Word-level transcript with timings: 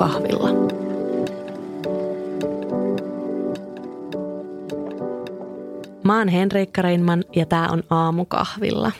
aamukahvilla. 0.00 0.48
Mä 6.04 6.18
oon 6.18 6.28
Henriikka 6.28 6.82
Reinman 6.82 7.24
ja 7.36 7.46
tää 7.46 7.68
on 7.68 7.82
aamukahvilla. 7.90 8.92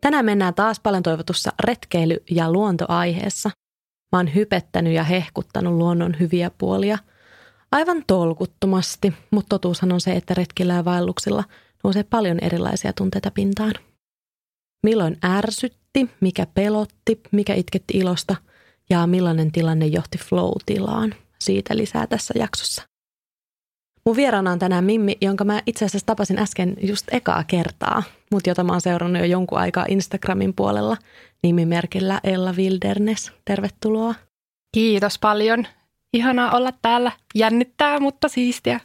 Tänään 0.00 0.24
mennään 0.24 0.54
taas 0.54 0.80
paljon 0.80 1.02
toivotussa 1.02 1.52
retkeily- 1.64 2.24
ja 2.30 2.52
luontoaiheessa. 2.52 3.50
Mä 4.12 4.18
oon 4.18 4.34
hypettänyt 4.34 4.92
ja 4.92 5.04
hehkuttanut 5.04 5.74
luonnon 5.74 6.16
hyviä 6.20 6.50
puolia 6.58 6.98
aivan 7.72 8.02
tolkuttomasti, 8.06 9.12
mutta 9.30 9.48
totuushan 9.48 9.92
on 9.92 10.00
se, 10.00 10.12
että 10.12 10.34
retkillä 10.34 10.74
ja 10.74 10.84
vaelluksilla 10.84 11.44
nousee 11.84 12.02
paljon 12.02 12.38
erilaisia 12.42 12.92
tunteita 12.92 13.30
pintaan. 13.30 13.74
Milloin 14.82 15.16
ärsytti, 15.24 16.10
mikä 16.20 16.46
pelotti, 16.54 17.20
mikä 17.32 17.54
itketti 17.54 17.98
ilosta 17.98 18.36
ja 18.90 19.06
millainen 19.06 19.52
tilanne 19.52 19.86
johti 19.86 20.18
flow-tilaan. 20.18 21.14
Siitä 21.40 21.76
lisää 21.76 22.06
tässä 22.06 22.34
jaksossa. 22.38 22.82
Mun 24.06 24.16
vieraana 24.16 24.52
on 24.52 24.58
tänään 24.58 24.84
Mimmi, 24.84 25.16
jonka 25.20 25.44
mä 25.44 25.62
itse 25.66 25.84
asiassa 25.84 26.06
tapasin 26.06 26.38
äsken 26.38 26.76
just 26.82 27.06
ekaa 27.12 27.44
kertaa, 27.44 28.02
mutta 28.30 28.50
jota 28.50 28.64
mä 28.64 28.72
oon 28.72 28.80
seurannut 28.80 29.20
jo 29.20 29.26
jonkun 29.26 29.58
aikaa 29.58 29.86
Instagramin 29.88 30.54
puolella 30.54 30.96
nimimerkillä 31.42 32.20
Ella 32.24 32.52
Wilderness. 32.52 33.32
Tervetuloa. 33.44 34.14
Kiitos 34.74 35.18
paljon. 35.18 35.66
Ihanaa 36.12 36.56
olla 36.56 36.72
täällä. 36.82 37.12
Jännittää, 37.34 38.00
mutta 38.00 38.28
siistiä. 38.28 38.80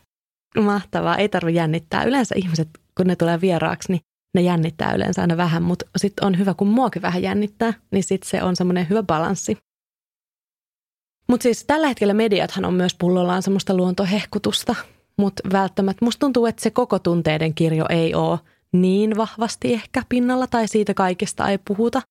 Mahtavaa. 0.61 1.17
Ei 1.17 1.29
tarvitse 1.29 1.57
jännittää. 1.57 2.03
Yleensä 2.03 2.35
ihmiset, 2.37 2.69
kun 2.97 3.07
ne 3.07 3.15
tulee 3.15 3.41
vieraaksi, 3.41 3.91
niin 3.91 4.01
ne 4.35 4.41
jännittää 4.41 4.93
yleensä 4.93 5.21
aina 5.21 5.37
vähän, 5.37 5.63
mutta 5.63 5.85
sitten 5.97 6.25
on 6.25 6.37
hyvä, 6.37 6.53
kun 6.53 6.67
muakin 6.67 7.01
vähän 7.01 7.21
jännittää, 7.21 7.73
niin 7.91 8.03
sitten 8.03 8.29
se 8.29 8.43
on 8.43 8.55
semmoinen 8.55 8.89
hyvä 8.89 9.03
balanssi. 9.03 9.57
Mutta 11.27 11.43
siis 11.43 11.65
tällä 11.65 11.87
hetkellä 11.87 12.13
mediathan 12.13 12.65
on 12.65 12.73
myös 12.73 12.95
pullollaan 12.95 13.43
semmoista 13.43 13.75
luontohehkutusta, 13.75 14.75
mutta 15.17 15.43
välttämättä 15.51 16.05
musta 16.05 16.19
tuntuu, 16.19 16.45
että 16.45 16.61
se 16.61 16.71
koko 16.71 16.99
tunteiden 16.99 17.53
kirjo 17.53 17.85
ei 17.89 18.13
ole 18.13 18.39
niin 18.71 19.17
vahvasti 19.17 19.73
ehkä 19.73 20.03
pinnalla 20.09 20.47
tai 20.47 20.67
siitä 20.67 20.93
kaikesta 20.93 21.49
ei 21.49 21.57
puhuta. 21.57 22.01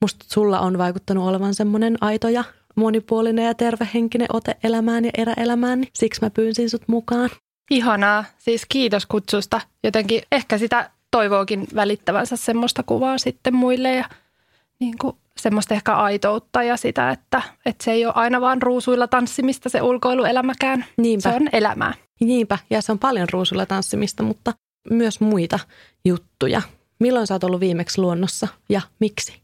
Musta 0.00 0.26
sulla 0.28 0.60
on 0.60 0.78
vaikuttanut 0.78 1.28
olevan 1.28 1.54
semmoinen 1.54 1.96
aito 2.00 2.28
ja 2.28 2.44
monipuolinen 2.76 3.44
ja 3.44 3.54
tervehenkinen 3.54 4.28
ote 4.32 4.56
elämään 4.64 5.04
ja 5.04 5.10
eräelämään, 5.18 5.80
niin 5.80 5.90
siksi 5.94 6.20
mä 6.22 6.30
pyynsin 6.30 6.70
sut 6.70 6.82
mukaan. 6.86 7.30
Ihanaa. 7.70 8.24
Siis 8.38 8.62
kiitos 8.68 9.06
kutsusta. 9.06 9.60
Jotenkin 9.84 10.22
ehkä 10.32 10.58
sitä 10.58 10.90
toivookin 11.10 11.66
välittävänsä 11.74 12.36
semmoista 12.36 12.82
kuvaa 12.82 13.18
sitten 13.18 13.54
muille 13.54 13.94
ja 13.94 14.04
niin 14.80 14.98
kuin 14.98 15.16
semmoista 15.38 15.74
ehkä 15.74 15.94
aitoutta 15.94 16.62
ja 16.62 16.76
sitä, 16.76 17.10
että, 17.10 17.42
että 17.66 17.84
se 17.84 17.92
ei 17.92 18.06
ole 18.06 18.14
aina 18.16 18.40
vaan 18.40 18.62
ruusuilla 18.62 19.08
tanssimista 19.08 19.68
se 19.68 19.82
ulkoiluelämäkään. 19.82 20.84
Niinpä. 20.96 21.30
Se 21.30 21.36
on 21.36 21.48
elämää. 21.52 21.94
Niinpä, 22.20 22.58
ja 22.70 22.82
se 22.82 22.92
on 22.92 22.98
paljon 22.98 23.28
ruusuilla 23.32 23.66
tanssimista, 23.66 24.22
mutta 24.22 24.52
myös 24.90 25.20
muita 25.20 25.58
juttuja. 26.04 26.62
Milloin 27.00 27.26
sä 27.26 27.34
oot 27.34 27.44
ollut 27.44 27.60
viimeksi 27.60 28.00
luonnossa 28.00 28.48
ja 28.68 28.80
miksi? 29.00 29.42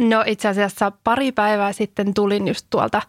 No 0.00 0.24
itse 0.26 0.48
asiassa 0.48 0.92
pari 1.04 1.32
päivää 1.32 1.72
sitten 1.72 2.14
tulin 2.14 2.48
just 2.48 2.66
tuolta 2.70 3.02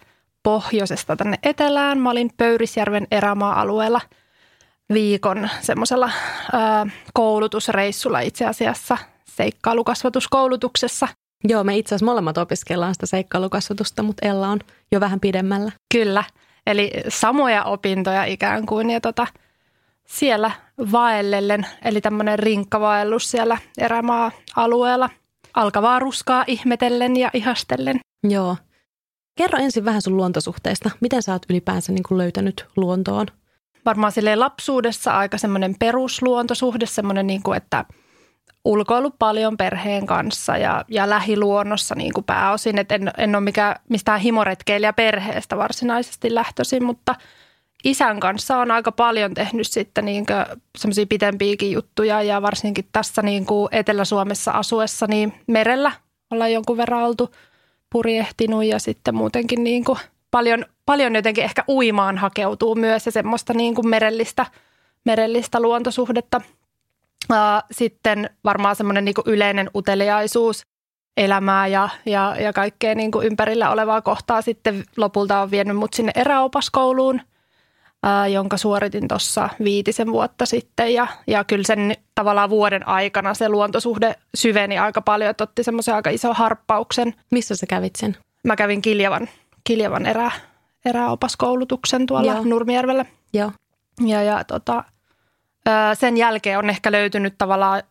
pohjoisesta 0.44 1.16
tänne 1.16 1.39
etelään. 1.44 1.97
Mä 1.97 2.09
olin 2.09 2.31
Pöyrisjärven 2.38 3.08
erämaa-alueella 3.11 4.02
viikon 4.94 5.50
semmoisella 5.61 6.11
koulutusreissulla 7.13 8.19
itse 8.19 8.45
asiassa 8.45 8.97
seikkailukasvatuskoulutuksessa. 9.25 11.08
Joo, 11.44 11.64
me 11.64 11.78
itse 11.78 11.95
asiassa 11.95 12.05
molemmat 12.05 12.38
opiskellaan 12.38 12.94
sitä 12.94 13.05
seikkailukasvatusta, 13.05 14.03
mutta 14.03 14.28
Ella 14.28 14.47
on 14.47 14.59
jo 14.91 15.00
vähän 15.00 15.19
pidemmällä. 15.19 15.72
Kyllä, 15.94 16.23
eli 16.68 16.91
samoja 17.07 17.63
opintoja 17.63 18.25
ikään 18.25 18.66
kuin 18.66 18.90
ja 18.90 19.01
tota, 19.01 19.28
siellä 20.06 20.51
vaellellen, 20.91 21.68
eli 21.85 22.01
tämmöinen 22.01 22.40
rinkkavaellus 22.40 23.31
siellä 23.31 23.57
erämaa-alueella– 23.78 25.09
alkavaa 25.56 26.00
ruskaa 26.00 26.44
ihmetellen 26.47 27.18
ja 27.18 27.29
ihastellen. 27.34 28.00
Joo. 28.24 28.57
Kerro 29.38 29.59
ensin 29.59 29.85
vähän 29.85 30.01
sun 30.01 30.18
luontosuhteista. 30.18 30.91
Miten 31.01 31.24
sä 31.24 31.34
oot 31.34 31.45
ylipäänsä 31.50 31.91
niin 31.91 32.03
kuin 32.07 32.18
löytänyt 32.18 32.66
luontoon? 32.75 33.28
Varmaan 33.85 34.13
lapsuudessa 34.35 35.12
aika 35.12 35.38
semmoinen 35.38 35.75
perusluontosuhde, 35.79 36.85
semmoinen 36.85 37.28
niin 37.28 37.44
kuin, 37.44 37.57
että 37.57 37.85
ulkoilu 38.66 39.11
paljon 39.19 39.57
perheen 39.57 40.06
kanssa 40.06 40.57
ja, 40.57 40.85
ja 40.88 41.09
lähiluonnossa 41.09 41.95
niin 41.95 42.13
kuin 42.13 42.23
pääosin. 42.23 42.78
Et 42.78 42.91
en, 42.91 43.11
en 43.17 43.35
ole 43.35 43.44
mikä, 43.44 43.75
mistään 43.89 44.19
himoretkeilijä 44.19 44.94
perheestä 44.94 45.57
varsinaisesti 45.57 46.35
lähtöisin, 46.35 46.83
mutta– 46.83 47.16
isän 47.85 48.19
kanssa 48.19 48.57
on 48.57 48.72
aika 48.72 48.91
paljon 48.91 49.33
tehnyt 49.33 49.67
sitten 49.67 50.06
niin 50.06 50.25
semmoisia 50.78 51.06
pitempiäkin 51.09 51.72
juttuja 51.72 52.22
ja 52.22 52.41
varsinkin 52.41 52.85
tässä 52.91 53.22
niin 53.22 53.45
kuin 53.45 53.69
Etelä-Suomessa 53.72 54.51
asuessa 54.51 55.07
niin 55.07 55.33
merellä 55.47 55.91
ollaan 56.31 56.53
jonkun 56.53 56.77
verran 56.77 57.03
oltu 57.03 57.31
purjehtinut 57.89 58.63
ja 58.63 58.79
sitten 58.79 59.16
muutenkin 59.16 59.63
niin 59.63 59.83
kuin 59.83 60.00
paljon, 60.31 60.66
paljon 60.85 61.16
jotenkin 61.16 61.44
ehkä 61.44 61.63
uimaan 61.69 62.17
hakeutuu 62.17 62.75
myös 62.75 63.06
ja 63.06 63.12
semmoista 63.12 63.53
niin 63.53 63.75
kuin 63.75 63.88
merellistä, 63.88 64.45
merellistä 65.06 65.59
luontosuhdetta. 65.59 66.41
Sitten 67.71 68.29
varmaan 68.43 68.75
semmoinen 68.75 69.05
niin 69.05 69.15
yleinen 69.25 69.69
uteliaisuus 69.75 70.61
elämää 71.17 71.67
ja, 71.67 71.89
ja, 72.05 72.35
ja 72.39 72.53
kaikkea 72.53 72.95
niin 72.95 73.11
kuin 73.11 73.27
ympärillä 73.27 73.69
olevaa 73.69 74.01
kohtaa 74.01 74.41
sitten 74.41 74.83
lopulta 74.97 75.39
on 75.39 75.51
vienyt 75.51 75.77
mut 75.77 75.93
sinne 75.93 76.11
eräopaskouluun– 76.15 77.21
ää, 78.05 78.27
jonka 78.27 78.57
suoritin 78.57 79.07
tuossa 79.07 79.49
viitisen 79.63 80.11
vuotta 80.11 80.45
sitten. 80.45 80.93
Ja, 80.93 81.07
ja 81.27 81.43
kyllä 81.43 81.63
sen 81.63 81.95
tavallaan 82.15 82.49
vuoden 82.49 82.87
aikana 82.87 83.33
se 83.33 83.49
luontosuhde 83.49 84.15
syveni 84.35 84.77
aika 84.77 85.01
paljon, 85.01 85.29
että 85.29 85.43
otti 85.43 85.63
semmoisen 85.63 85.95
aika 85.95 86.09
ison 86.09 86.35
harppauksen. 86.35 87.13
Missä 87.31 87.55
sä 87.55 87.65
kävit 87.65 87.95
sen? 87.95 88.17
Mä 88.43 88.55
kävin 88.55 88.81
Kiljavan, 88.81 89.29
Kiljavan 89.63 90.05
erä, 90.05 90.31
eräopaskoulutuksen 90.85 92.05
tuolla 92.05 92.33
Joo. 92.33 92.43
Nurmijärvellä. 92.43 93.05
Joo. 93.33 93.51
Ja, 94.05 94.23
ja 94.23 94.43
tota, 94.43 94.83
sen 95.93 96.17
jälkeen 96.17 96.59
on 96.59 96.69
ehkä 96.69 96.91
löytynyt 96.91 97.37
tavallaan 97.37 97.83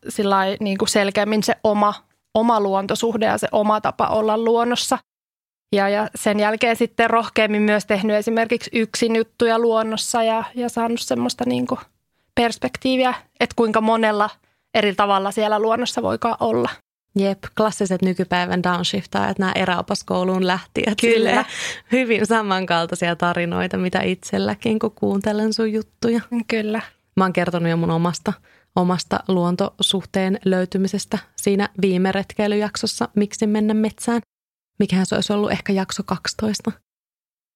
niin 0.61 0.79
kuin 0.79 0.89
selkeämmin 0.89 1.43
se 1.43 1.57
oma, 1.65 1.95
oma 2.35 2.61
luontosuhde 2.61 3.27
ja 3.27 3.39
se 3.39 3.49
oma 3.53 3.81
tapa 3.81 4.07
olla 4.07 4.39
luonnossa– 4.39 4.99
ja, 5.75 5.89
ja 5.89 6.09
sen 6.15 6.41
jälkeen 6.41 6.77
sitten 6.77 7.11
rohkeammin 7.11 7.63
myös 7.63 7.87
tehnyt 7.87 8.17
esimerkiksi 8.17 8.71
yksin 8.73 9.17
juttuja 9.17 9.59
luonnossa 9.59 10.23
ja, 10.23 10.45
ja 10.55 10.69
saanut 10.69 11.01
semmoista 11.01 11.45
niin 11.47 11.67
kuin 11.67 11.81
perspektiiviä, 12.35 13.15
että 13.41 13.55
kuinka 13.57 13.81
monella 13.81 14.31
eri 14.75 14.95
tavalla 14.95 15.31
siellä 15.31 15.59
luonnossa 15.59 16.03
voikaan 16.03 16.37
olla. 16.41 16.71
Jep, 17.19 17.39
klassiset 17.57 18.03
nykypäivän 18.03 18.63
downshiftaajat, 18.63 19.39
nämä 19.39 19.53
eräopaskouluun 19.55 20.47
lähtijät. 20.47 21.01
Kyllä. 21.01 21.45
Hyvin 21.93 22.27
samankaltaisia 22.27 23.17
tarinoita, 23.17 23.77
mitä 23.77 24.01
itselläkin, 24.03 24.79
kun 24.79 24.93
kuuntelen 24.95 25.53
sun 25.53 25.73
juttuja. 25.73 26.21
Kyllä. 26.49 26.81
Mä 27.17 27.25
oon 27.25 27.33
kertonut 27.33 27.71
jo 27.71 27.77
mun 27.77 27.91
omasta, 27.91 28.33
omasta 28.77 29.21
luontosuhteen 29.29 30.39
löytymisestä 30.45 31.19
siinä 31.37 31.69
viime 31.83 32.13
retkeilyjaksossa, 32.13 33.09
miksi 33.17 33.47
mennä 33.47 33.75
metsään. 33.75 34.21
Mikähän 34.79 35.07
se 35.07 35.15
olisi 35.15 35.33
ollut 35.33 35.53
ehkä 35.53 35.73
jakso 35.73 36.03
12. 36.03 36.73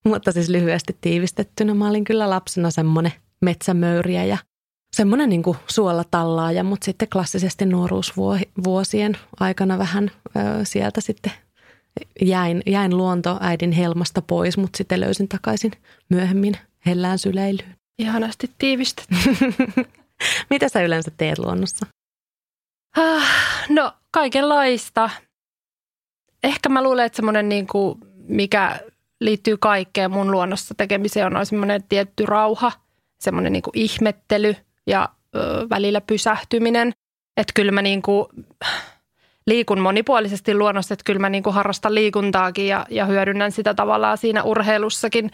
Mutta 0.05 0.33
siis 0.33 0.49
lyhyesti 0.49 0.99
tiivistettynä 1.01 1.75
mä 1.75 1.89
olin 1.89 2.05
kyllä 2.05 2.31
lapsena 2.31 2.71
semmoinen 2.71 3.13
metsämöyriä 3.41 4.25
ja 4.25 4.39
semmoinen 4.97 5.29
niin 5.29 5.43
suolla 5.67 6.05
tallaaja, 6.11 6.65
mutta 6.65 6.85
sitten 6.85 7.09
klassisesti 7.09 7.67
nuoruusvuosien 7.67 9.17
aikana 9.41 9.79
vähän 9.79 10.11
ö, 10.27 10.65
sieltä 10.65 11.01
sitten 11.01 11.33
jäin, 12.23 12.63
jäin 12.67 12.97
luontoäidin 12.97 13.73
helmasta 13.73 14.23
pois, 14.23 14.59
mutta 14.59 14.77
sitten 14.77 15.01
löysin 15.01 15.29
takaisin 15.29 15.73
myöhemmin 16.09 16.55
hellään 16.87 17.19
syleilyyn. 17.19 17.78
Ihanasti 17.99 18.51
tiivistetty. 18.59 19.15
Mitä 20.51 20.69
sä 20.69 20.83
yleensä 20.83 21.11
teet 21.17 21.39
luonnossa? 21.39 21.87
Ah, 22.97 23.25
no 23.69 23.93
kaikenlaista 24.11 25.11
ehkä 26.45 26.69
mä 26.69 26.83
luulen, 26.83 27.07
että 27.07 27.17
semmoinen 27.17 27.49
niin 27.49 27.67
kuin, 27.67 27.99
mikä 28.29 28.81
liittyy 29.21 29.57
kaikkeen 29.57 30.11
mun 30.11 30.31
luonnossa 30.31 30.75
tekemiseen 30.75 31.37
on 31.37 31.47
semmoinen 31.47 31.83
tietty 31.89 32.27
rauha, 32.27 32.73
semmoinen 33.21 33.53
niin 33.53 33.63
kuin 33.63 33.79
ihmettely 33.79 34.57
ja 34.87 35.09
ö, 35.37 35.67
välillä 35.71 36.01
pysähtyminen. 36.01 36.93
Että 37.37 37.53
kyllä 37.55 37.73
mä 37.73 37.83
niin 37.83 38.03
kuin, 38.03 38.27
liikun 39.47 39.81
monipuolisesti 39.81 40.55
luonnossa, 40.55 40.95
että 40.95 41.05
kyllä 41.05 41.21
mä 41.21 41.29
niin 41.29 41.43
kuin 41.43 41.55
harrastan 41.55 41.95
liikuntaakin 41.95 42.67
ja, 42.67 42.87
ja 42.91 43.07
hyödynnän 43.07 43.53
sitä 43.53 43.75
tavallaan 43.75 44.19
siinä 44.19 44.43
urheilussakin, 44.43 45.31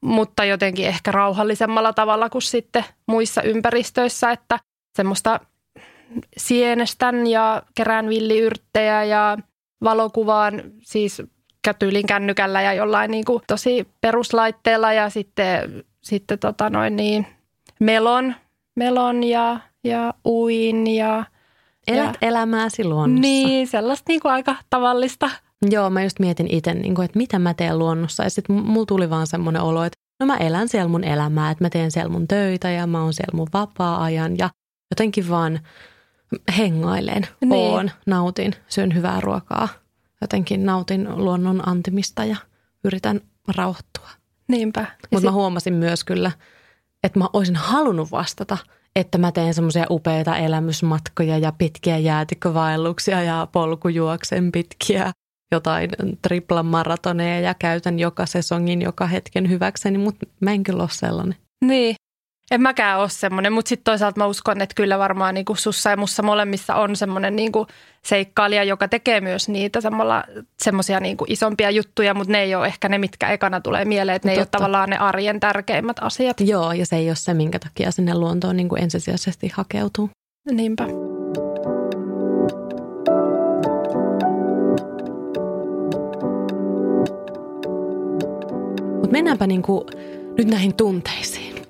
mutta 0.00 0.44
jotenkin 0.44 0.86
ehkä 0.86 1.12
rauhallisemmalla 1.12 1.92
tavalla 1.92 2.30
kuin 2.30 2.42
sitten 2.42 2.84
muissa 3.06 3.42
ympäristöissä, 3.42 4.30
että 4.30 4.58
semmoista 4.96 5.40
sienestän 6.36 7.26
ja 7.26 7.62
kerään 7.74 8.08
villiyrttejä 8.08 9.04
ja 9.04 9.38
valokuvaan 9.84 10.62
siis 10.82 11.22
tyylin 11.78 12.06
kännykällä 12.06 12.62
ja 12.62 12.72
jollain 12.72 13.10
niin 13.10 13.24
kuin 13.24 13.42
tosi 13.46 13.88
peruslaitteella 14.00 14.92
ja 14.92 15.10
sitten, 15.10 15.84
sitten 16.02 16.38
tota 16.38 16.70
noin 16.70 16.96
niin, 16.96 17.26
melon, 17.80 18.34
melon 18.76 19.24
ja, 19.24 19.60
ja 19.84 20.14
uin 20.24 20.94
ja 20.94 21.24
Elät 21.88 22.16
ja, 22.20 22.28
elämääsi 22.28 22.84
luonnossa. 22.84 23.20
Niin, 23.20 23.66
sellaista 23.66 24.04
niin 24.08 24.20
kuin 24.20 24.32
aika 24.32 24.56
tavallista. 24.70 25.30
Joo, 25.70 25.90
mä 25.90 26.02
just 26.02 26.18
mietin 26.18 26.46
itse, 26.50 26.74
niin 26.74 27.02
että 27.02 27.18
mitä 27.18 27.38
mä 27.38 27.54
teen 27.54 27.78
luonnossa. 27.78 28.22
Ja 28.22 28.30
sitten 28.30 28.56
mulla 28.56 28.86
tuli 28.86 29.10
vaan 29.10 29.26
semmoinen 29.26 29.62
olo, 29.62 29.84
että 29.84 29.98
no 30.20 30.26
mä 30.26 30.36
elän 30.36 30.68
siellä 30.68 30.88
mun 30.88 31.04
elämää, 31.04 31.50
että 31.50 31.64
mä 31.64 31.70
teen 31.70 31.90
siellä 31.90 32.12
mun 32.12 32.28
töitä 32.28 32.70
ja 32.70 32.86
mä 32.86 33.02
oon 33.02 33.14
siellä 33.14 33.36
mun 33.36 33.48
vapaa-ajan. 33.52 34.38
Ja 34.38 34.50
jotenkin 34.90 35.28
vaan 35.28 35.60
hengailen, 36.58 37.26
niin. 37.40 37.52
oon, 37.52 37.90
nautin, 38.06 38.54
syön 38.68 38.94
hyvää 38.94 39.20
ruokaa. 39.20 39.68
Jotenkin 40.20 40.66
nautin 40.66 41.24
luonnon 41.24 41.68
antimista 41.68 42.24
ja 42.24 42.36
yritän 42.84 43.20
rauhoittua. 43.56 44.08
Niinpä. 44.48 44.80
Mutta 44.80 45.16
sit... 45.18 45.24
mä 45.24 45.32
huomasin 45.32 45.74
myös 45.74 46.04
kyllä, 46.04 46.32
että 47.04 47.18
mä 47.18 47.28
olisin 47.32 47.56
halunnut 47.56 48.10
vastata, 48.10 48.58
että 48.96 49.18
mä 49.18 49.32
teen 49.32 49.54
semmoisia 49.54 49.86
upeita 49.90 50.36
elämysmatkoja 50.36 51.38
ja 51.38 51.52
pitkiä 51.52 51.98
jäätikkövaelluksia 51.98 53.22
ja 53.22 53.48
polkujuoksen 53.52 54.52
pitkiä 54.52 55.12
jotain 55.52 55.90
triplan 56.22 56.66
maratoneja 56.66 57.40
ja 57.40 57.54
käytän 57.58 57.98
joka 57.98 58.26
sesongin 58.26 58.82
joka 58.82 59.06
hetken 59.06 59.50
hyväkseni, 59.50 59.98
mutta 59.98 60.26
mä 60.40 60.52
en 60.52 60.62
kyllä 60.62 60.82
ole 60.82 60.90
sellainen. 60.92 61.36
Niin, 61.64 61.94
en 62.50 62.62
mäkään 62.62 63.00
ole 63.00 63.08
semmoinen, 63.08 63.52
mutta 63.52 63.68
sitten 63.68 63.84
toisaalta 63.84 64.20
mä 64.20 64.26
uskon, 64.26 64.60
että 64.60 64.74
kyllä 64.74 64.98
varmaan 64.98 65.34
niin 65.34 65.44
kuin 65.44 65.56
sussa 65.56 65.90
ja 65.90 65.96
mussa 65.96 66.22
molemmissa 66.22 66.74
on 66.74 66.96
semmoinen 66.96 67.36
niin 67.36 67.52
kuin 67.52 67.66
seikkailija, 68.04 68.64
joka 68.64 68.88
tekee 68.88 69.20
myös 69.20 69.48
niitä 69.48 69.78
semmoisia 70.62 71.00
niin 71.00 71.16
isompia 71.26 71.70
juttuja, 71.70 72.14
mutta 72.14 72.32
ne 72.32 72.42
ei 72.42 72.54
ole 72.54 72.66
ehkä 72.66 72.88
ne, 72.88 72.98
mitkä 72.98 73.28
ekana 73.28 73.60
tulee 73.60 73.84
mieleen, 73.84 74.16
että 74.16 74.28
ne 74.28 74.32
Totta. 74.32 74.40
ei 74.40 74.42
ole 74.42 74.48
tavallaan 74.50 74.90
ne 74.90 74.98
arjen 74.98 75.40
tärkeimmät 75.40 75.96
asiat. 76.00 76.40
Joo, 76.40 76.72
ja 76.72 76.86
se 76.86 76.96
ei 76.96 77.08
ole 77.08 77.16
se, 77.16 77.34
minkä 77.34 77.58
takia 77.58 77.90
sinne 77.90 78.14
luontoon 78.14 78.56
niin 78.56 78.68
kuin 78.68 78.82
ensisijaisesti 78.82 79.52
hakeutuu. 79.54 80.10
Niinpä. 80.50 80.86
Mutta 89.08 89.16
mennäänpä 89.18 89.46
niin 89.46 89.62
kuin 89.62 89.84
nyt 90.38 90.48
näihin 90.48 90.74
tunteisiin. 90.74 91.62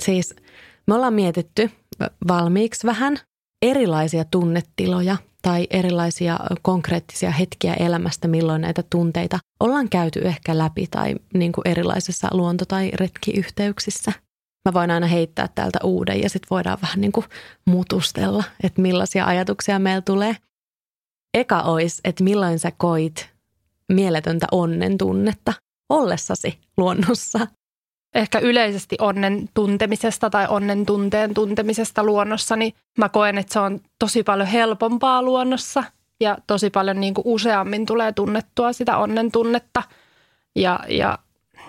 Siis 0.00 0.34
me 0.86 0.94
ollaan 0.94 1.14
mietitty 1.14 1.70
valmiiksi 2.28 2.86
vähän 2.86 3.18
erilaisia 3.62 4.24
tunnetiloja 4.24 5.16
tai 5.42 5.66
erilaisia 5.70 6.38
konkreettisia 6.62 7.30
hetkiä 7.30 7.74
elämästä, 7.74 8.28
milloin 8.28 8.62
näitä 8.62 8.82
tunteita 8.90 9.38
ollaan 9.60 9.88
käyty 9.88 10.20
ehkä 10.20 10.58
läpi 10.58 10.86
tai 10.90 11.14
niin 11.34 11.52
kuin 11.52 11.68
erilaisissa 11.68 12.28
luonto- 12.32 12.64
tai 12.64 12.90
retkiyhteyksissä. 12.94 14.12
Mä 14.68 14.72
voin 14.72 14.90
aina 14.90 15.06
heittää 15.06 15.48
täältä 15.54 15.78
uuden 15.84 16.22
ja 16.22 16.30
sitten 16.30 16.50
voidaan 16.50 16.78
vähän 16.82 17.00
niin 17.00 17.12
kuin 17.12 17.26
mutustella, 17.64 18.44
että 18.62 18.82
millaisia 18.82 19.26
ajatuksia 19.26 19.78
meillä 19.78 20.02
tulee. 20.02 20.36
Eka 21.34 21.60
olisi, 21.60 22.00
että 22.04 22.24
milloin 22.24 22.58
sä 22.58 22.72
koit 22.76 23.28
mieletöntä 23.92 24.46
onnen 24.52 24.98
tunnetta 24.98 25.52
ollessasi 25.88 26.58
luonnossa. 26.76 27.46
Ehkä 28.14 28.38
yleisesti 28.38 28.96
onnen 29.00 29.48
tuntemisesta 29.54 30.30
tai 30.30 30.46
onnen 30.48 30.86
tunteen 30.86 31.34
tuntemisesta 31.34 32.04
luonnossa, 32.04 32.56
niin 32.56 32.72
mä 32.98 33.08
koen, 33.08 33.38
että 33.38 33.52
se 33.52 33.60
on 33.60 33.80
tosi 33.98 34.22
paljon 34.22 34.48
helpompaa 34.48 35.22
luonnossa 35.22 35.84
ja 36.20 36.38
tosi 36.46 36.70
paljon 36.70 37.00
niin 37.00 37.14
kuin 37.14 37.26
useammin 37.26 37.86
tulee 37.86 38.12
tunnettua 38.12 38.72
sitä 38.72 38.96
onnen 38.96 39.32
tunnetta. 39.32 39.82
Ja, 40.56 40.80
ja 40.88 41.18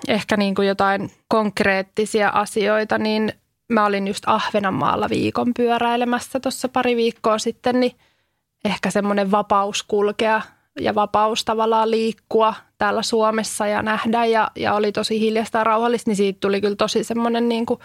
ehkä 0.07 0.37
niin 0.37 0.55
kuin 0.55 0.67
jotain 0.67 1.11
konkreettisia 1.27 2.29
asioita, 2.29 2.97
niin 2.97 3.33
mä 3.71 3.85
olin 3.85 4.07
just 4.07 4.23
Ahvenanmaalla 4.27 5.09
viikon 5.09 5.53
pyöräilemässä 5.53 6.39
tuossa 6.39 6.69
pari 6.69 6.95
viikkoa 6.95 7.39
sitten, 7.39 7.79
niin 7.79 7.91
ehkä 8.65 8.91
semmoinen 8.91 9.31
vapaus 9.31 9.83
kulkea 9.83 10.41
ja 10.79 10.95
vapaus 10.95 11.45
tavallaan 11.45 11.91
liikkua 11.91 12.53
täällä 12.77 13.01
Suomessa 13.01 13.67
ja 13.67 13.81
nähdä 13.81 14.25
ja, 14.25 14.51
ja 14.55 14.73
oli 14.73 14.91
tosi 14.91 15.19
hiljasta 15.19 15.57
ja 15.57 15.63
rauhallista, 15.63 16.09
niin 16.09 16.15
siitä 16.15 16.39
tuli 16.39 16.61
kyllä 16.61 16.75
tosi 16.75 17.03
semmoinen 17.03 17.49
niin 17.49 17.65
kuin 17.65 17.79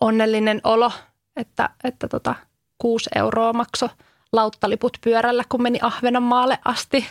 onnellinen 0.00 0.60
olo, 0.64 0.92
että, 1.36 1.70
että 1.84 2.08
tota, 2.08 2.34
kuusi 2.78 3.10
euroa 3.14 3.52
makso 3.52 3.90
lauttaliput 4.32 4.98
pyörällä, 5.04 5.44
kun 5.48 5.62
meni 5.62 5.78
Ahvenanmaalle 5.82 6.58
asti. 6.64 7.06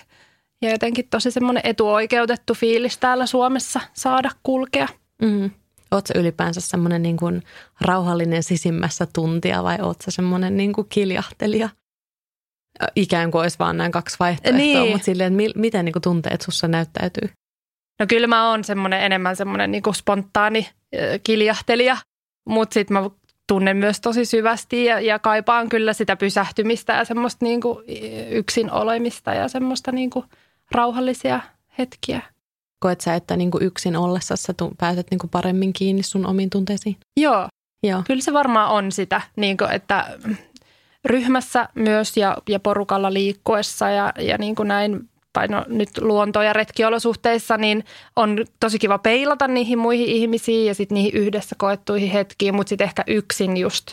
Ja 0.61 0.71
jotenkin 0.71 1.07
tosi 1.09 1.31
semmoinen 1.31 1.61
etuoikeutettu 1.65 2.53
fiilis 2.53 2.97
täällä 2.97 3.25
Suomessa 3.25 3.79
saada 3.93 4.29
kulkea. 4.43 4.87
Mm. 5.21 5.51
Oletko 5.91 6.19
ylipäänsä 6.19 6.61
semmoinen 6.61 7.01
niin 7.01 7.43
rauhallinen 7.81 8.43
sisimmässä 8.43 9.07
tuntia 9.13 9.63
vai 9.63 9.77
oletko 9.81 10.11
semmoinen 10.11 10.57
niin 10.57 10.73
kiljahtelija? 10.89 11.69
Ikään 12.95 13.31
kuin 13.31 13.41
olisi 13.41 13.59
vaan 13.59 13.77
näin 13.77 13.91
kaksi 13.91 14.15
vaihtoehtoa, 14.19 14.57
niin. 14.57 14.91
mutta 14.91 15.05
silleen, 15.05 15.33
että 15.33 15.37
mi- 15.37 15.61
miten 15.61 15.85
niin 15.85 15.93
kuin 15.93 16.01
tunteet 16.01 16.41
sussa 16.41 16.67
näyttäytyy? 16.67 17.29
No 17.99 18.05
kyllä 18.07 18.27
mä 18.27 18.49
oon 18.49 18.63
semmoinen 18.63 19.01
enemmän 19.01 19.35
semmoinen 19.35 19.71
niin 19.71 19.83
kuin 19.83 19.95
spontaani 19.95 20.69
kiljahtelija, 21.23 21.97
mutta 22.49 22.73
sitten 22.73 22.97
mä 22.97 23.09
tunnen 23.47 23.77
myös 23.77 24.01
tosi 24.01 24.25
syvästi 24.25 24.85
ja, 24.85 24.99
ja 24.99 25.19
kaipaan 25.19 25.69
kyllä 25.69 25.93
sitä 25.93 26.15
pysähtymistä 26.15 26.93
ja 26.93 27.05
semmoista 27.05 27.45
niin 27.45 27.61
kuin 27.61 27.85
yksin 28.29 28.71
olemista 28.71 29.33
ja 29.33 29.47
semmoista 29.47 29.91
niin 29.91 30.09
kuin 30.09 30.25
rauhallisia 30.71 31.39
hetkiä. 31.77 32.21
Koet 32.79 33.01
sä, 33.01 33.15
että 33.15 33.37
niin 33.37 33.51
kuin 33.51 33.63
yksin 33.63 33.95
ollessa 33.95 34.35
sä 34.35 34.53
tu- 34.53 34.73
pääset 34.77 35.07
niin 35.11 35.19
kuin 35.19 35.29
paremmin 35.29 35.73
kiinni 35.73 36.03
sun 36.03 36.25
omiin 36.25 36.49
tunteisiin? 36.49 36.97
Joo, 37.17 37.47
Joo. 37.83 38.03
Kyllä 38.07 38.21
se 38.21 38.33
varmaan 38.33 38.69
on 38.69 38.91
sitä, 38.91 39.21
niin 39.35 39.57
kuin, 39.57 39.71
että 39.71 40.17
ryhmässä 41.05 41.69
myös 41.75 42.17
ja, 42.17 42.37
ja 42.49 42.59
porukalla 42.59 43.13
liikkuessa 43.13 43.89
ja, 43.89 44.13
ja 44.19 44.37
niin 44.37 44.55
kuin 44.55 44.67
näin 44.67 45.09
tai 45.33 45.47
no, 45.47 45.65
nyt 45.67 45.89
luonto- 46.01 46.41
ja 46.41 46.53
retkiolosuhteissa, 46.53 47.57
niin 47.57 47.85
on 48.15 48.45
tosi 48.59 48.79
kiva 48.79 48.97
peilata 48.97 49.47
niihin 49.47 49.79
muihin 49.79 50.07
ihmisiin 50.07 50.65
ja 50.65 50.75
sitten 50.75 50.95
niihin 50.95 51.13
yhdessä 51.13 51.55
koettuihin 51.59 52.11
hetkiin, 52.11 52.55
mutta 52.55 52.69
sitten 52.69 52.85
ehkä 52.85 53.03
yksin 53.07 53.57
just 53.57 53.91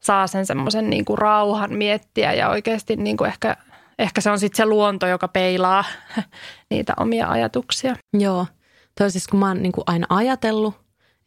saa 0.00 0.26
sen 0.26 0.46
semmoisen 0.46 0.90
niin 0.90 1.04
kuin 1.04 1.18
rauhan 1.18 1.72
miettiä 1.72 2.32
ja 2.32 2.48
oikeasti 2.48 2.96
niin 2.96 3.16
kuin 3.16 3.28
ehkä, 3.28 3.56
ehkä 3.98 4.20
se 4.20 4.30
on 4.30 4.38
sitten 4.38 4.56
se 4.56 4.66
luonto, 4.66 5.06
joka 5.06 5.28
peilaa 5.28 5.84
niitä 6.70 6.92
omia 6.96 7.28
ajatuksia. 7.28 7.96
Joo, 8.12 8.46
toi 8.98 9.10
siis 9.10 9.28
kun 9.28 9.40
mä 9.40 9.48
oon 9.48 9.62
niin 9.62 9.72
kuin 9.72 9.84
aina 9.86 10.06
ajatellut, 10.08 10.74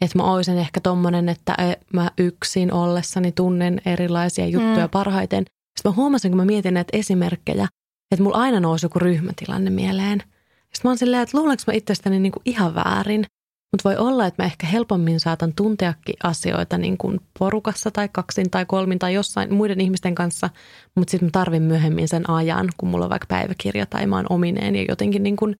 että 0.01 0.17
mä 0.17 0.33
olisin 0.33 0.57
ehkä 0.57 0.81
tommonen, 0.81 1.29
että 1.29 1.53
e, 1.53 1.73
mä 1.93 2.11
yksin 2.17 2.73
ollessani 2.73 3.31
tunnen 3.31 3.81
erilaisia 3.85 4.47
juttuja 4.47 4.87
mm. 4.87 4.91
parhaiten. 4.91 5.45
Sitten 5.77 5.91
mä 5.91 5.95
huomasin, 5.95 6.31
kun 6.31 6.37
mä 6.37 6.45
mietin 6.45 6.73
näitä 6.73 6.97
esimerkkejä, 6.97 7.67
että 8.11 8.23
mulla 8.23 8.37
aina 8.37 8.59
nousi 8.59 8.85
joku 8.85 8.99
ryhmätilanne 8.99 9.69
mieleen. 9.69 10.19
Sitten 10.19 10.81
mä 10.83 10.89
oon 10.89 10.97
silleen, 10.97 11.23
että 11.23 11.37
luulenko 11.37 11.63
mä 11.67 11.73
itsestäni 11.73 12.19
niin 12.19 12.31
kuin 12.31 12.43
ihan 12.45 12.75
väärin. 12.75 13.25
Mutta 13.71 13.89
voi 13.89 13.97
olla, 13.97 14.25
että 14.25 14.43
mä 14.43 14.45
ehkä 14.47 14.67
helpommin 14.67 15.19
saatan 15.19 15.53
tunteakin 15.55 16.15
asioita 16.23 16.77
niin 16.77 16.97
kuin 16.97 17.19
porukassa 17.39 17.91
tai 17.91 18.09
kaksin 18.11 18.49
tai 18.49 18.65
kolmin 18.65 18.99
tai 18.99 19.13
jossain 19.13 19.53
muiden 19.53 19.81
ihmisten 19.81 20.15
kanssa. 20.15 20.49
Mutta 20.95 21.11
sitten 21.11 21.27
mä 21.27 21.31
tarvin 21.31 21.63
myöhemmin 21.63 22.07
sen 22.07 22.29
ajan, 22.29 22.69
kun 22.77 22.89
mulla 22.89 23.05
on 23.05 23.09
vaikka 23.09 23.25
päiväkirja 23.29 23.85
tai 23.85 24.07
mä 24.07 24.15
oon 24.15 24.25
omineen 24.29 24.75
ja 24.75 24.85
jotenkin 24.89 25.23
niin 25.23 25.35
kuin 25.35 25.55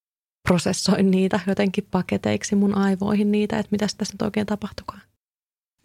prosessoin 0.48 1.12
niitä 1.12 1.40
jotenkin 1.48 1.88
paketeiksi 1.92 2.56
mun 2.56 2.78
aivoihin 2.78 3.32
niitä, 3.32 3.60
että 3.60 3.68
mitä 3.72 3.88
tässä 3.98 4.14
nyt 4.14 4.22
oikein 4.22 4.46
tapahtukaan. 4.46 5.02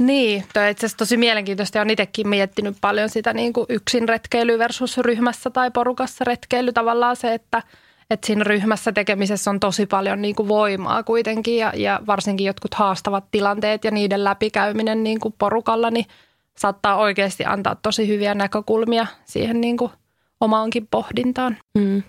Niin, 0.03 0.45
toi 0.55 0.71
itse 0.71 0.87
asiassa 0.87 0.99
tosi 0.99 1.17
mielenkiintoista 1.17 1.79
ja 1.79 1.83
olen 1.83 1.91
itsekin 1.91 2.29
miettinyt 2.29 2.77
paljon 2.81 3.09
sitä 3.09 3.33
niin 3.33 3.53
kuin 3.53 3.67
yksin 3.69 4.09
retkeily 4.09 4.59
versus 4.59 4.99
ryhmässä 4.99 5.51
tai 5.51 5.71
porukassa 5.71 6.25
retkeily. 6.25 6.73
Tavallaan 6.73 7.17
se, 7.17 7.35
että, 7.35 7.63
että 8.11 8.27
siinä 8.27 8.45
ryhmässä 8.45 8.93
tekemisessä 8.93 9.51
on 9.51 9.61
tosi 9.61 9.87
paljon 9.87 10.23
niin 10.23 10.35
kuin 10.35 10.49
voimaa 10.49 11.03
kuitenkin 11.03 11.57
ja, 11.57 11.73
ja 11.77 12.01
varsinkin 12.07 12.47
jotkut 12.47 12.75
haastavat 12.75 13.25
tilanteet 13.31 13.85
ja 13.85 13.91
niiden 13.91 14.25
läpikäyminen 14.25 15.05
niin 15.05 15.21
kuin 15.21 15.35
porukalla, 15.39 15.91
niin 15.91 16.07
saattaa 16.59 16.97
oikeasti 16.97 17.45
antaa 17.45 17.77
tosi 17.83 18.09
hyviä 18.09 18.35
näkökulmia 18.35 19.07
siihen 19.25 19.61
niin 19.61 19.77
kuin 19.77 19.91
omaankin 20.41 20.89
pohdintaan. 20.91 21.57
Mm 21.79 22.03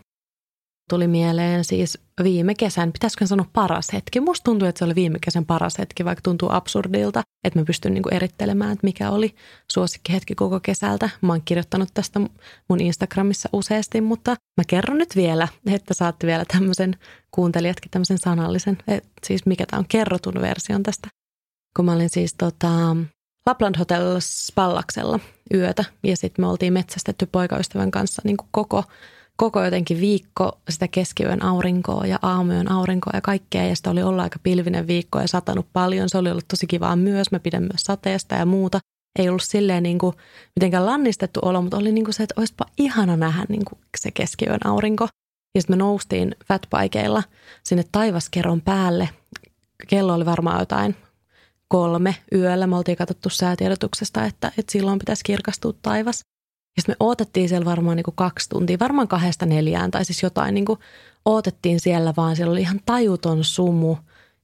tuli 0.89 1.07
mieleen 1.07 1.63
siis 1.63 1.97
viime 2.23 2.55
kesän, 2.55 2.91
pitäisikö 2.91 3.27
sanoa 3.27 3.45
paras 3.53 3.93
hetki. 3.93 4.19
Musta 4.19 4.43
tuntuu, 4.43 4.67
että 4.67 4.79
se 4.79 4.85
oli 4.85 4.95
viime 4.95 5.19
kesän 5.25 5.45
paras 5.45 5.77
hetki, 5.77 6.05
vaikka 6.05 6.21
tuntuu 6.21 6.49
absurdilta, 6.51 7.23
että 7.43 7.59
mä 7.59 7.65
pystyn 7.65 7.93
niinku 7.93 8.09
erittelemään, 8.09 8.71
että 8.71 8.87
mikä 8.87 9.11
oli 9.11 9.35
suosikkihetki 9.71 10.35
koko 10.35 10.59
kesältä. 10.59 11.09
Mä 11.21 11.33
oon 11.33 11.41
kirjoittanut 11.45 11.89
tästä 11.93 12.19
mun 12.67 12.81
Instagramissa 12.81 13.49
useasti, 13.53 14.01
mutta 14.01 14.31
mä 14.31 14.63
kerron 14.67 14.97
nyt 14.97 15.15
vielä, 15.15 15.47
että 15.65 15.93
saatte 15.93 16.27
vielä 16.27 16.45
tämmöisen, 16.45 16.95
kuuntelijatkin 17.31 17.91
tämmöisen 17.91 18.17
sanallisen, 18.17 18.77
että 18.87 19.09
siis 19.27 19.45
mikä 19.45 19.65
tämä 19.65 19.79
on 19.79 19.85
kerrotun 19.87 20.41
version 20.41 20.83
tästä. 20.83 21.07
Kun 21.75 21.85
mä 21.85 21.93
olin 21.93 22.09
siis 22.09 22.33
tota, 22.33 22.95
Lapland 23.45 23.75
Hotel 23.79 24.19
Spallaksella 24.19 25.19
yötä 25.53 25.83
ja 26.03 26.17
sitten 26.17 26.45
me 26.45 26.49
oltiin 26.49 26.73
metsästetty 26.73 27.25
poikaystävän 27.31 27.91
kanssa 27.91 28.21
niin 28.25 28.37
koko 28.51 28.83
koko 29.39 29.63
jotenkin 29.63 30.01
viikko 30.01 30.59
sitä 30.69 30.87
keskiyön 30.87 31.43
aurinkoa 31.43 32.05
ja 32.05 32.19
aamuyön 32.21 32.71
aurinkoa 32.71 33.11
ja 33.13 33.21
kaikkea. 33.21 33.65
Ja 33.65 33.75
sitten 33.75 33.91
oli 33.91 34.03
olla 34.03 34.23
aika 34.23 34.39
pilvinen 34.43 34.87
viikko 34.87 35.19
ja 35.19 35.27
satanut 35.27 35.67
paljon. 35.73 36.09
Se 36.09 36.17
oli 36.17 36.31
ollut 36.31 36.47
tosi 36.47 36.67
kivaa 36.67 36.95
myös. 36.95 37.31
Mä 37.31 37.39
pidän 37.39 37.63
myös 37.63 37.81
sateesta 37.81 38.35
ja 38.35 38.45
muuta. 38.45 38.79
Ei 39.19 39.29
ollut 39.29 39.43
silleen 39.43 39.83
niin 39.83 39.99
kuin 39.99 40.15
mitenkään 40.55 40.85
lannistettu 40.85 41.39
olo, 41.43 41.61
mutta 41.61 41.77
oli 41.77 41.91
niin 41.91 42.03
kuin 42.03 42.13
se, 42.13 42.23
että 42.23 42.35
olisipa 42.37 42.65
ihana 42.77 43.17
nähdä 43.17 43.45
niin 43.49 43.65
kuin 43.65 43.79
se 43.97 44.11
keskiyön 44.11 44.59
aurinko. 44.65 45.07
Ja 45.55 45.61
sitten 45.61 45.77
me 45.77 45.83
noustiin 45.83 46.35
fatbikeilla 46.45 47.23
sinne 47.63 47.83
taivaskeron 47.91 48.61
päälle. 48.61 49.09
Kello 49.87 50.13
oli 50.13 50.25
varmaan 50.25 50.59
jotain 50.59 50.95
kolme 51.67 52.15
yöllä. 52.33 52.67
Me 52.67 52.75
oltiin 52.75 52.97
katsottu 52.97 53.29
säätiedotuksesta, 53.29 54.25
että, 54.25 54.51
että 54.57 54.71
silloin 54.71 54.99
pitäisi 54.99 55.23
kirkastua 55.25 55.73
taivas. 55.81 56.21
Ja 56.79 56.81
sitten 56.81 56.95
me 56.99 57.05
odotettiin 57.05 57.49
siellä 57.49 57.65
varmaan 57.65 57.97
niin 57.97 58.03
kuin 58.03 58.15
kaksi 58.15 58.49
tuntia, 58.49 58.77
varmaan 58.79 59.07
kahdesta 59.07 59.45
neljään 59.45 59.91
tai 59.91 60.05
siis 60.05 60.23
jotain 60.23 60.55
niin 60.55 60.65
kuin 60.65 60.79
odotettiin 61.25 61.79
siellä 61.79 62.13
vaan. 62.17 62.35
Siellä 62.35 62.51
oli 62.51 62.61
ihan 62.61 62.79
tajuton 62.85 63.43
sumu 63.43 63.97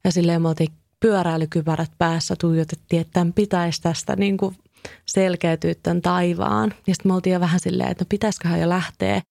ja 0.03 0.11
silleen 0.11 0.41
me 0.41 0.47
oltiin 0.47 0.73
pyöräilykypärät 0.99 1.91
päässä, 1.97 2.35
tuijotettiin, 2.39 3.01
että 3.01 3.13
tämän 3.13 3.33
pitäisi 3.33 3.81
tästä 3.81 4.15
niin 4.15 4.37
kuin 4.37 4.55
selkeytyä 5.05 5.75
tämän 5.83 6.01
taivaan. 6.01 6.73
Ja 6.87 6.95
sitten 6.95 7.11
me 7.11 7.15
oltiin 7.15 7.33
jo 7.33 7.39
vähän 7.39 7.59
silleen, 7.59 7.91
että 7.91 8.03
no 8.03 8.07
pitäisiköhän 8.09 8.61
jo 8.61 8.69
lähteä, 8.69 9.21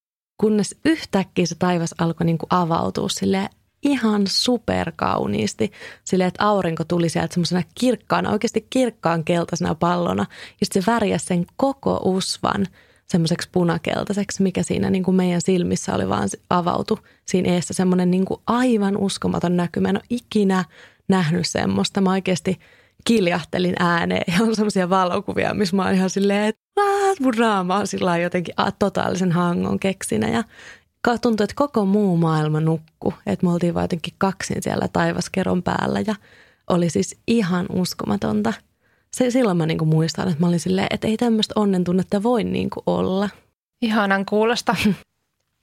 kunnes 0.41 0.75
yhtäkkiä 0.85 1.47
se 1.47 1.55
taivas 1.55 1.95
alkoi 1.99 2.25
niin 2.25 2.39
kuin 2.39 2.49
avautua 2.51 3.09
silleen 3.09 3.49
ihan 3.83 4.23
superkauniisti. 4.27 5.73
Silleen, 6.05 6.29
että 6.29 6.45
aurinko 6.45 6.85
tuli 6.85 7.09
sieltä 7.09 7.35
semmoisena 7.35 7.63
kirkkaana, 7.75 8.31
oikeasti 8.31 8.67
kirkkaan 8.71 9.25
keltaisena 9.25 9.75
pallona. 9.75 10.27
Ja 10.31 10.67
sitten 10.67 10.83
se 10.83 10.93
värjäsi 10.93 11.27
sen 11.27 11.47
koko 11.57 12.01
usvan 12.05 12.67
semmoiseksi 13.07 13.49
punakeltaiseksi, 13.53 14.43
mikä 14.43 14.63
siinä 14.63 14.91
niin 14.91 15.03
kuin 15.03 15.15
meidän 15.15 15.41
silmissä 15.41 15.95
oli 15.95 16.09
vaan 16.09 16.29
avautu 16.51 16.99
siinä 17.25 17.53
eessä. 17.53 17.75
Semmoinen 17.75 18.11
niin 18.11 18.25
kuin 18.25 18.41
aivan 18.47 18.97
uskomaton 18.97 19.57
näkymä. 19.57 19.89
En 19.89 19.97
ole 19.97 20.05
ikinä 20.11 20.65
nähnyt 21.09 21.47
semmoista. 21.47 22.01
Mä 22.01 22.11
oikeasti 22.11 22.59
kiljahtelin 23.05 23.75
ääneen 23.79 24.25
ja 24.35 24.45
on 24.45 24.57
semmoisia 24.57 24.91
valokuvia, 24.91 25.55
missä 25.55 25.77
mä 25.77 25.85
oon 25.85 25.95
ihan 25.95 26.11
silleen, 26.11 26.45
että 26.45 26.65
mun 27.21 27.35
raama 27.35 27.77
on 27.77 27.87
sillä 27.87 28.19
jotenkin 28.19 28.55
totaalisen 28.79 29.33
hangon 29.33 29.79
keksinä. 29.79 30.29
Ja 30.29 30.45
tuntui, 31.23 31.45
että 31.45 31.55
koko 31.57 31.85
muu 31.85 32.17
maailma 32.17 32.61
nukku. 32.61 33.15
Että 33.27 33.47
me 33.47 33.53
oltiin 33.53 33.75
vaan 33.75 33.85
jotenkin 33.85 34.15
kaksin 34.19 34.63
siellä 34.63 34.89
taivaskeron 34.89 35.63
päällä 35.63 36.01
ja 36.01 36.15
oli 36.71 36.91
siis 36.91 37.19
ihan 37.27 37.67
uskomatonta. 37.73 38.53
Se, 39.15 39.31
silloin 39.31 39.57
mä 39.57 39.67
niinku 39.67 39.85
muistan, 39.85 40.29
että 40.29 40.41
mä 40.41 40.47
olin 40.47 40.61
silleen, 40.61 40.87
että 40.91 41.09
ei 41.09 41.17
tämmöistä 41.17 41.53
onnen 41.57 41.85
tunnetta 41.85 42.23
voi 42.23 42.45
niinku 42.45 42.83
olla. 42.87 43.29
Ihanan 43.83 44.27
kuulosta. 44.27 44.77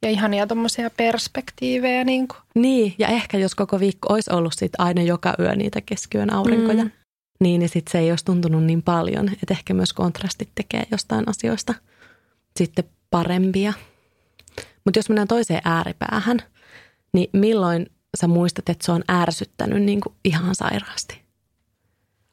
ja 0.03 0.09
ihania 0.09 0.47
tuommoisia 0.47 0.89
perspektiivejä. 0.89 2.03
Niin, 2.03 2.27
kuin. 2.27 2.39
niin, 2.55 2.95
ja 2.97 3.07
ehkä 3.07 3.37
jos 3.37 3.55
koko 3.55 3.79
viikko 3.79 4.13
olisi 4.13 4.33
ollut 4.33 4.53
sit 4.53 4.71
aina 4.77 5.01
joka 5.01 5.33
yö 5.39 5.55
niitä 5.55 5.81
keskiyön 5.81 6.33
aurinkoja, 6.33 6.83
mm. 6.83 6.91
niin, 7.39 7.59
niin 7.59 7.69
sitten 7.69 7.91
se 7.91 7.99
ei 7.99 8.09
olisi 8.11 8.25
tuntunut 8.25 8.63
niin 8.63 8.81
paljon. 8.81 9.29
Että 9.29 9.53
ehkä 9.53 9.73
myös 9.73 9.93
kontrastit 9.93 10.49
tekee 10.55 10.83
jostain 10.91 11.29
asioista 11.29 11.73
sitten 12.57 12.85
parempia. 13.09 13.73
Mutta 14.85 14.99
jos 14.99 15.09
mennään 15.09 15.27
toiseen 15.27 15.61
ääripäähän, 15.65 16.39
niin 17.13 17.29
milloin 17.33 17.89
sä 18.17 18.27
muistat, 18.27 18.69
että 18.69 18.85
se 18.85 18.91
on 18.91 19.03
ärsyttänyt 19.11 19.83
niin 19.83 20.01
kuin 20.01 20.15
ihan 20.25 20.55
sairaasti? 20.55 21.21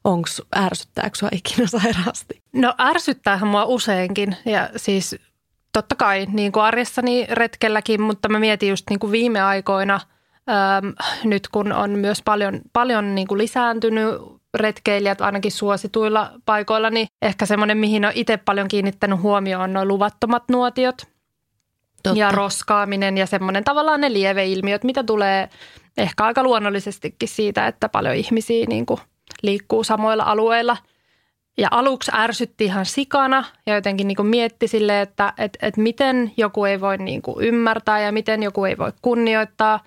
Onko 0.03 0.27
ärsyttääkö 0.55 1.17
sua 1.17 1.29
ikinä 1.31 1.67
sairaasti? 1.79 2.41
No 2.53 2.73
ärsyttäähän 2.79 3.47
mua 3.47 3.65
useinkin 3.65 4.35
ja 4.45 4.69
siis 4.75 5.15
totta 5.73 5.95
kai 5.95 6.27
niin 6.31 6.51
kuin 6.51 6.63
arjessani 6.63 7.27
retkelläkin, 7.29 8.01
mutta 8.01 8.29
mä 8.29 8.39
mietin 8.39 8.69
just 8.69 8.85
niin 8.89 8.99
kuin 8.99 9.11
viime 9.11 9.41
aikoina 9.41 9.99
äm, 10.49 10.93
nyt 11.23 11.47
kun 11.47 11.71
on 11.71 11.89
myös 11.89 12.21
paljon, 12.25 12.61
paljon 12.73 13.15
niin 13.15 13.27
kuin 13.27 13.37
lisääntynyt 13.37 14.15
retkeilijät 14.53 15.21
ainakin 15.21 15.51
suosituilla 15.51 16.31
paikoilla, 16.45 16.89
niin 16.89 17.07
ehkä 17.21 17.45
semmoinen, 17.45 17.77
mihin 17.77 18.05
on 18.05 18.11
itse 18.15 18.37
paljon 18.37 18.67
kiinnittänyt 18.67 19.21
huomioon, 19.21 19.63
on 19.63 19.73
nuo 19.73 19.85
luvattomat 19.85 20.43
nuotiot– 20.49 21.03
Totta. 22.03 22.19
ja 22.19 22.31
roskaaminen 22.31 23.17
ja 23.17 23.25
semmoinen 23.25 23.63
tavallaan 23.63 24.01
ne 24.01 24.13
lieveilmiöt, 24.13 24.83
mitä 24.83 25.03
tulee 25.03 25.49
ehkä 25.97 26.23
aika 26.25 26.43
luonnollisestikin 26.43 27.29
siitä, 27.29 27.67
että 27.67 27.89
paljon 27.89 28.15
ihmisiä 28.15 28.65
niin 28.65 28.85
kuin 28.85 28.99
liikkuu 29.41 29.83
samoilla 29.83 30.23
alueilla. 30.23 30.77
Ja 31.57 31.67
aluksi 31.71 32.11
ärsytti 32.13 32.65
ihan 32.65 32.85
sikana 32.85 33.43
ja 33.65 33.75
jotenkin 33.75 34.07
niin 34.07 34.15
kuin 34.15 34.27
mietti 34.27 34.67
sille, 34.67 35.01
että 35.01 35.33
et, 35.37 35.57
et 35.61 35.77
miten 35.77 36.31
joku 36.37 36.65
ei 36.65 36.81
voi 36.81 36.97
niin 36.97 37.21
kuin 37.21 37.45
ymmärtää 37.45 37.99
ja 37.99 38.11
miten 38.11 38.43
joku 38.43 38.65
ei 38.65 38.77
voi 38.77 38.91
kunnioittaa, 39.01 39.83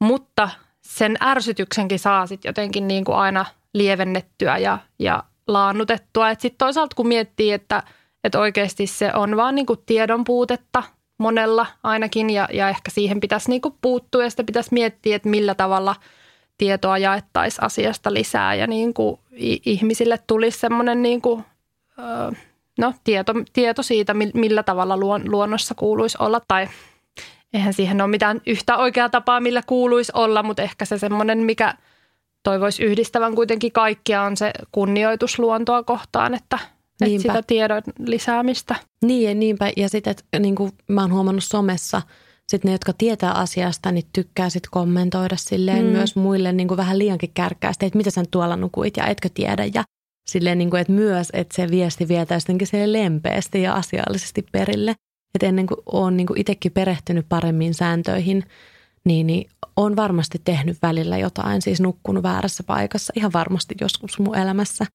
mutta 0.00 0.48
sen 0.80 1.16
ärsytyksenkin 1.22 1.98
saa 1.98 2.26
sitten 2.26 2.48
jotenkin 2.48 2.88
niin 2.88 3.04
kuin 3.04 3.16
aina 3.16 3.46
lievennettyä 3.74 4.58
ja, 4.58 4.78
ja 4.98 5.22
laannutettua. 5.46 6.34
Sitten 6.34 6.58
toisaalta 6.58 6.96
kun 6.96 7.08
miettii, 7.08 7.52
että, 7.52 7.82
että 8.24 8.40
oikeasti 8.40 8.86
se 8.86 9.10
on 9.14 9.36
vaan 9.36 9.54
niin 9.54 9.66
kuin 9.66 9.78
tiedon 9.86 10.24
puutetta– 10.24 10.82
monella 11.18 11.66
ainakin 11.82 12.30
ja, 12.30 12.48
ja 12.52 12.68
ehkä 12.68 12.90
siihen 12.90 13.20
pitäisi 13.20 13.50
niin 13.50 13.60
kuin 13.60 13.74
puuttua 13.80 14.22
ja 14.22 14.30
sitä 14.30 14.44
pitäisi 14.44 14.72
miettiä, 14.72 15.16
että 15.16 15.28
millä 15.28 15.54
tavalla 15.54 15.96
tietoa 16.58 16.98
jaettaisiin 16.98 17.64
asiasta 17.64 18.14
lisää 18.14 18.54
ja 18.54 18.66
niin 18.66 18.94
kuin 18.94 19.20
ihmisille 19.66 20.18
tulisi 20.26 20.58
semmoinen 20.58 21.02
niin 21.02 21.22
kuin, 21.22 21.44
no, 22.78 22.94
tieto, 23.04 23.32
tieto 23.52 23.82
siitä, 23.82 24.14
millä 24.34 24.62
tavalla 24.62 24.96
luon, 24.96 25.22
luonnossa 25.30 25.74
kuuluisi 25.74 26.16
olla 26.20 26.40
tai 26.48 26.68
eihän 27.52 27.72
siihen 27.72 28.00
ole 28.00 28.10
mitään 28.10 28.40
yhtä 28.46 28.76
oikeaa 28.76 29.08
tapaa, 29.08 29.40
millä 29.40 29.62
kuuluisi 29.66 30.12
olla, 30.14 30.42
mutta 30.42 30.62
ehkä 30.62 30.84
se 30.84 30.98
semmoinen, 30.98 31.38
mikä 31.38 31.74
toivoisi 32.42 32.82
yhdistävän 32.82 33.34
kuitenkin 33.34 33.72
kaikkia 33.72 34.22
on 34.22 34.36
se 34.36 34.50
kunnioitus 34.72 35.38
luontoa 35.38 35.82
kohtaan, 35.82 36.34
että– 36.34 36.58
Niinpä. 37.00 37.22
sitä 37.22 37.42
tiedon 37.46 37.82
lisäämistä. 37.98 38.76
Niin 39.02 39.28
ja 39.28 39.34
niinpä. 39.34 39.72
Ja 39.76 39.88
sitten, 39.88 40.10
että 40.10 40.38
niin 40.38 40.54
kuin 40.54 40.72
mä 40.88 41.00
oon 41.00 41.12
huomannut 41.12 41.44
somessa, 41.44 42.02
sitten 42.50 42.68
ne, 42.68 42.74
jotka 42.74 42.92
tietää 42.92 43.32
asiasta, 43.32 43.92
niin 43.92 44.06
tykkää 44.12 44.50
sitten 44.50 44.70
kommentoida 44.70 45.36
silleen 45.36 45.84
mm. 45.84 45.90
myös 45.90 46.16
muille 46.16 46.52
niin 46.52 46.68
kuin 46.68 46.76
vähän 46.76 46.98
liiankin 46.98 47.30
kärkkäästi, 47.34 47.86
että 47.86 47.96
mitä 47.96 48.10
sä 48.10 48.24
tuolla 48.30 48.56
nukuit 48.56 48.96
ja 48.96 49.06
etkö 49.06 49.28
tiedä. 49.34 49.64
Ja 49.74 49.84
silleen, 50.30 50.58
niin 50.58 50.70
kuin, 50.70 50.80
että 50.80 50.92
myös, 50.92 51.28
että 51.32 51.56
se 51.56 51.70
viesti 51.70 52.08
vietäisi 52.08 52.44
jotenkin 52.44 52.92
lempeästi 52.92 53.62
ja 53.62 53.74
asiallisesti 53.74 54.46
perille. 54.52 54.94
Että 55.34 55.46
ennen 55.46 55.66
kuin 55.66 55.80
olen 55.86 56.16
niin 56.16 56.26
kuin 56.26 56.40
itsekin 56.40 56.72
perehtynyt 56.72 57.26
paremmin 57.28 57.74
sääntöihin, 57.74 58.44
niin, 59.04 59.26
niin 59.26 59.50
on 59.76 59.96
varmasti 59.96 60.40
tehnyt 60.44 60.76
välillä 60.82 61.18
jotain, 61.18 61.62
siis 61.62 61.80
nukkunut 61.80 62.22
väärässä 62.22 62.62
paikassa, 62.62 63.12
ihan 63.16 63.32
varmasti 63.32 63.74
joskus 63.80 64.18
mun 64.18 64.36
elämässä. 64.36 64.86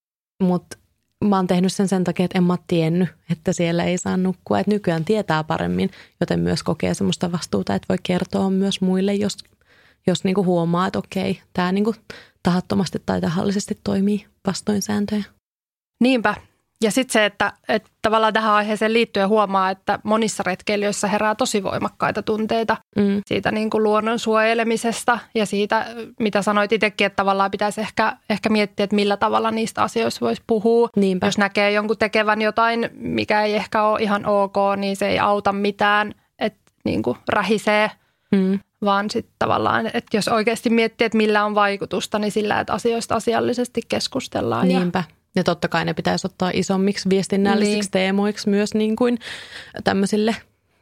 Mutta 0.44 0.78
mä 1.26 1.36
oon 1.36 1.48
tehnyt 1.48 1.74
sen 1.74 1.88
sen 1.88 2.04
takia, 2.04 2.26
että 2.26 2.38
en 2.38 2.44
mä 2.44 2.58
tiennyt, 2.68 3.10
että 3.30 3.54
siellä 3.54 3.84
ei 3.84 3.98
saa 3.98 4.18
nukkua. 4.18 4.60
Että 4.60 4.72
nykyään 4.72 5.06
tietää 5.06 5.44
paremmin, 5.44 5.92
joten 6.20 6.40
myös 6.40 6.64
kokee 6.64 6.94
semmoista 6.94 7.32
vastuuta, 7.32 7.76
että 7.76 7.86
voi 7.90 7.98
kertoa 8.04 8.50
myös 8.50 8.82
muille, 8.82 9.14
jos, 9.14 9.38
jos 10.08 10.24
niinku 10.24 10.44
huomaa, 10.44 10.88
että 10.88 11.00
okei, 11.00 11.42
tämä 11.54 11.72
niinku 11.72 11.96
tahattomasti 12.44 13.02
tai 13.06 13.22
tahallisesti 13.22 13.80
toimii 13.84 14.26
vastoin 14.48 14.82
sääntöjä. 14.82 15.24
Niinpä, 16.02 16.36
ja 16.84 16.92
sitten 16.92 17.14
se, 17.14 17.26
että, 17.26 17.54
että 17.70 17.90
tavallaan 18.02 18.34
tähän 18.34 18.54
aiheeseen 18.54 18.94
liittyen 18.94 19.30
huomaa, 19.30 19.70
että 19.70 20.00
monissa 20.04 20.44
retkeilijöissä 20.46 21.08
herää 21.08 21.36
tosi 21.36 21.64
voimakkaita 21.64 22.24
tunteita 22.24 22.78
mm. 22.96 23.22
siitä 23.26 23.52
niin 23.52 23.70
kuin 23.70 23.84
luonnon 23.84 24.20
suojelemisesta 24.20 25.20
ja 25.36 25.46
siitä, 25.46 25.86
mitä 26.20 26.42
sanoit 26.42 26.72
itsekin, 26.72 27.06
että 27.08 27.16
tavallaan 27.16 27.52
pitäisi 27.52 27.82
ehkä, 27.82 28.18
ehkä 28.30 28.50
miettiä, 28.50 28.84
että 28.84 28.96
millä 28.96 29.18
tavalla 29.18 29.52
niistä 29.52 29.84
asioista 29.84 30.26
voisi 30.26 30.42
puhua. 30.48 30.90
Niinpä. 30.96 31.28
Jos 31.28 31.38
näkee 31.38 31.72
jonkun 31.72 31.98
tekevän 31.98 32.42
jotain, 32.42 32.90
mikä 32.94 33.44
ei 33.44 33.56
ehkä 33.56 33.84
ole 33.84 34.02
ihan 34.02 34.26
ok, 34.26 34.56
niin 34.78 34.96
se 34.96 35.08
ei 35.08 35.20
auta 35.20 35.54
mitään, 35.54 36.16
että 36.40 36.72
niin 36.86 37.04
kuin 37.04 37.18
rähisee. 37.30 37.92
Mm. 38.32 38.60
Vaan 38.86 39.10
sitten 39.10 39.36
tavallaan, 39.40 39.86
että 39.86 40.18
jos 40.18 40.28
oikeasti 40.28 40.70
miettii, 40.70 41.06
että 41.06 41.18
millä 41.18 41.46
on 41.46 41.56
vaikutusta, 41.56 42.20
niin 42.20 42.32
sillä, 42.32 42.60
että 42.60 42.74
asioista 42.74 43.16
asiallisesti 43.16 43.82
keskustellaan. 43.90 44.68
Niinpä. 44.68 45.04
Ja 45.08 45.19
ja 45.36 45.44
totta 45.44 45.68
kai 45.68 45.86
ne 45.86 45.94
pitäisi 45.94 46.28
ottaa 46.28 46.52
isommiksi 46.54 47.10
viestinnällisiksi 47.10 47.76
niin. 47.76 47.92
teemoiksi 47.92 48.50
myös 48.50 48.74
niin 48.74 48.96
kuin 48.96 49.20
tämmöisille, 49.84 50.36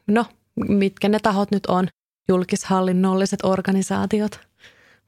no 0.06 0.24
mitkä 0.68 1.08
ne 1.08 1.18
tahot 1.18 1.50
nyt 1.50 1.66
on, 1.66 1.88
julkishallinnolliset 2.28 3.40
organisaatiot. 3.42 4.40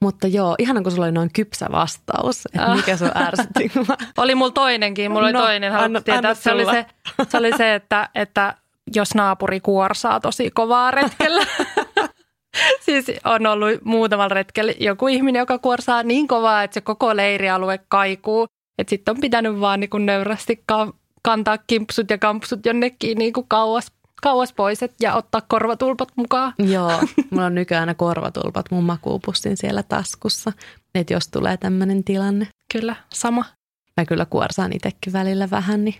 Mutta 0.02 0.26
joo, 0.26 0.54
ihan 0.58 0.82
kun 0.82 0.92
sulla 0.92 1.04
oli 1.04 1.12
noin 1.12 1.32
kypsä 1.32 1.66
vastaus, 1.72 2.46
että 2.46 2.66
ah. 2.66 2.76
mikä 2.76 2.96
sun 2.96 3.10
ärsytti. 3.16 3.72
oli 4.18 4.34
mulla 4.34 4.52
toinenkin, 4.52 5.10
mulla 5.10 5.26
oli 5.26 5.32
no, 5.32 5.40
toinen, 5.40 5.72
anna, 5.72 6.00
tietää. 6.00 6.18
Anna 6.18 6.34
se, 6.34 6.52
oli 6.52 6.64
se, 6.64 6.86
se 7.28 7.38
oli 7.38 7.56
se, 7.56 7.74
että, 7.74 8.08
että 8.14 8.54
jos 8.94 9.14
naapuri 9.14 9.60
kuorsaa 9.60 10.20
tosi 10.20 10.50
kovaa 10.50 10.90
retkellä. 10.90 11.46
siis 12.86 13.04
on 13.24 13.46
ollut 13.46 13.84
muutamalla 13.84 14.34
retkellä 14.34 14.72
joku 14.80 15.08
ihminen, 15.08 15.40
joka 15.40 15.58
kuorsaa 15.58 16.02
niin 16.02 16.28
kovaa, 16.28 16.62
että 16.62 16.74
se 16.74 16.80
koko 16.80 17.16
leirialue 17.16 17.80
kaikuu. 17.88 18.46
Että 18.80 18.90
sitten 18.90 19.14
on 19.14 19.20
pitänyt 19.20 19.60
vaan 19.60 19.80
niin 19.80 19.90
kuin 19.90 20.06
nöyrästi 20.06 20.62
ka- 20.66 20.92
kantaa 21.22 21.58
kimpsut 21.58 22.10
ja 22.10 22.18
kampsut 22.18 22.66
jonnekin 22.66 23.18
niin 23.18 23.32
kuin 23.32 23.46
kauas 23.48 23.92
kauas 24.22 24.52
pois 24.52 24.82
et, 24.82 24.94
ja 25.00 25.14
ottaa 25.14 25.40
korvatulpat 25.48 26.08
mukaan. 26.16 26.52
Joo, 26.58 26.92
mulla 27.30 27.46
on 27.46 27.54
nykyään 27.54 27.82
aina 27.82 27.94
korvatulpat 27.94 28.66
mun 28.70 28.84
makuupussin 28.84 29.56
siellä 29.56 29.82
taskussa, 29.82 30.52
että 30.94 31.14
jos 31.14 31.28
tulee 31.28 31.56
tämmöinen 31.56 32.04
tilanne. 32.04 32.46
Kyllä, 32.72 32.96
sama. 33.08 33.44
Mä 33.96 34.04
kyllä 34.04 34.26
kuorsaan 34.26 34.72
itsekin 34.72 35.12
välillä 35.12 35.50
vähän, 35.50 35.84
niin 35.84 35.94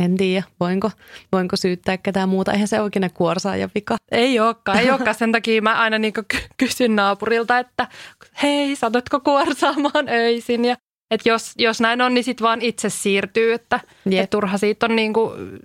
en 0.00 0.16
tiedä, 0.16 0.42
voinko, 0.60 0.90
voinko 1.32 1.56
syyttää 1.56 1.96
ketään 1.96 2.28
muuta. 2.28 2.52
Eihän 2.52 2.68
se 2.68 2.80
oikein 2.80 3.10
kuorsaaja 3.14 3.68
vika. 3.74 3.96
Ei 4.10 4.40
olekaan, 4.40 4.78
ei 4.78 4.90
olekaan. 4.90 5.14
Sen 5.24 5.32
takia 5.32 5.62
mä 5.62 5.74
aina 5.74 5.98
niin 5.98 6.14
kysyn 6.56 6.96
naapurilta, 6.96 7.58
että 7.58 7.88
hei, 8.42 8.76
satutko 8.76 9.20
kuorsaamaan 9.20 10.08
öisin? 10.08 10.64
Ja 10.64 10.76
että 11.10 11.28
jos, 11.28 11.52
jos 11.58 11.80
näin 11.80 12.00
on, 12.00 12.14
niin 12.14 12.24
sitten 12.24 12.44
vaan 12.44 12.62
itse 12.62 12.88
siirtyy, 12.88 13.52
että 13.52 13.80
et 14.10 14.30
turha 14.30 14.58
siitä 14.58 14.86
on 14.86 14.96
niin 14.96 15.12
kuin, 15.12 15.58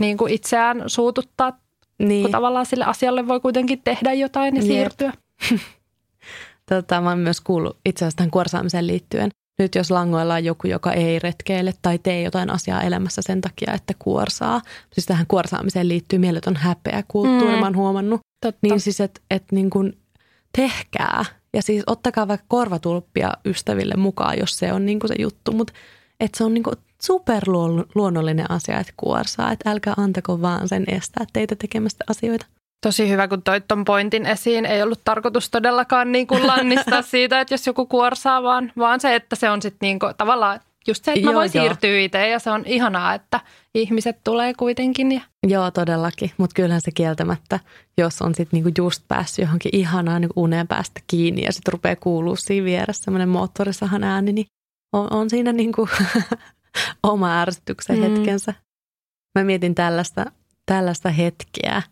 niin 0.00 0.16
kuin 0.16 0.32
itseään 0.32 0.82
suututtaa, 0.86 1.58
niin. 1.98 2.22
kun 2.22 2.30
tavallaan 2.30 2.66
sille 2.66 2.84
asialle 2.84 3.28
voi 3.28 3.40
kuitenkin 3.40 3.80
tehdä 3.84 4.12
jotain 4.12 4.56
ja 4.56 4.62
Jep. 4.62 4.70
siirtyä. 4.70 5.12
tota, 6.70 7.00
mä 7.00 7.08
oon 7.08 7.18
myös 7.18 7.40
kuullut 7.40 7.78
itse 7.84 8.04
asiassa 8.04 8.16
tähän 8.16 8.30
kuorsaamiseen 8.30 8.86
liittyen. 8.86 9.30
Nyt 9.58 9.74
jos 9.74 9.90
langoilla 9.90 10.34
on 10.34 10.44
joku, 10.44 10.68
joka 10.68 10.92
ei 10.92 11.18
retkeile 11.18 11.74
tai 11.82 11.98
tee 11.98 12.22
jotain 12.22 12.50
asiaa 12.50 12.82
elämässä 12.82 13.22
sen 13.22 13.40
takia, 13.40 13.72
että 13.72 13.94
kuorsaa. 13.98 14.60
Siis 14.92 15.06
tähän 15.06 15.26
kuorsaamiseen 15.26 15.88
liittyy 15.88 16.18
mieletön 16.18 16.56
häpeä 16.56 17.04
kulttuuri, 17.08 17.54
mm. 17.54 17.60
mä 17.60 17.66
oon 17.66 17.76
huomannut. 17.76 18.20
Totta. 18.40 18.58
Niin 18.62 18.80
siis, 18.80 19.00
että 19.00 19.20
et 19.30 19.44
niin 19.52 19.70
kuin 19.70 19.98
tehkää 20.56 21.24
ja 21.56 21.62
siis 21.62 21.82
ottakaa 21.86 22.28
vaikka 22.28 22.46
korvatulppia 22.48 23.32
ystäville 23.44 23.94
mukaan, 23.96 24.38
jos 24.38 24.58
se 24.58 24.72
on 24.72 24.86
niin 24.86 25.00
kuin 25.00 25.08
se 25.08 25.14
juttu, 25.18 25.52
mutta 25.52 25.72
että 26.20 26.38
se 26.38 26.44
on 26.44 26.54
niin 26.54 26.64
kuin 26.64 26.76
superluonnollinen 27.02 28.50
asia, 28.50 28.80
että 28.80 28.92
kuorsaa, 28.96 29.52
että 29.52 29.70
älkää 29.70 29.94
antako 29.96 30.42
vaan 30.42 30.68
sen 30.68 30.84
estää 30.88 31.24
teitä 31.32 31.56
tekemästä 31.56 32.04
asioita. 32.10 32.46
Tosi 32.80 33.10
hyvä, 33.10 33.28
kun 33.28 33.42
toit 33.42 33.64
ton 33.68 33.84
pointin 33.84 34.26
esiin. 34.26 34.66
Ei 34.66 34.82
ollut 34.82 35.00
tarkoitus 35.04 35.50
todellakaan 35.50 36.12
niin 36.12 36.26
kuin 36.26 36.46
lannistaa 36.46 37.02
siitä, 37.12 37.40
että 37.40 37.54
jos 37.54 37.66
joku 37.66 37.86
kuorsaa, 37.86 38.42
vaan, 38.42 38.72
vaan 38.78 39.00
se, 39.00 39.14
että 39.14 39.36
se 39.36 39.50
on 39.50 39.62
sitten 39.62 39.86
niin 39.86 39.98
kuin, 39.98 40.14
tavallaan 40.18 40.60
just 40.86 41.04
se, 41.04 41.12
että 41.12 41.26
mä 41.26 41.34
voin 41.34 41.50
siirtyä 41.50 42.00
itse 42.00 42.28
ja 42.28 42.38
se 42.38 42.50
on 42.50 42.62
ihanaa, 42.66 43.14
että 43.14 43.40
ihmiset 43.74 44.16
tulee 44.24 44.54
kuitenkin. 44.54 45.12
Ja... 45.12 45.20
Joo, 45.46 45.70
todellakin. 45.70 46.30
Mutta 46.38 46.54
kyllähän 46.54 46.80
se 46.80 46.90
kieltämättä, 46.90 47.60
jos 47.98 48.22
on 48.22 48.34
sitten 48.34 48.56
niinku 48.56 48.82
just 48.82 49.02
päässyt 49.08 49.42
johonkin 49.42 49.76
ihanaan 49.76 50.20
niinku 50.20 50.42
uneen 50.42 50.68
päästä 50.68 51.00
kiinni 51.06 51.42
ja 51.44 51.52
sitten 51.52 51.72
rupeaa 51.72 51.96
kuulua 51.96 52.36
siinä 52.36 52.64
vieressä 52.64 53.04
semmoinen 53.04 53.28
moottorisahan 53.28 54.04
ääni, 54.04 54.32
niin 54.32 54.46
on, 54.92 55.12
on 55.12 55.30
siinä 55.30 55.52
niinku 55.52 55.88
oma 57.02 57.40
ärsytyksen 57.40 57.98
mm. 57.98 58.02
hetkensä. 58.02 58.54
Mä 59.38 59.44
mietin 59.44 59.74
tällaista, 59.74 60.26
tällaista 60.66 61.10
hetkeä. 61.10 61.82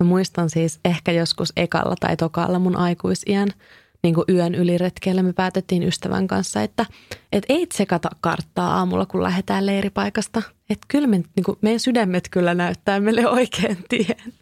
Mä 0.00 0.06
muistan 0.06 0.50
siis 0.50 0.80
ehkä 0.84 1.12
joskus 1.12 1.52
ekalla 1.56 1.94
tai 2.00 2.16
tokalla 2.16 2.58
mun 2.58 2.76
aikuisiän– 2.76 3.48
niin 4.04 4.14
kuin 4.14 4.24
yön 4.28 4.54
yli 4.54 4.78
retkeillä 4.78 5.22
me 5.22 5.32
päätettiin 5.32 5.82
ystävän 5.82 6.26
kanssa, 6.26 6.62
että, 6.62 6.86
että 7.32 7.52
ei 7.52 7.66
tsekata 7.66 8.10
karttaa 8.20 8.76
aamulla, 8.76 9.06
kun 9.06 9.22
lähdetään 9.22 9.66
leiripaikasta. 9.66 10.42
Että 10.70 10.86
kyllä 10.88 11.06
me, 11.06 11.16
niin 11.16 11.44
kuin, 11.44 11.58
meidän 11.60 11.80
sydämet 11.80 12.28
kyllä 12.30 12.54
näyttää 12.54 13.00
meille 13.00 13.28
oikein 13.28 13.78
tien. 13.88 14.32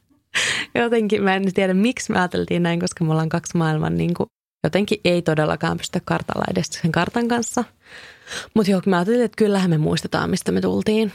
Jotenkin 0.75 1.23
mä 1.23 1.37
en 1.37 1.55
tiedä, 1.55 1.75
miksi 1.75 2.13
me 2.13 2.19
ajateltiin 2.19 2.63
näin, 2.63 2.81
koska 2.81 3.05
me 3.05 3.11
ollaan 3.11 3.29
kaksi 3.29 3.57
maailman 3.57 3.97
niin 3.97 4.15
kuin, 4.15 4.27
jotenkin 4.65 5.01
ei 5.05 5.23
todellakaan 5.23 5.77
pystytä 5.77 6.03
kartalla 6.05 6.45
edes 6.51 6.67
sen 6.67 6.93
kartan 6.93 7.29
kanssa. 7.29 7.65
Mutta 8.55 8.71
joo, 8.71 8.83
mä 8.87 8.97
ajattelin, 8.97 9.23
että 9.23 9.37
kyllähän 9.37 9.71
me 9.71 9.79
muistetaan, 9.79 10.31
mistä 10.31 10.53
me 10.53 10.61
tultiin. 10.61 11.13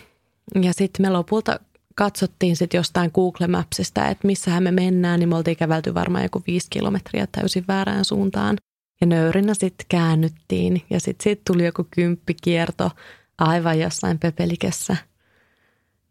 Ja 0.61 0.73
sitten 0.73 1.05
me 1.05 1.09
lopulta 1.09 1.59
katsottiin 1.97 2.55
sitten 2.55 2.77
jostain 2.77 3.11
Google 3.13 3.47
Mapsista, 3.47 4.07
että 4.07 4.27
missähän 4.27 4.63
me 4.63 4.71
mennään, 4.71 5.19
niin 5.19 5.29
me 5.29 5.35
oltiin 5.35 5.57
kävelty 5.57 5.93
varmaan 5.93 6.23
joku 6.23 6.43
viisi 6.47 6.67
kilometriä 6.69 7.27
täysin 7.31 7.65
väärään 7.67 8.05
suuntaan. 8.05 8.57
Ja 9.01 9.07
nöyrinä 9.07 9.53
sitten 9.53 9.85
käännyttiin 9.89 10.81
ja 10.89 10.99
sitten 10.99 11.23
siitä 11.23 11.41
tuli 11.47 11.65
joku 11.65 11.87
kymppikierto 11.91 12.91
aivan 13.37 13.79
jossain 13.79 14.19
pepelikessä. 14.19 14.97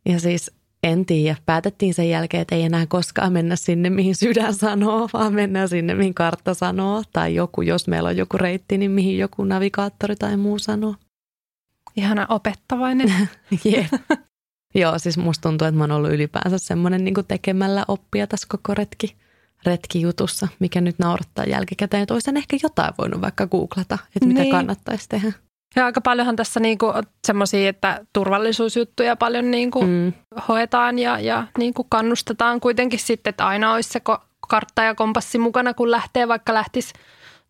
Ja 0.08 0.20
siis 0.20 0.50
en 0.82 1.06
tiedä, 1.06 1.36
päätettiin 1.46 1.94
sen 1.94 2.10
jälkeen, 2.10 2.40
että 2.40 2.54
ei 2.54 2.62
enää 2.62 2.86
koskaan 2.86 3.32
mennä 3.32 3.56
sinne, 3.56 3.90
mihin 3.90 4.16
sydän 4.16 4.54
sanoo, 4.54 5.08
vaan 5.12 5.34
mennään 5.34 5.68
sinne, 5.68 5.94
mihin 5.94 6.14
kartta 6.14 6.54
sanoo. 6.54 7.02
Tai 7.12 7.34
joku, 7.34 7.62
jos 7.62 7.88
meillä 7.88 8.08
on 8.08 8.16
joku 8.16 8.38
reitti, 8.38 8.78
niin 8.78 8.90
mihin 8.90 9.18
joku 9.18 9.44
navigaattori 9.44 10.16
tai 10.16 10.36
muu 10.36 10.58
sanoo. 10.58 10.94
Ihana 11.96 12.26
opettavainen. 12.28 13.28
Jep. 13.64 14.20
Joo, 14.76 14.98
siis 14.98 15.18
musta 15.18 15.48
tuntuu, 15.48 15.66
että 15.66 15.78
mä 15.78 15.84
oon 15.84 15.90
ollut 15.90 16.10
ylipäänsä 16.10 16.58
semmoinen 16.58 17.04
niin 17.04 17.14
tekemällä 17.28 17.84
oppia 17.88 18.26
tässä 18.26 18.46
koko 18.50 18.74
retki, 18.74 19.16
retkijutussa, 19.66 20.48
mikä 20.58 20.80
nyt 20.80 20.98
naurattaa 20.98 21.44
jälkikäteen. 21.44 22.02
Että 22.02 22.14
olisin 22.14 22.36
ehkä 22.36 22.56
jotain 22.62 22.94
voinut 22.98 23.20
vaikka 23.20 23.46
googlata, 23.46 23.98
että 24.16 24.26
mitä 24.26 24.40
niin. 24.40 24.50
kannattaisi 24.50 25.08
tehdä. 25.08 25.32
Ja 25.76 25.84
aika 25.84 26.00
paljonhan 26.00 26.36
tässä 26.36 26.60
niinku 26.60 26.86
semmoisia, 27.26 27.68
että 27.68 28.04
turvallisuusjuttuja 28.12 29.16
paljon 29.16 29.50
niinku 29.50 29.82
mm. 29.82 30.12
hoetaan 30.48 30.98
ja, 30.98 31.20
ja 31.20 31.46
niinku 31.58 31.84
kannustetaan 31.88 32.60
kuitenkin 32.60 32.98
sitten, 32.98 33.30
että 33.30 33.46
aina 33.46 33.72
olisi 33.72 33.90
se 33.90 34.00
kartta 34.48 34.82
ja 34.82 34.94
kompassi 34.94 35.38
mukana, 35.38 35.74
kun 35.74 35.90
lähtee, 35.90 36.28
vaikka 36.28 36.54
lähtisi 36.54 36.94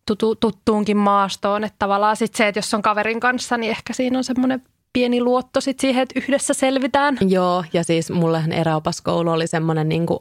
tutu, 0.07 0.35
tuttuunkin 0.35 0.97
maastoon. 0.97 1.63
Että 1.63 1.75
tavallaan 1.79 2.15
sitten 2.15 2.37
se, 2.37 2.47
että 2.47 2.57
jos 2.57 2.73
on 2.73 2.81
kaverin 2.81 3.19
kanssa, 3.19 3.57
niin 3.57 3.69
ehkä 3.69 3.93
siinä 3.93 4.17
on 4.17 4.23
semmoinen 4.23 4.63
pieni 4.97 5.21
luotto 5.21 5.61
sit 5.61 5.79
siihen, 5.79 6.03
että 6.03 6.19
yhdessä 6.19 6.53
selvitään. 6.53 7.17
Joo, 7.21 7.63
ja 7.73 7.83
siis 7.83 8.11
mullehan 8.11 8.51
eräopaskoulu 8.51 9.29
oli 9.29 9.47
semmoinen 9.47 9.89
niin 9.89 10.05
kuin 10.05 10.19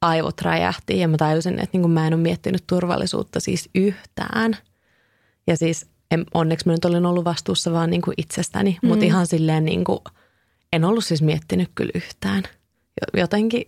aivot 0.00 0.40
räjähti 0.42 0.98
ja 0.98 1.08
mä 1.08 1.16
tajusin, 1.16 1.54
että 1.54 1.68
niin 1.72 1.80
kuin 1.82 1.92
mä 1.92 2.06
en 2.06 2.14
ole 2.14 2.22
miettinyt 2.22 2.64
turvallisuutta 2.66 3.40
siis 3.40 3.70
yhtään. 3.74 4.56
Ja 5.46 5.56
siis 5.56 5.86
en, 6.10 6.24
onneksi 6.34 6.66
mä 6.66 6.72
nyt 6.72 6.84
olin 6.84 7.06
ollut 7.06 7.24
vastuussa 7.24 7.72
vaan 7.72 7.90
niin 7.90 8.02
kuin 8.02 8.14
itsestäni, 8.16 8.78
mm. 8.82 8.88
mutta 8.88 9.04
ihan 9.04 9.26
silleen 9.26 9.64
niin 9.64 9.84
kuin, 9.84 9.98
en 10.72 10.84
ollut 10.84 11.04
siis 11.04 11.22
miettinyt 11.22 11.70
kyllä 11.74 11.92
yhtään. 11.94 12.42
Jotenkin 13.16 13.66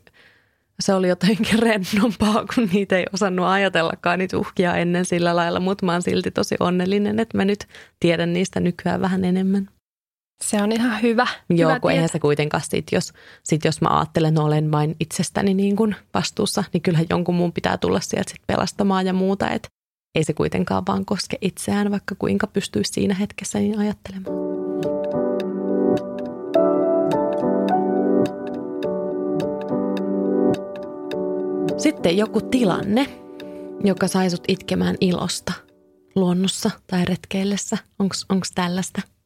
se 0.80 0.94
oli 0.94 1.08
jotenkin 1.08 1.58
rennompaa, 1.68 2.44
kun 2.54 2.68
niitä 2.72 2.98
ei 2.98 3.06
osannut 3.12 3.46
ajatellakaan 3.46 4.18
niitä 4.18 4.38
uhkia 4.38 4.76
ennen 4.76 5.04
sillä 5.04 5.36
lailla, 5.36 5.60
mutta 5.60 5.86
mä 5.86 5.92
oon 5.92 6.02
silti 6.02 6.30
tosi 6.30 6.56
onnellinen, 6.60 7.20
että 7.20 7.36
mä 7.36 7.44
nyt 7.44 7.68
tiedän 8.00 8.32
niistä 8.32 8.60
nykyään 8.60 9.00
vähän 9.00 9.24
enemmän. 9.24 9.68
Se 10.44 10.62
on 10.62 10.72
ihan 10.72 11.02
hyvä. 11.02 11.26
Joo, 11.50 11.70
hyvä 11.70 11.80
kun 11.80 11.90
eihän 11.90 12.08
se 12.08 12.18
kuitenkaan 12.18 12.62
sit, 12.68 12.86
jos, 12.92 13.12
sit 13.42 13.64
jos 13.64 13.80
mä 13.80 13.98
ajattelen, 13.98 14.28
että 14.28 14.42
olen 14.42 14.70
vain 14.72 14.96
itsestäni 15.00 15.54
niin 15.54 15.76
kuin 15.76 15.96
vastuussa, 16.14 16.64
niin 16.72 16.82
kyllähän 16.82 17.06
jonkun 17.10 17.34
muun 17.34 17.52
pitää 17.52 17.78
tulla 17.78 18.00
sieltä 18.00 18.30
sit 18.30 18.46
pelastamaan 18.46 19.06
ja 19.06 19.12
muuta. 19.12 19.50
Et 19.50 19.68
ei 20.14 20.24
se 20.24 20.32
kuitenkaan 20.32 20.82
vaan 20.88 21.04
koske 21.04 21.38
itseään, 21.40 21.90
vaikka 21.90 22.14
kuinka 22.18 22.46
pystyisi 22.46 22.92
siinä 22.92 23.14
hetkessä 23.14 23.58
niin 23.58 23.78
ajattelemaan. 23.78 24.34
Sitten 31.78 32.16
joku 32.16 32.40
tilanne, 32.40 33.06
joka 33.84 34.08
sai 34.08 34.30
sut 34.30 34.44
itkemään 34.48 34.96
ilosta 35.00 35.52
luonnossa 36.14 36.70
tai 36.86 37.04
retkeillessä. 37.04 37.78
Onko 37.98 38.44
tällaista? 38.54 39.17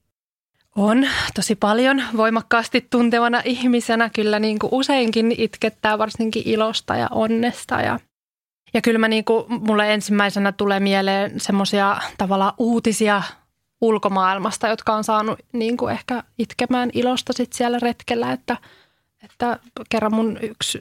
On 0.76 1.06
tosi 1.34 1.54
paljon 1.54 2.02
voimakkaasti 2.16 2.86
tuntevana 2.90 3.42
ihmisenä. 3.44 4.10
Kyllä 4.10 4.38
niin 4.38 4.58
kuin 4.58 4.74
useinkin 4.74 5.34
itkettää 5.38 5.98
varsinkin 5.98 6.42
ilosta 6.46 6.96
ja 6.96 7.08
onnesta. 7.10 7.80
Ja, 7.80 8.00
ja 8.74 8.80
kyllä 8.80 8.98
mä 8.98 9.08
niin 9.08 9.24
kuin, 9.24 9.44
mulle 9.48 9.94
ensimmäisenä 9.94 10.52
tulee 10.52 10.80
mieleen 10.80 11.40
semmoisia 11.40 11.96
tavallaan 12.18 12.52
uutisia 12.58 13.22
ulkomaailmasta, 13.80 14.68
jotka 14.68 14.94
on 14.94 15.04
saanut 15.04 15.38
niin 15.52 15.76
kuin 15.76 15.92
ehkä 15.92 16.22
itkemään 16.38 16.90
ilosta 16.92 17.32
sit 17.32 17.52
siellä 17.52 17.78
retkellä. 17.82 18.32
Että, 18.32 18.56
että 19.24 19.58
kerran 19.88 20.14
mun 20.14 20.38
yksi 20.42 20.78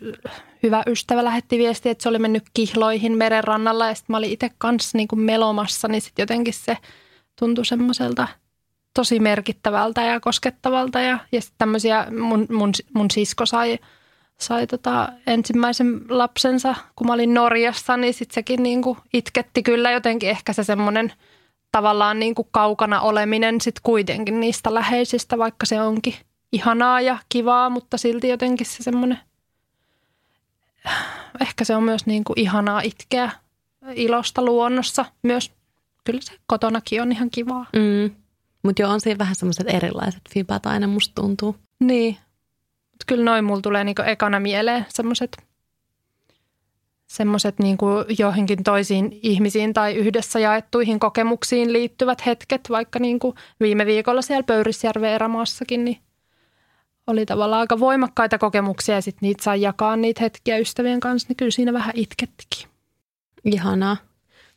hyvä 0.64 0.84
ystävä 0.88 1.24
lähetti 1.24 1.58
viesti, 1.58 1.90
että 1.90 2.04
se 2.04 2.10
oli 2.10 2.20
mennyt 2.20 2.44
kihloihin 2.54 3.18
merenrannalla 3.18 3.88
ja 3.88 3.96
sitten 3.96 4.14
mä 4.14 4.18
olin 4.18 4.32
itse 4.32 4.50
kanssa 4.58 4.98
niin 4.98 5.08
kuin 5.08 5.20
melomassa, 5.20 5.88
niin 5.88 6.02
sitten 6.02 6.24
jotenkin 6.24 6.54
se 6.54 6.78
tuntui 7.40 7.66
semmoiselta– 7.66 8.28
tosi 8.94 9.20
merkittävältä 9.20 10.02
ja 10.02 10.20
koskettavalta. 10.20 11.00
Ja, 11.00 11.20
ja 11.32 11.42
sitten 11.42 11.58
tämmöisiä, 11.58 12.08
mun, 12.20 12.48
mun, 12.52 12.72
mun 12.94 13.12
sisko 13.12 13.46
sai, 13.46 13.80
sai 14.38 14.68
tota 14.68 15.10
ensimmäisen 15.28 16.02
lapsensa, 16.10 16.76
kun 16.96 17.08
mä 17.08 17.14
olin 17.14 17.34
Norjassa, 17.34 17.98
niin 17.98 18.14
sitten 18.14 18.36
sekin 18.36 18.64
niinku 18.64 18.98
itketti 19.14 19.64
kyllä 19.64 19.92
jotenkin 19.92 20.30
ehkä 20.30 20.54
se 20.54 20.64
semmoinen 20.64 21.14
tavallaan 21.72 22.20
niinku 22.20 22.44
kaukana 22.44 23.02
oleminen 23.02 23.62
sitten 23.62 23.82
kuitenkin 23.84 24.40
niistä 24.40 24.74
läheisistä, 24.74 25.38
vaikka 25.38 25.66
se 25.66 25.82
onkin 25.82 26.16
ihanaa 26.52 27.02
ja 27.02 27.18
kivaa, 27.30 27.70
mutta 27.70 27.98
silti 27.98 28.28
jotenkin 28.28 28.66
se 28.66 28.84
semmoinen, 28.84 29.20
ehkä 31.42 31.64
se 31.64 31.76
on 31.76 31.84
myös 31.84 32.06
niinku 32.06 32.34
ihanaa 32.36 32.82
itkeä 32.82 33.32
ilosta 33.96 34.46
luonnossa 34.46 35.06
myös. 35.24 35.52
Kyllä 36.04 36.22
se 36.22 36.34
kotonakin 36.48 37.02
on 37.02 37.12
ihan 37.12 37.30
kivaa. 37.30 37.66
Mm. 37.74 38.16
Mutta 38.64 38.82
joo, 38.82 38.92
on 38.92 39.02
siinä 39.02 39.18
vähän 39.18 39.36
semmoiset 39.36 39.68
erilaiset 39.70 40.22
fibat 40.30 40.66
aina 40.66 40.88
musta 40.88 41.22
tuntuu. 41.22 41.56
Niin. 41.80 42.18
Kyllä 43.08 43.24
noin 43.24 43.46
mulla 43.46 43.62
tulee 43.62 43.84
niinku 43.84 44.02
ekana 44.02 44.40
mieleen 44.40 44.86
semmoiset 44.90 45.38
semmoiset 47.12 47.60
niin 47.60 47.78
johonkin 48.20 48.64
toisiin 48.64 49.20
ihmisiin 49.24 49.74
tai 49.74 49.96
yhdessä 49.96 50.40
jaettuihin 50.40 51.00
kokemuksiin 51.00 51.74
liittyvät 51.74 52.26
hetket, 52.26 52.62
vaikka 52.70 53.00
niin 53.00 53.20
kuin 53.20 53.36
viime 53.60 53.86
viikolla 53.86 54.22
siellä 54.22 54.44
Pöyrisjärven 54.44 55.10
erämaassakin, 55.12 55.86
niin 55.86 55.98
oli 57.08 57.26
tavallaan 57.26 57.60
aika 57.60 57.80
voimakkaita 57.80 58.38
kokemuksia 58.38 58.96
ja 58.96 59.02
sitten 59.02 59.28
niitä 59.28 59.44
sai 59.44 59.62
jakaa 59.62 59.96
niitä 59.96 60.22
hetkiä 60.22 60.58
ystävien 60.58 61.00
kanssa, 61.00 61.26
niin 61.30 61.38
kyllä 61.38 61.52
siinä 61.52 61.74
vähän 61.74 61.94
itkettikin. 61.96 62.70
Ihanaa. 63.46 63.98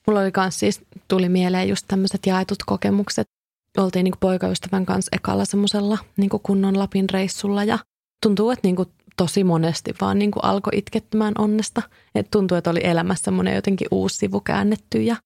Mulla 0.06 0.20
oli 0.20 0.32
kans 0.32 0.58
siis, 0.58 0.80
tuli 1.08 1.28
mieleen 1.28 1.68
just 1.68 1.84
tämmöiset 1.88 2.26
jaetut 2.26 2.58
kokemukset. 2.66 3.33
Oltiin 3.78 4.04
niin 4.04 4.14
poikaystävän 4.20 4.86
kanssa 4.86 5.16
ekalla 5.16 5.44
semmoisella 5.44 5.98
niin 6.16 6.30
kunnon 6.42 6.78
Lapin 6.78 7.10
reissulla 7.10 7.64
ja 7.64 7.78
tuntuu, 8.22 8.50
että 8.50 8.68
niin 8.68 8.76
tosi 9.16 9.44
monesti 9.44 9.94
vaan 10.00 10.18
niin 10.18 10.30
alkoi 10.42 10.72
itkettämään 10.76 11.34
onnesta. 11.38 11.82
Et 12.14 12.30
tuntui, 12.30 12.58
että 12.58 12.70
oli 12.70 12.80
elämässä 12.84 13.24
semmoinen 13.24 13.54
jotenkin 13.54 13.88
uusi 13.90 14.16
sivu 14.16 14.40
käännetty 14.40 15.02
ja 15.02 15.16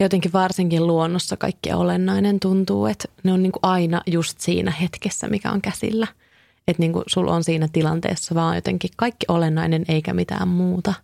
jotenkin 0.00 0.32
varsinkin 0.32 0.86
luonnossa 0.86 1.36
kaikki 1.36 1.72
olennainen 1.72 2.40
tuntuu, 2.40 2.86
että 2.86 3.08
ne 3.22 3.32
on 3.32 3.42
niin 3.42 3.52
aina 3.62 4.02
just 4.06 4.40
siinä 4.40 4.70
hetkessä, 4.70 5.28
mikä 5.28 5.50
on 5.50 5.62
käsillä. 5.62 6.06
Että 6.68 6.82
niin 6.82 6.92
sulla 7.06 7.34
on 7.34 7.44
siinä 7.44 7.68
tilanteessa 7.72 8.34
vaan 8.34 8.54
jotenkin 8.54 8.90
kaikki 8.96 9.26
olennainen 9.28 9.84
eikä 9.88 10.14
mitään 10.14 10.48
muuta. 10.48 10.94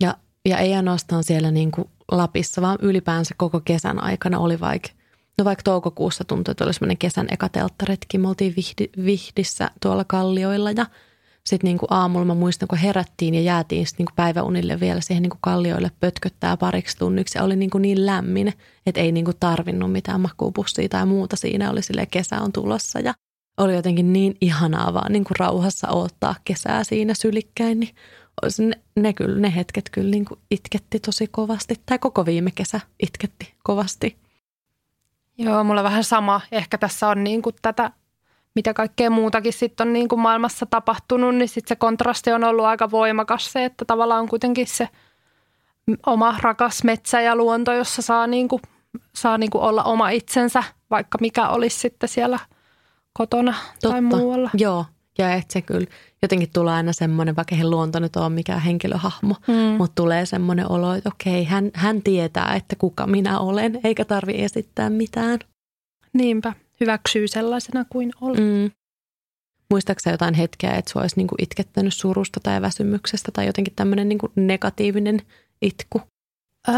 Ja, 0.00 0.16
ja 0.44 0.58
ei 0.58 0.74
ainoastaan 0.74 1.24
siellä 1.24 1.50
niin 1.50 1.72
Lapissa, 2.12 2.62
vaan 2.62 2.78
ylipäänsä 2.82 3.34
koko 3.38 3.60
kesän 3.60 4.02
aikana 4.02 4.38
oli 4.38 4.60
vaikka 4.60 4.88
No 5.38 5.44
vaikka 5.44 5.62
toukokuussa 5.62 6.24
tuntui, 6.24 6.52
että 6.52 6.64
oli 6.64 6.74
semmoinen 6.74 6.98
kesän 6.98 7.26
eka 7.30 7.48
telttaretki. 7.48 8.18
Me 8.18 8.28
oltiin 8.28 8.54
vihdi, 8.56 9.04
Vihdissä 9.04 9.70
tuolla 9.82 10.04
kallioilla 10.04 10.70
ja 10.70 10.86
sitten 11.46 11.68
niinku 11.68 11.86
aamulla 11.90 12.24
mä 12.24 12.34
muistan, 12.34 12.68
kun 12.68 12.78
herättiin 12.78 13.34
ja 13.34 13.40
jäätiin 13.40 13.86
sitten 13.86 14.04
niinku 14.04 14.12
päiväunille 14.16 14.80
vielä 14.80 15.00
siihen 15.00 15.22
niinku 15.22 15.38
kallioille 15.40 15.90
pötköttää 16.00 16.56
pariksi 16.56 16.96
tunniksi. 16.98 17.38
Ja 17.38 17.44
oli 17.44 17.56
niinku 17.56 17.78
niin 17.78 18.06
lämmin, 18.06 18.52
että 18.86 19.00
ei 19.00 19.12
niinku 19.12 19.32
tarvinnut 19.40 19.92
mitään 19.92 20.20
makuupussia 20.20 20.88
tai 20.88 21.06
muuta. 21.06 21.36
Siinä 21.36 21.70
oli 21.70 21.82
sille 21.82 22.06
kesä 22.06 22.40
on 22.40 22.52
tulossa 22.52 23.00
ja 23.00 23.14
oli 23.58 23.74
jotenkin 23.74 24.12
niin 24.12 24.36
ihanaa 24.40 24.94
vaan 24.94 25.12
niinku 25.12 25.34
rauhassa 25.38 25.88
odottaa 25.88 26.34
kesää 26.44 26.84
siinä 26.84 27.14
sylikkäin. 27.14 27.80
Niin 27.80 27.94
ne, 28.58 28.80
ne, 28.96 29.12
kyllä, 29.12 29.40
ne 29.40 29.54
hetket 29.56 29.90
kyllä 29.92 30.10
niinku 30.10 30.38
itketti 30.50 31.00
tosi 31.00 31.26
kovasti. 31.26 31.74
Tai 31.86 31.98
koko 31.98 32.26
viime 32.26 32.50
kesä 32.50 32.80
itketti 33.02 33.54
kovasti. 33.64 34.27
Joo, 35.38 35.64
mulla 35.64 35.82
vähän 35.82 36.04
sama. 36.04 36.40
Ehkä 36.52 36.78
tässä 36.78 37.08
on 37.08 37.24
niin 37.24 37.42
kuin 37.42 37.56
tätä, 37.62 37.90
mitä 38.54 38.74
kaikkea 38.74 39.10
muutakin 39.10 39.52
sitten 39.52 39.88
on 39.88 39.92
niin 39.92 40.08
kuin 40.08 40.20
maailmassa 40.20 40.66
tapahtunut, 40.66 41.34
niin 41.34 41.48
sitten 41.48 41.68
se 41.68 41.76
kontrasti 41.76 42.32
on 42.32 42.44
ollut 42.44 42.64
aika 42.64 42.90
voimakas 42.90 43.52
se, 43.52 43.64
että 43.64 43.84
tavallaan 43.84 44.20
on 44.20 44.28
kuitenkin 44.28 44.66
se 44.66 44.88
oma 46.06 46.34
rakas 46.42 46.84
metsä 46.84 47.20
ja 47.20 47.36
luonto, 47.36 47.72
jossa 47.72 48.02
saa, 48.02 48.26
niin 48.26 48.48
kuin, 48.48 48.62
saa 49.14 49.38
niin 49.38 49.50
kuin 49.50 49.62
olla 49.62 49.84
oma 49.84 50.10
itsensä, 50.10 50.64
vaikka 50.90 51.18
mikä 51.20 51.48
olisi 51.48 51.78
sitten 51.78 52.08
siellä 52.08 52.38
kotona 53.12 53.54
Totta. 53.54 53.88
tai 53.88 54.00
muualla. 54.00 54.50
Joo, 54.54 54.84
ja 55.18 55.34
että 55.34 55.52
se 55.52 55.62
kyllä 55.62 55.86
jotenkin 56.22 56.48
tulee 56.52 56.74
aina 56.74 56.92
semmoinen, 56.92 57.36
vaikka 57.36 57.54
eihän 57.54 57.70
luonto 57.70 57.98
nyt 57.98 58.16
ole 58.16 58.28
mikään 58.28 58.60
henkilöhahmo, 58.60 59.34
mm. 59.48 59.54
mutta 59.54 59.94
tulee 59.94 60.26
semmoinen 60.26 60.70
olo, 60.70 60.94
että 60.94 61.10
okei, 61.14 61.44
hän, 61.44 61.70
hän 61.74 62.02
tietää, 62.02 62.54
että 62.54 62.76
kuka 62.76 63.06
minä 63.06 63.38
olen, 63.38 63.80
eikä 63.84 64.04
tarvi 64.04 64.42
esittää 64.42 64.90
mitään. 64.90 65.38
Niinpä, 66.12 66.52
hyväksyy 66.80 67.28
sellaisena 67.28 67.84
kuin 67.84 68.12
olen. 68.20 68.42
Mm. 68.42 68.70
Muistaaksä 69.70 70.10
jotain 70.10 70.34
hetkeä, 70.34 70.72
että 70.72 70.90
sinua 70.90 71.02
olisi 71.02 71.16
niinku 71.16 71.34
itkettänyt 71.38 71.94
surusta 71.94 72.40
tai 72.42 72.62
väsymyksestä 72.62 73.32
tai 73.32 73.46
jotenkin 73.46 73.74
tämmöinen 73.76 74.08
niinku 74.08 74.32
negatiivinen 74.36 75.22
itku? 75.62 76.02
Öö, 76.68 76.74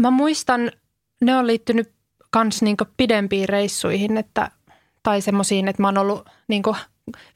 mä 0.00 0.10
muistan, 0.10 0.72
ne 1.20 1.36
on 1.36 1.46
liittynyt 1.46 1.92
kans 2.30 2.62
niinku 2.62 2.84
pidempiin 2.96 3.48
reissuihin, 3.48 4.16
että, 4.16 4.50
tai 5.02 5.20
semmoisiin, 5.20 5.68
että 5.68 5.82
mä 5.82 5.88
oon 5.88 5.98
ollut 5.98 6.28
niinku 6.48 6.76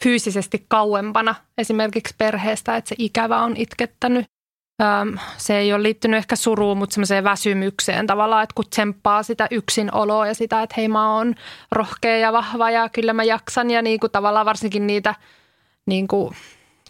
fyysisesti 0.02 0.64
kauempana 0.68 1.35
esimerkiksi 1.59 2.14
perheestä, 2.18 2.76
että 2.76 2.88
se 2.88 2.94
ikävä 2.98 3.42
on 3.42 3.56
itkettänyt. 3.56 4.26
Se 5.37 5.59
ei 5.59 5.72
ole 5.72 5.83
liittynyt 5.83 6.18
ehkä 6.18 6.37
suruun, 6.37 6.78
mutta 6.78 6.94
semmoiseen 6.94 7.24
väsymykseen 7.24 8.06
tavallaan, 8.06 8.42
että 8.42 8.54
kun 8.54 8.64
tsemppaa 8.70 9.22
sitä 9.22 9.48
yksinoloa 9.50 10.26
ja 10.26 10.35
sitä, 10.35 10.62
että 10.62 10.74
hei 10.76 10.88
mä 10.88 11.16
oon 11.16 11.35
rohkea 11.72 12.16
ja 12.16 12.33
vahva 12.33 12.70
ja 12.70 12.88
kyllä 12.88 13.12
mä 13.12 13.24
jaksan 13.24 13.70
ja 13.70 13.83
niin 13.83 14.00
kuin 14.00 14.12
tavallaan 14.12 14.46
varsinkin 14.46 14.87
niitä 14.87 15.14
niin 15.87 16.09
kuin 16.09 16.35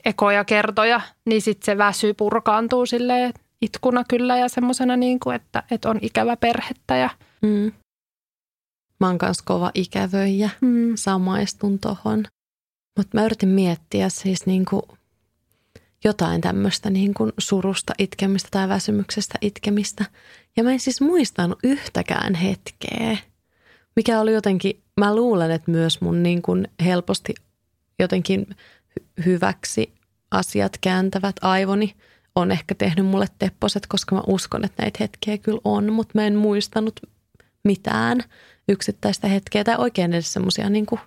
ekoja 0.04 0.44
kertoja, 0.44 1.00
niin 1.26 1.42
sitten 1.42 1.66
se 1.66 1.78
väsy 1.78 2.14
purkaantuu 2.14 2.86
silleen 2.86 3.32
itkuna 3.62 4.04
kyllä 4.08 4.36
ja 4.38 4.48
semmoisena 4.48 4.96
niin 4.96 5.20
kuin, 5.20 5.36
että, 5.36 5.62
että 5.70 5.90
on 5.90 5.98
ikävä 6.02 6.36
perhettä 6.36 6.96
ja 6.96 7.10
mm. 7.42 7.72
Mä 9.00 9.06
oon 9.06 9.18
kanssa 9.18 9.44
kova 9.46 9.70
ikävöijä, 9.74 10.50
mm. 10.60 10.92
samaistun 10.94 11.78
tohon. 11.78 12.24
Mutta 13.00 13.18
mä 13.18 13.24
yritin 13.24 13.48
miettiä 13.48 14.08
siis 14.08 14.46
niin 14.46 14.64
kuin 14.64 14.82
jotain 16.04 16.40
tämmöistä 16.40 16.90
niin 16.90 17.14
kuin 17.14 17.32
surusta 17.38 17.92
itkemistä 17.98 18.48
tai 18.50 18.68
väsymyksestä 18.68 19.38
itkemistä. 19.40 20.04
Ja 20.56 20.64
mä 20.64 20.72
en 20.72 20.80
siis 20.80 21.00
muistanut 21.00 21.58
yhtäkään 21.64 22.34
hetkeä, 22.34 23.16
mikä 23.96 24.20
oli 24.20 24.32
jotenkin, 24.32 24.82
mä 25.00 25.14
luulen, 25.14 25.50
että 25.50 25.70
myös 25.70 26.00
mun 26.00 26.22
niin 26.22 26.42
kuin 26.42 26.68
helposti 26.84 27.34
jotenkin 27.98 28.46
hyväksi 29.26 29.94
asiat 30.30 30.78
kääntävät 30.80 31.36
aivoni 31.40 31.94
on 32.34 32.52
ehkä 32.52 32.74
tehnyt 32.74 33.06
mulle 33.06 33.26
tepposet, 33.38 33.86
koska 33.86 34.16
mä 34.16 34.22
uskon, 34.26 34.64
että 34.64 34.82
näitä 34.82 34.98
hetkiä 35.00 35.38
kyllä 35.38 35.60
on, 35.64 35.92
mutta 35.92 36.12
mä 36.14 36.26
en 36.26 36.36
muistanut 36.36 37.00
mitään 37.64 38.20
yksittäistä 38.68 39.28
hetkeä 39.28 39.64
tai 39.64 39.76
oikein 39.78 40.12
edes 40.12 40.32
semmoisia 40.32 40.70
niin 40.70 40.86
kuin 40.86 41.00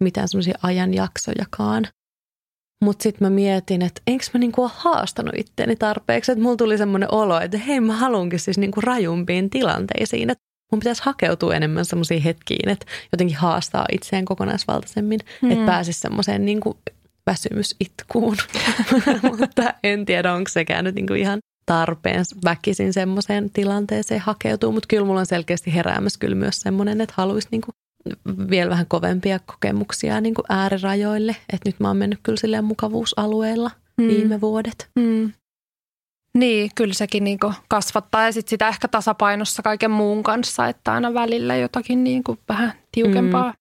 mitään 0.00 0.28
semmoisia 0.28 0.58
ajanjaksojakaan. 0.62 1.86
Mutta 2.84 3.02
sitten 3.02 3.26
mä 3.26 3.30
mietin, 3.30 3.82
että 3.82 4.02
enkö 4.06 4.24
mä 4.34 4.40
niinku 4.40 4.62
ole 4.62 4.70
haastanut 4.74 5.34
itteeni 5.36 5.76
tarpeeksi. 5.76 6.32
Että 6.32 6.42
mulla 6.42 6.56
tuli 6.56 6.78
semmoinen 6.78 7.14
olo, 7.14 7.40
että 7.40 7.58
hei 7.58 7.80
mä 7.80 7.96
haluankin 7.96 8.40
siis 8.40 8.58
niinku 8.58 8.80
rajumpiin 8.80 9.50
tilanteisiin. 9.50 10.30
Että 10.30 10.44
mun 10.72 10.78
pitäisi 10.78 11.02
hakeutua 11.04 11.54
enemmän 11.54 11.84
semmoisiin 11.84 12.22
hetkiin, 12.22 12.68
että 12.68 12.86
jotenkin 13.12 13.36
haastaa 13.36 13.86
itseään 13.92 14.24
kokonaisvaltaisemmin. 14.24 15.20
Hmm. 15.42 15.50
Että 15.50 15.66
pääsisi 15.66 16.00
semmoiseen 16.00 16.44
niinku 16.44 16.78
väsymysitkuun. 17.26 18.36
Mutta 19.38 19.74
en 19.82 20.04
tiedä, 20.04 20.32
onko 20.34 20.50
sekään 20.50 20.84
nyt 20.84 20.94
niinku 20.94 21.14
ihan 21.14 21.38
tarpeen 21.66 22.24
väkisin 22.44 22.92
semmoiseen 22.92 23.50
tilanteeseen 23.50 24.20
hakeutuu. 24.20 24.72
Mutta 24.72 24.86
kyllä 24.86 25.06
mulla 25.06 25.20
on 25.20 25.26
selkeästi 25.26 25.74
heräämässä 25.74 26.18
kyllä 26.18 26.34
myös 26.34 26.60
semmoinen, 26.60 27.00
että 27.00 27.14
haluaisi 27.16 27.48
niinku 27.50 27.70
vielä 28.50 28.70
vähän 28.70 28.86
kovempia 28.88 29.38
kokemuksia 29.38 30.20
niin 30.20 30.34
kuin 30.34 30.44
äärirajoille. 30.48 31.36
Että 31.52 31.68
nyt 31.68 31.80
mä 31.80 31.88
oon 31.88 31.96
mennyt 31.96 32.20
kyllä 32.22 32.38
silleen 32.38 32.64
mukavuusalueella 32.64 33.70
mm. 33.96 34.08
viime 34.08 34.40
vuodet. 34.40 34.90
Mm. 34.96 35.32
Niin, 36.38 36.70
kyllä 36.74 36.94
sekin 36.94 37.24
niin 37.24 37.38
kasvattaa 37.68 38.24
ja 38.24 38.32
sit 38.32 38.48
sitä 38.48 38.68
ehkä 38.68 38.88
tasapainossa 38.88 39.62
kaiken 39.62 39.90
muun 39.90 40.22
kanssa, 40.22 40.68
että 40.68 40.92
aina 40.92 41.14
välillä 41.14 41.56
jotakin 41.56 42.04
niin 42.04 42.24
kuin 42.24 42.38
vähän 42.48 42.72
tiukempaa. 42.92 43.48
Mm. 43.48 43.56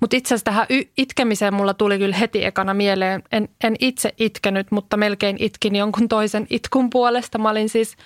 Mutta 0.00 0.16
itse 0.16 0.34
asiassa 0.34 0.44
tähän 0.44 0.66
itkemiseen 0.98 1.54
mulla 1.54 1.74
tuli 1.74 1.98
kyllä 1.98 2.16
heti 2.16 2.44
ekana 2.44 2.74
mieleen. 2.74 3.22
En, 3.32 3.48
en 3.64 3.76
itse 3.78 4.14
itkenyt, 4.18 4.70
mutta 4.70 4.96
melkein 4.96 5.36
itkin 5.40 5.76
jonkun 5.76 6.08
toisen 6.08 6.46
itkun 6.50 6.90
puolesta. 6.90 7.38
Mä 7.38 7.50
olin 7.50 7.68
siis 7.68 7.96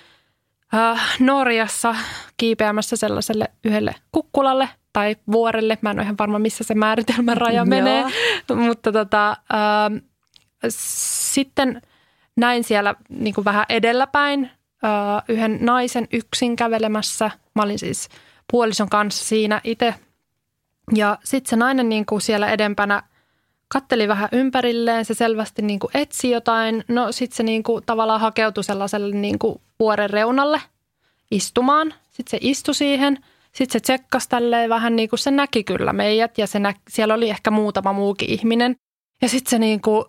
äh, 0.73 1.15
Norjassa 1.19 1.95
kiipeämässä 2.37 2.95
sellaiselle 2.95 3.45
yhdelle 3.63 3.95
kukkulalle– 4.11 4.69
tai 4.95 5.15
vuorelle. 5.31 5.77
Mä 5.81 5.91
en 5.91 5.97
ole 5.97 6.03
ihan 6.03 6.17
varma, 6.19 6.39
missä 6.39 6.63
se 6.63 6.75
määritelmän 6.75 7.37
raja 7.37 7.65
menee. 7.65 8.05
Mutta 8.55 8.91
tota, 8.91 9.29
äh, 9.29 10.01
sitten 10.69 11.81
näin 12.37 12.63
siellä 12.63 12.95
niin 13.09 13.35
kuin 13.35 13.45
vähän 13.45 13.65
edelläpäin 13.69 14.49
äh, 14.85 15.23
yhden 15.27 15.57
naisen 15.61 16.07
yksin 16.13 16.55
kävelemässä. 16.55 17.31
Mä 17.55 17.63
olin 17.63 17.79
siis 17.79 18.09
puolison 18.51 18.89
kanssa 18.89 19.25
siinä 19.25 19.61
itse. 19.63 19.95
Ja 20.95 21.17
sitten 21.23 21.49
se 21.49 21.55
nainen 21.55 21.89
niin 21.89 22.05
kuin 22.05 22.21
siellä 22.21 22.49
edempänä 22.49 23.03
katteli 23.67 24.07
vähän 24.07 24.29
ympärilleen. 24.31 25.05
Se 25.05 25.13
selvästi 25.13 25.61
niin 25.61 25.79
kuin 25.79 25.91
etsi 25.93 26.31
jotain. 26.31 26.83
No 26.87 27.11
sitten 27.11 27.37
se 27.37 27.43
niin 27.43 27.63
kuin 27.63 27.83
tavallaan 27.85 28.21
hakeutui 28.21 28.63
sellaiselle 28.63 29.15
niin 29.15 29.39
kuin 29.39 29.61
vuoren 29.79 30.09
reunalle 30.09 30.61
istumaan. 31.31 31.93
Sitten 32.11 32.31
se 32.31 32.37
istui 32.41 32.75
siihen– 32.75 33.17
sitten 33.55 33.73
se 33.73 33.79
tsekkasi 33.79 34.29
tälleen 34.29 34.69
vähän 34.69 34.95
niin 34.95 35.09
kuin 35.09 35.19
se 35.19 35.31
näki 35.31 35.63
kyllä 35.63 35.93
meidät 35.93 36.37
ja 36.37 36.47
se 36.47 36.59
nä- 36.59 36.73
siellä 36.89 37.13
oli 37.13 37.29
ehkä 37.29 37.51
muutama 37.51 37.93
muukin 37.93 38.29
ihminen. 38.29 38.75
Ja 39.21 39.29
sitten 39.29 39.49
se 39.49 39.59
niin 39.59 39.81
kuin, 39.81 40.05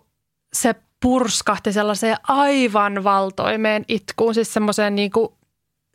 se 0.53 0.75
purskahti 0.99 1.73
sellaiseen 1.73 2.17
aivan 2.27 3.03
valtoimeen 3.03 3.85
itkuun, 3.87 4.33
siis 4.33 4.53
semmoiseen 4.53 4.95
niin 4.95 5.11
kuin 5.11 5.29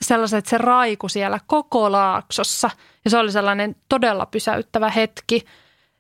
sellaisen, 0.03 0.39
että 0.39 0.51
se 0.51 0.59
raiku 0.59 1.09
siellä 1.09 1.41
koko 1.47 1.93
laaksossa. 1.93 2.71
Ja 3.05 3.11
se 3.11 3.19
oli 3.19 3.33
sellainen 3.33 3.77
todella 3.89 4.27
pysäyttävä 4.27 4.91
hetki. 4.91 5.45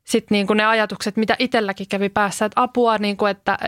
Sitten 0.05 0.35
niin 0.37 0.47
kuin 0.47 0.57
ne 0.57 0.65
ajatukset, 0.65 1.17
mitä 1.17 1.37
itselläkin 1.38 1.87
kävi 1.88 2.09
päässä, 2.09 2.45
että 2.45 2.62
apua, 2.62 2.99
niin 2.99 3.17
kuin, 3.17 3.31
että, 3.31 3.59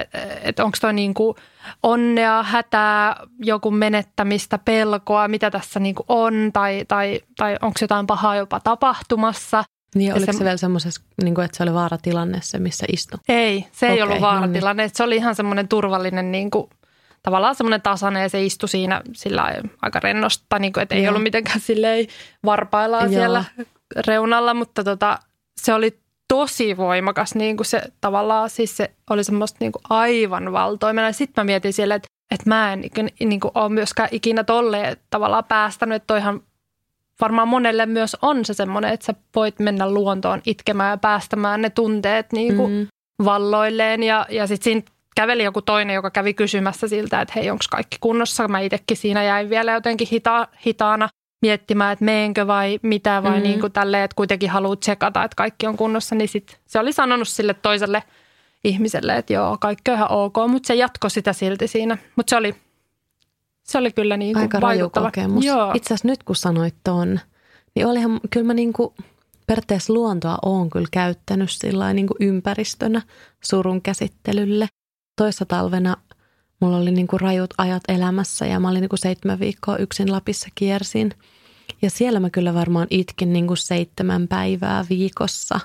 että 0.42 0.64
onko 0.64 0.76
toi 0.80 0.92
niin 0.92 1.14
kuin 1.14 1.36
onnea, 1.82 2.42
hätää, 2.42 3.16
joku 3.38 3.70
menettämistä, 3.70 4.58
pelkoa, 4.58 5.28
mitä 5.28 5.50
tässä 5.50 5.80
niin 5.80 5.94
kuin 5.94 6.04
on, 6.08 6.50
tai, 6.52 6.84
tai, 6.88 7.20
tai 7.36 7.56
onko 7.62 7.78
jotain 7.80 8.06
pahaa 8.06 8.36
jopa 8.36 8.60
tapahtumassa. 8.60 9.64
Niin, 9.94 10.12
oliko 10.12 10.32
se, 10.32 10.38
se 10.38 10.44
vielä 10.44 10.56
semmoisessa, 10.56 11.02
niin 11.22 11.34
kuin, 11.34 11.44
että 11.44 11.56
se 11.56 11.62
oli 11.62 11.74
vaaratilanne 11.74 12.38
se, 12.42 12.58
missä 12.58 12.86
istui? 12.92 13.18
Ei, 13.28 13.66
se 13.72 13.86
ei 13.86 13.92
okay, 13.92 14.02
ollut 14.02 14.20
vaaratilanne. 14.20 14.82
No 14.82 14.86
niin. 14.86 14.96
Se 14.96 15.02
oli 15.02 15.16
ihan 15.16 15.34
semmoinen 15.34 15.68
turvallinen, 15.68 16.32
niin 16.32 16.50
kuin, 16.50 16.70
tavallaan 17.22 17.54
semmoinen 17.54 17.82
tasainen 17.82 18.22
ja 18.22 18.28
se 18.28 18.44
istui 18.44 18.68
siinä 18.68 19.02
sillä 19.12 19.54
aika 19.82 20.00
rennosta, 20.00 20.58
niin 20.58 20.72
kuin, 20.72 20.82
että 20.82 20.94
ei 20.94 21.02
Joo. 21.02 21.10
ollut 21.10 21.22
mitenkään 21.22 21.60
silleen 21.60 22.06
varpaillaan 22.44 23.12
Joo. 23.12 23.20
siellä 23.20 23.44
reunalla, 24.06 24.54
mutta 24.54 24.84
tota, 24.84 25.18
se 25.60 25.74
oli 25.74 26.03
tosi 26.34 26.76
voimakas, 26.76 27.34
niin 27.34 27.56
kuin 27.56 27.66
se 27.66 27.82
tavallaan, 28.00 28.50
siis 28.50 28.76
se 28.76 28.90
oli 29.10 29.24
semmoista 29.24 29.56
niin 29.60 29.72
kuin 29.72 29.82
aivan 29.90 30.52
valtoimena. 30.52 31.12
Sitten 31.12 31.42
mä 31.42 31.46
mietin 31.46 31.72
siellä, 31.72 31.94
että, 31.94 32.08
että 32.30 32.48
mä 32.48 32.72
en 32.72 32.80
niin 33.20 33.40
kuin, 33.40 33.52
ole 33.54 33.68
myöskään 33.68 34.08
ikinä 34.12 34.44
tolleen 34.44 34.96
tavallaan 35.10 35.44
päästänyt, 35.44 35.96
että 35.96 36.06
toihan 36.06 36.42
varmaan 37.20 37.48
monelle 37.48 37.86
myös 37.86 38.16
on 38.22 38.44
se 38.44 38.54
semmoinen, 38.54 38.92
että 38.92 39.06
sä 39.06 39.14
voit 39.36 39.58
mennä 39.58 39.90
luontoon 39.90 40.42
itkemään 40.46 40.90
ja 40.90 40.96
päästämään 40.96 41.62
ne 41.62 41.70
tunteet 41.70 42.32
niin 42.32 42.56
kuin 42.56 42.72
mm. 42.72 42.86
valloilleen. 43.24 44.02
Ja, 44.02 44.26
ja 44.28 44.46
sitten 44.46 44.64
siinä 44.64 44.82
käveli 45.16 45.44
joku 45.44 45.62
toinen, 45.62 45.94
joka 45.94 46.10
kävi 46.10 46.34
kysymässä 46.34 46.88
siltä, 46.88 47.20
että 47.20 47.34
hei, 47.36 47.50
onko 47.50 47.64
kaikki 47.70 47.96
kunnossa. 48.00 48.48
Mä 48.48 48.60
itsekin 48.60 48.96
siinä 48.96 49.24
jäin 49.24 49.50
vielä 49.50 49.72
jotenkin 49.72 50.08
hita, 50.12 50.48
hitaana 50.66 51.08
miettimään, 51.44 51.92
että 51.92 52.04
meenkö 52.04 52.46
vai 52.46 52.78
mitä 52.82 53.22
vai 53.22 53.36
mm. 53.36 53.42
niin 53.42 53.60
kuin 53.60 53.72
tälleen, 53.72 54.04
että 54.04 54.14
kuitenkin 54.14 54.50
haluat 54.50 54.80
tsekata, 54.80 55.24
että 55.24 55.36
kaikki 55.36 55.66
on 55.66 55.76
kunnossa, 55.76 56.14
niin 56.14 56.28
sit 56.28 56.60
se 56.66 56.78
oli 56.78 56.92
sanonut 56.92 57.28
sille 57.28 57.54
toiselle 57.54 58.02
ihmiselle, 58.64 59.16
että 59.16 59.32
joo, 59.32 59.56
kaikki 59.60 59.90
on 59.90 59.96
ihan 59.96 60.10
ok, 60.10 60.34
mutta 60.48 60.66
se 60.66 60.74
jatkoi 60.74 61.10
sitä 61.10 61.32
silti 61.32 61.68
siinä. 61.68 61.98
Mutta 62.16 62.30
se 62.30 62.36
oli, 62.36 62.54
se 63.62 63.78
oli 63.78 63.92
kyllä 63.92 64.16
niin 64.16 64.32
kuin 64.32 64.42
Aika 64.42 64.60
raju 64.60 64.90
kokemus. 64.90 65.44
Joo. 65.44 65.72
Itse 65.74 65.86
asiassa 65.86 66.08
nyt 66.08 66.22
kun 66.22 66.36
sanoit 66.36 66.74
ton, 66.84 67.20
niin 67.74 67.86
olihan 67.86 68.20
kyllä 68.30 68.46
mä 68.46 68.54
niin 68.54 68.72
kuin 68.72 68.94
periaatteessa 69.46 69.92
luontoa 69.92 70.38
on 70.42 70.70
kyllä 70.70 70.88
käyttänyt 70.90 71.50
sillä 71.50 71.92
niin 71.92 72.06
kuin 72.06 72.16
ympäristönä 72.20 73.02
surun 73.44 73.82
käsittelylle. 73.82 74.68
Toissa 75.16 75.44
talvena 75.44 75.96
mulla 76.64 76.76
oli 76.76 76.90
niin 76.90 77.06
kuin 77.06 77.20
rajut 77.20 77.54
ajat 77.58 77.82
elämässä 77.88 78.46
ja 78.46 78.60
mä 78.60 78.68
olin 78.68 78.80
niin 78.80 78.88
kuin 78.88 78.98
seitsemän 78.98 79.40
viikkoa 79.40 79.76
yksin 79.76 80.12
Lapissa 80.12 80.48
kiersin– 80.54 81.10
ja 81.82 81.90
siellä 81.90 82.20
mä 82.20 82.30
kyllä 82.30 82.54
varmaan 82.54 82.86
itkin 82.90 83.32
niin 83.32 83.46
kuin 83.46 83.56
seitsemän 83.56 84.28
päivää 84.28 84.84
viikossa. 84.90 85.60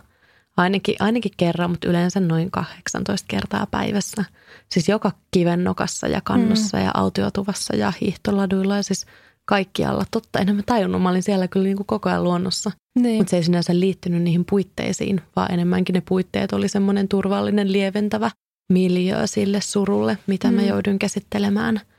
Ainakin, 0.58 0.96
ainakin 1.00 1.32
kerran, 1.38 1.70
mutta 1.70 1.88
yleensä 1.90 2.20
noin 2.20 2.52
18 2.52 3.26
kertaa 3.28 3.68
päivässä. 3.72 4.26
Siis 4.72 4.90
joka 4.90 5.12
kivennokassa 5.32 6.08
ja 6.08 6.22
kannossa 6.24 6.78
mm. 6.78 6.84
ja 6.84 6.92
autiotuvassa 6.94 7.76
ja 7.76 7.94
hiihtoladuilla 8.02 8.76
ja 8.76 8.84
siis 8.84 9.06
kaikkialla. 9.46 10.04
Totta, 10.12 10.40
enhän 10.40 10.56
mä 10.56 10.64
tajunnut. 10.66 11.02
Mä 11.02 11.10
olin 11.10 11.24
siellä 11.24 11.48
kyllä 11.48 11.64
niin 11.64 11.78
kuin 11.78 11.88
koko 11.88 12.10
ajan 12.10 12.24
luonnossa. 12.24 12.72
Niin. 13.00 13.18
Mutta 13.18 13.32
se 13.32 13.38
ei 13.38 13.44
sinänsä 13.44 13.80
liittynyt 13.80 14.22
niihin 14.22 14.46
puitteisiin, 14.50 15.22
vaan 15.36 15.52
enemmänkin 15.52 15.94
ne 15.94 16.02
puitteet 16.10 16.54
oli 16.54 16.68
semmoinen 16.68 17.08
turvallinen, 17.08 17.72
lieventävä 17.72 18.32
miljöö 18.70 19.28
sille 19.28 19.62
surulle, 19.62 20.18
mitä 20.28 20.48
mm. 20.48 20.54
mä 20.54 20.62
jouduin 20.62 21.00
käsittelemään– 21.00 21.82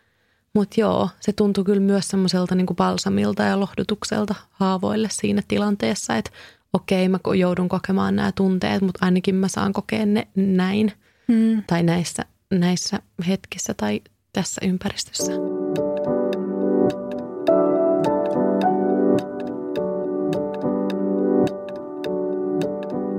mutta 0.54 0.80
joo, 0.80 1.09
se 1.20 1.33
tuntui 1.33 1.64
kyllä 1.64 1.80
myös 1.80 2.09
semmoiselta 2.09 2.54
niin 2.54 2.66
balsamilta 2.76 3.42
ja 3.42 3.61
lohdutukselta 3.61 4.35
haavoille 4.50 5.09
siinä 5.11 5.42
tilanteessa, 5.48 6.16
että 6.16 6.30
okei, 6.72 7.09
mä 7.09 7.18
joudun 7.38 7.68
kokemaan 7.68 8.16
nämä 8.16 8.33
tunteet, 8.33 8.83
mutta 8.83 9.04
ainakin 9.06 9.35
mä 9.35 9.48
saan 9.48 9.72
kokea 9.72 10.06
ne 10.06 10.28
näin 10.37 10.92
hmm. 11.33 11.62
tai 11.66 11.83
näissä, 11.83 12.24
näissä 12.50 13.00
hetkissä 13.28 13.74
tai 13.74 14.00
tässä 14.33 14.61
ympäristössä. 14.64 15.33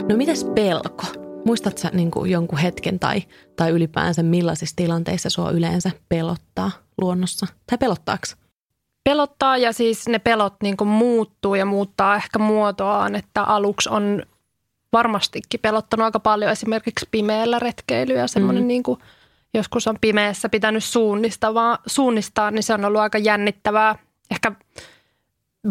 No 0.09 0.17
mitäs 0.17 0.43
pelko? 0.55 1.20
Muistatko 1.45 1.87
niin 1.93 2.11
kuin 2.11 2.31
jonkun 2.31 2.57
hetken 2.59 2.99
tai, 2.99 3.23
tai 3.55 3.71
ylipäänsä 3.71 4.23
millaisissa 4.23 4.75
tilanteissa 4.75 5.29
sua 5.29 5.51
yleensä 5.51 5.91
pelottaa 6.09 6.71
luonnossa? 7.01 7.47
Tai 7.69 7.77
pelottaako? 7.77 8.23
Pelottaa 9.03 9.57
ja 9.57 9.73
siis 9.73 10.07
ne 10.07 10.19
pelot 10.19 10.53
niin 10.63 10.77
kuin 10.77 10.87
muuttuu 10.87 11.55
ja 11.55 11.65
muuttaa 11.65 12.15
ehkä 12.15 12.39
muotoaan, 12.39 13.15
että 13.15 13.43
aluksi 13.43 13.89
on 13.89 14.23
varmastikin 14.93 15.59
pelottanut 15.59 16.05
aika 16.05 16.19
paljon 16.19 16.51
esimerkiksi 16.51 17.07
pimeällä 17.11 17.59
retkeilyä. 17.59 18.27
Semmoinen 18.27 18.63
mm. 18.63 18.67
niin 18.67 18.83
kuin, 18.83 18.99
joskus 19.53 19.87
on 19.87 19.97
pimeässä 20.01 20.49
pitänyt 20.49 20.83
suunnistaa, 20.83 21.79
suunnistaa, 21.85 22.51
niin 22.51 22.63
se 22.63 22.73
on 22.73 22.85
ollut 22.85 23.01
aika 23.01 23.17
jännittävää. 23.17 23.95
Ehkä 24.31 24.51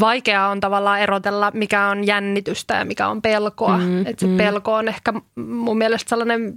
vaikeaa 0.01 0.49
on 0.49 0.61
tavallaan 0.61 1.01
erotella, 1.01 1.51
mikä 1.55 1.87
on 1.87 2.07
jännitystä 2.07 2.75
ja 2.75 2.85
mikä 2.85 3.09
on 3.09 3.23
pelkoa. 3.23 3.79
Mm, 3.79 4.07
että 4.07 4.21
se 4.21 4.27
mm. 4.27 4.37
pelko 4.37 4.75
on 4.75 4.89
ehkä 4.89 5.13
mun 5.37 5.79
mielestä 5.79 6.09
sellainen 6.09 6.57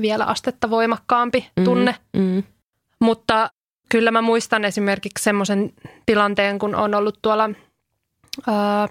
vielä 0.00 0.24
astetta 0.24 0.70
voimakkaampi 0.70 1.50
mm, 1.56 1.64
tunne. 1.64 1.94
Mm. 2.16 2.42
Mutta 3.00 3.50
kyllä 3.88 4.10
mä 4.10 4.22
muistan 4.22 4.64
esimerkiksi 4.64 5.24
semmoisen 5.24 5.72
tilanteen, 6.06 6.58
kun 6.58 6.74
on 6.74 6.94
ollut 6.94 7.18
tuolla 7.22 7.50
ää, 8.46 8.88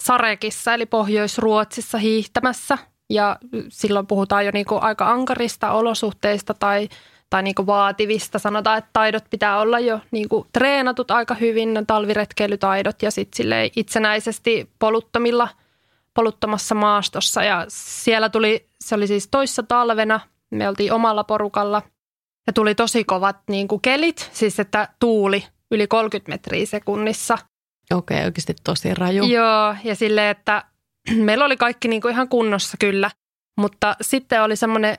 Sarekissa, 0.00 0.74
eli 0.74 0.86
Pohjois-Ruotsissa 0.86 1.98
hiihtämässä. 1.98 2.78
Ja 3.10 3.38
silloin 3.68 4.06
puhutaan 4.06 4.46
jo 4.46 4.50
niinku 4.54 4.78
aika 4.82 5.10
ankarista 5.10 5.72
olosuhteista 5.72 6.54
tai– 6.54 6.88
tai 7.30 7.42
niin 7.42 7.54
kuin 7.54 7.66
vaativista. 7.66 8.38
Sanotaan, 8.38 8.78
että 8.78 8.90
taidot 8.92 9.24
pitää 9.30 9.60
olla 9.60 9.78
jo 9.78 10.00
niin 10.10 10.28
kuin 10.28 10.48
treenatut 10.52 11.10
aika 11.10 11.34
hyvin, 11.34 11.74
ne 11.74 11.84
talviretkeilytaidot 11.86 13.02
ja 13.02 13.10
sitten 13.10 13.46
itsenäisesti 13.76 14.70
poluttomilla, 14.78 15.48
poluttomassa 16.14 16.74
maastossa. 16.74 17.44
Ja 17.44 17.64
siellä 17.68 18.28
tuli, 18.28 18.68
se 18.80 18.94
oli 18.94 19.06
siis 19.06 19.28
toissa 19.28 19.62
talvena, 19.62 20.20
me 20.50 20.68
oltiin 20.68 20.92
omalla 20.92 21.24
porukalla 21.24 21.82
ja 22.46 22.52
tuli 22.52 22.74
tosi 22.74 23.04
kovat 23.04 23.36
niin 23.48 23.68
kuin 23.68 23.80
kelit, 23.80 24.30
siis 24.32 24.60
että 24.60 24.88
tuuli 24.98 25.44
yli 25.70 25.86
30 25.86 26.32
metriä 26.32 26.66
sekunnissa. 26.66 27.38
Okei, 27.94 28.16
okay, 28.16 28.26
oikeasti 28.26 28.54
tosi 28.64 28.94
raju. 28.94 29.24
Joo, 29.24 29.74
ja 29.84 29.94
silleen, 29.94 30.30
että 30.30 30.64
meillä 31.14 31.44
oli 31.44 31.56
kaikki 31.56 31.88
niin 31.88 32.02
kuin 32.02 32.12
ihan 32.12 32.28
kunnossa 32.28 32.76
kyllä, 32.80 33.10
mutta 33.58 33.96
sitten 34.00 34.42
oli 34.42 34.56
semmoinen 34.56 34.98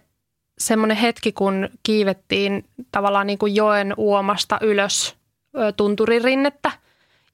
semmoinen 0.58 0.98
hetki, 0.98 1.32
kun 1.32 1.70
kiivettiin 1.84 2.66
tavallaan 2.92 3.28
niin 3.28 3.40
kuin 3.40 3.56
joen 3.56 3.94
uomasta 3.98 4.58
ylös 4.62 5.16
tunturirinnettä. 5.78 6.72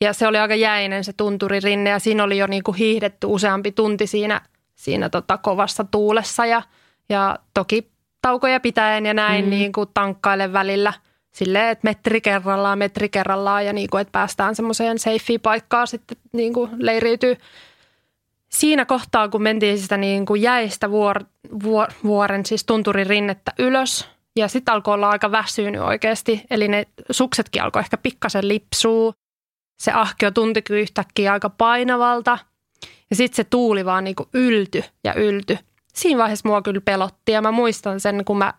Ja 0.02 0.14
se 0.14 0.28
oli 0.28 0.38
aika 0.38 0.56
jäinen 0.56 1.04
se 1.04 1.14
tunturirinne 1.14 1.90
ja 1.90 2.00
siinä 2.00 2.24
oli 2.24 2.38
jo 2.38 2.48
niin 2.48 2.64
kuin 2.64 2.78
hiihdetty 2.78 3.28
useampi 3.28 3.72
tunti 3.72 4.08
siinä, 4.08 4.42
siinä 4.76 5.10
tota 5.10 5.38
kovassa 5.38 5.84
tuulessa. 5.84 6.46
Ja, 6.46 6.62
ja 7.10 7.40
toki 7.54 7.92
taukoja 8.22 8.60
pitäen 8.60 9.06
ja 9.06 9.14
näin 9.14 9.46
mm. 9.46 9.50
niin 9.50 9.72
kuin 9.72 9.90
tankkailen 9.94 10.54
välillä 10.54 10.94
silleen, 11.32 11.70
että 11.70 11.88
metri 11.88 12.22
kerrallaan, 12.22 12.78
metri 12.78 13.10
kerrallaan 13.10 13.66
ja 13.66 13.74
niin 13.74 13.90
kuin, 13.90 14.02
että 14.02 14.12
päästään 14.12 14.56
semmoiseen 14.56 15.00
safeen 15.00 15.40
paikkaan 15.42 15.88
sitten 15.88 16.18
niin 16.34 16.54
kuin 16.54 16.72
leiriytyy 16.78 17.38
siinä 18.54 18.86
kohtaa, 18.86 19.30
kun 19.30 19.42
mentiin 19.42 19.80
sitä 19.80 19.98
niin 19.98 20.26
kuin 20.26 20.42
jäistä 20.42 20.92
vuor, 20.92 21.24
vuor, 21.64 21.88
vuoren, 22.04 22.46
siis 22.46 22.64
tunturin 22.64 23.08
rinnettä 23.08 23.52
ylös, 23.60 24.08
ja 24.36 24.48
sitten 24.48 24.74
alkoi 24.74 24.94
olla 24.94 25.10
aika 25.10 25.32
väsynyt 25.32 25.82
oikeasti, 25.82 26.42
eli 26.50 26.68
ne 26.68 26.88
suksetkin 27.12 27.64
alkoi 27.64 27.80
ehkä 27.80 27.98
pikkasen 27.98 28.48
lipsuu. 28.48 29.14
Se 29.82 29.92
ahkio 29.92 30.32
tuntikin 30.32 30.76
yhtäkkiä 30.76 31.34
aika 31.34 31.50
painavalta, 31.50 32.38
ja 33.10 33.16
sitten 33.16 33.36
se 33.36 33.44
tuuli 33.44 33.86
vaan 33.86 34.04
niin 34.04 34.16
kuin 34.16 34.30
ylty 34.34 34.84
ja 35.04 35.14
ylty. 35.14 35.58
Siinä 35.94 36.18
vaiheessa 36.18 36.50
mua 36.50 36.62
kyllä 36.62 36.82
pelotti, 36.82 37.32
ja 37.32 37.42
mä 37.42 37.52
muistan 37.52 38.00
sen, 38.00 38.26
kun 38.26 38.38
mä 38.38 38.54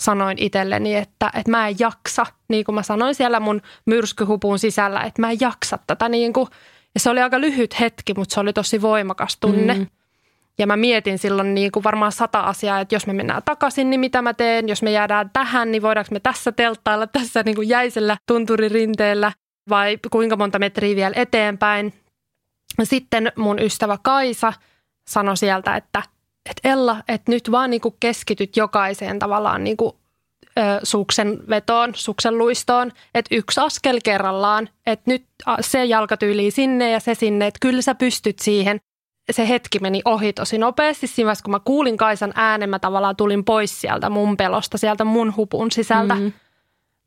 sanoin 0.00 0.38
itselleni, 0.38 0.94
että, 0.94 1.30
että 1.34 1.50
mä 1.50 1.68
en 1.68 1.76
jaksa, 1.78 2.26
niin 2.48 2.64
kuin 2.64 2.74
mä 2.74 2.82
sanoin 2.82 3.14
siellä 3.14 3.40
mun 3.40 3.62
myrskyhupun 3.86 4.58
sisällä, 4.58 5.00
että 5.00 5.22
mä 5.22 5.30
en 5.30 5.40
jaksa 5.40 5.78
tätä 5.86 6.08
niin 6.08 6.32
kuin– 6.32 6.48
ja 6.96 7.00
se 7.00 7.10
oli 7.10 7.20
aika 7.20 7.40
lyhyt 7.40 7.80
hetki, 7.80 8.14
mutta 8.16 8.34
se 8.34 8.40
oli 8.40 8.52
tosi 8.52 8.82
voimakas 8.82 9.36
tunne. 9.40 9.74
Mm. 9.74 9.86
Ja 10.58 10.66
mä 10.66 10.76
mietin 10.76 11.18
silloin 11.18 11.54
niin 11.54 11.72
kuin 11.72 11.84
varmaan 11.84 12.12
sata 12.12 12.40
asiaa, 12.40 12.80
että 12.80 12.94
jos 12.94 13.06
me 13.06 13.12
mennään 13.12 13.42
takaisin, 13.44 13.90
niin 13.90 14.00
mitä 14.00 14.22
mä 14.22 14.34
teen? 14.34 14.68
Jos 14.68 14.82
me 14.82 14.90
jäädään 14.90 15.30
tähän, 15.32 15.72
niin 15.72 15.82
voidaanko 15.82 16.08
me 16.12 16.20
tässä 16.20 16.52
telttailla 16.52 17.06
tässä 17.06 17.42
niin 17.42 17.54
kuin 17.54 17.68
jäisellä 17.68 18.16
tunturirinteellä 18.26 19.32
vai 19.68 19.98
kuinka 20.10 20.36
monta 20.36 20.58
metriä 20.58 20.96
vielä 20.96 21.14
eteenpäin? 21.16 21.92
Sitten 22.82 23.32
mun 23.36 23.58
ystävä 23.58 23.98
Kaisa 24.02 24.52
sanoi 25.08 25.36
sieltä, 25.36 25.76
että, 25.76 26.02
että 26.50 26.68
Ella, 26.68 27.02
että 27.08 27.32
nyt 27.32 27.50
vaan 27.50 27.70
niin 27.70 27.80
kuin 27.80 27.94
keskityt 28.00 28.56
jokaiseen 28.56 29.18
tavallaan 29.18 29.64
niin 29.64 29.76
kuin 29.76 29.92
suksen 30.82 31.38
vetoon, 31.48 31.94
suksen 31.94 32.38
luistoon, 32.38 32.92
että 33.14 33.34
yksi 33.34 33.60
askel 33.60 33.98
kerrallaan, 34.04 34.68
että 34.86 35.10
nyt 35.10 35.24
se 35.60 35.84
jalkatyyli 35.84 36.50
sinne 36.50 36.90
ja 36.90 37.00
se 37.00 37.14
sinne, 37.14 37.46
että 37.46 37.58
kyllä 37.60 37.82
sä 37.82 37.94
pystyt 37.94 38.38
siihen. 38.38 38.80
se 39.30 39.48
hetki 39.48 39.78
meni 39.78 40.02
ohi 40.04 40.32
tosi 40.32 40.58
nopeasti. 40.58 41.06
Siinä 41.06 41.26
vaiheessa, 41.26 41.42
kun 41.42 41.50
mä 41.50 41.60
kuulin 41.60 41.96
Kaisan 41.96 42.32
äänen, 42.34 42.70
mä 42.70 42.78
tavallaan 42.78 43.16
tulin 43.16 43.44
pois 43.44 43.80
sieltä 43.80 44.10
mun 44.10 44.36
pelosta, 44.36 44.78
sieltä 44.78 45.04
mun 45.04 45.36
hupun 45.36 45.70
sisältä. 45.70 46.14
Mm. 46.14 46.32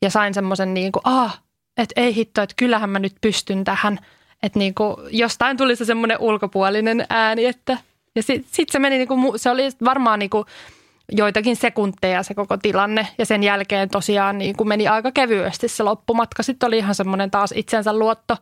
Ja 0.02 0.10
sain 0.10 0.34
semmoisen 0.34 0.74
niin 0.74 0.92
kuin, 0.92 1.04
ah, 1.04 1.42
että 1.78 2.02
ei 2.02 2.16
hitto, 2.16 2.42
että 2.42 2.56
kyllähän 2.58 2.90
mä 2.90 3.00
nyt 3.00 3.16
pystyn 3.22 3.64
tähän. 3.64 4.00
Että 4.44 4.60
niin 4.60 4.76
kuin, 4.76 4.96
jostain 5.10 5.58
tuli 5.58 5.76
se 5.76 5.86
semmoinen 5.86 6.20
ulkopuolinen 6.20 7.06
ääni, 7.10 7.46
että 7.46 7.78
ja 8.16 8.24
sitten 8.24 8.52
sit 8.52 8.70
se 8.70 8.80
meni, 8.80 8.98
niin 8.98 9.08
kuin, 9.08 9.40
se 9.40 9.50
oli 9.50 9.70
varmaan 9.84 10.20
niin 10.20 10.30
kuin 10.30 10.46
joitakin 11.12 11.56
sekunteja 11.56 12.24
se 12.24 12.34
koko 12.34 12.58
tilanne. 12.58 13.08
Ja 13.18 13.26
sen 13.26 13.44
jälkeen 13.44 13.90
tosiaan 13.90 14.38
niin 14.38 14.56
kuin 14.56 14.68
meni 14.68 14.88
aika 14.88 15.12
kevyesti 15.12 15.68
se 15.68 15.84
loppumatka. 15.84 16.44
Sitten 16.44 16.68
oli 16.68 16.78
ihan 16.78 16.96
semmoinen 16.96 17.32
taas 17.32 17.54
itsensä 17.56 18.00
luotto. 18.00 18.38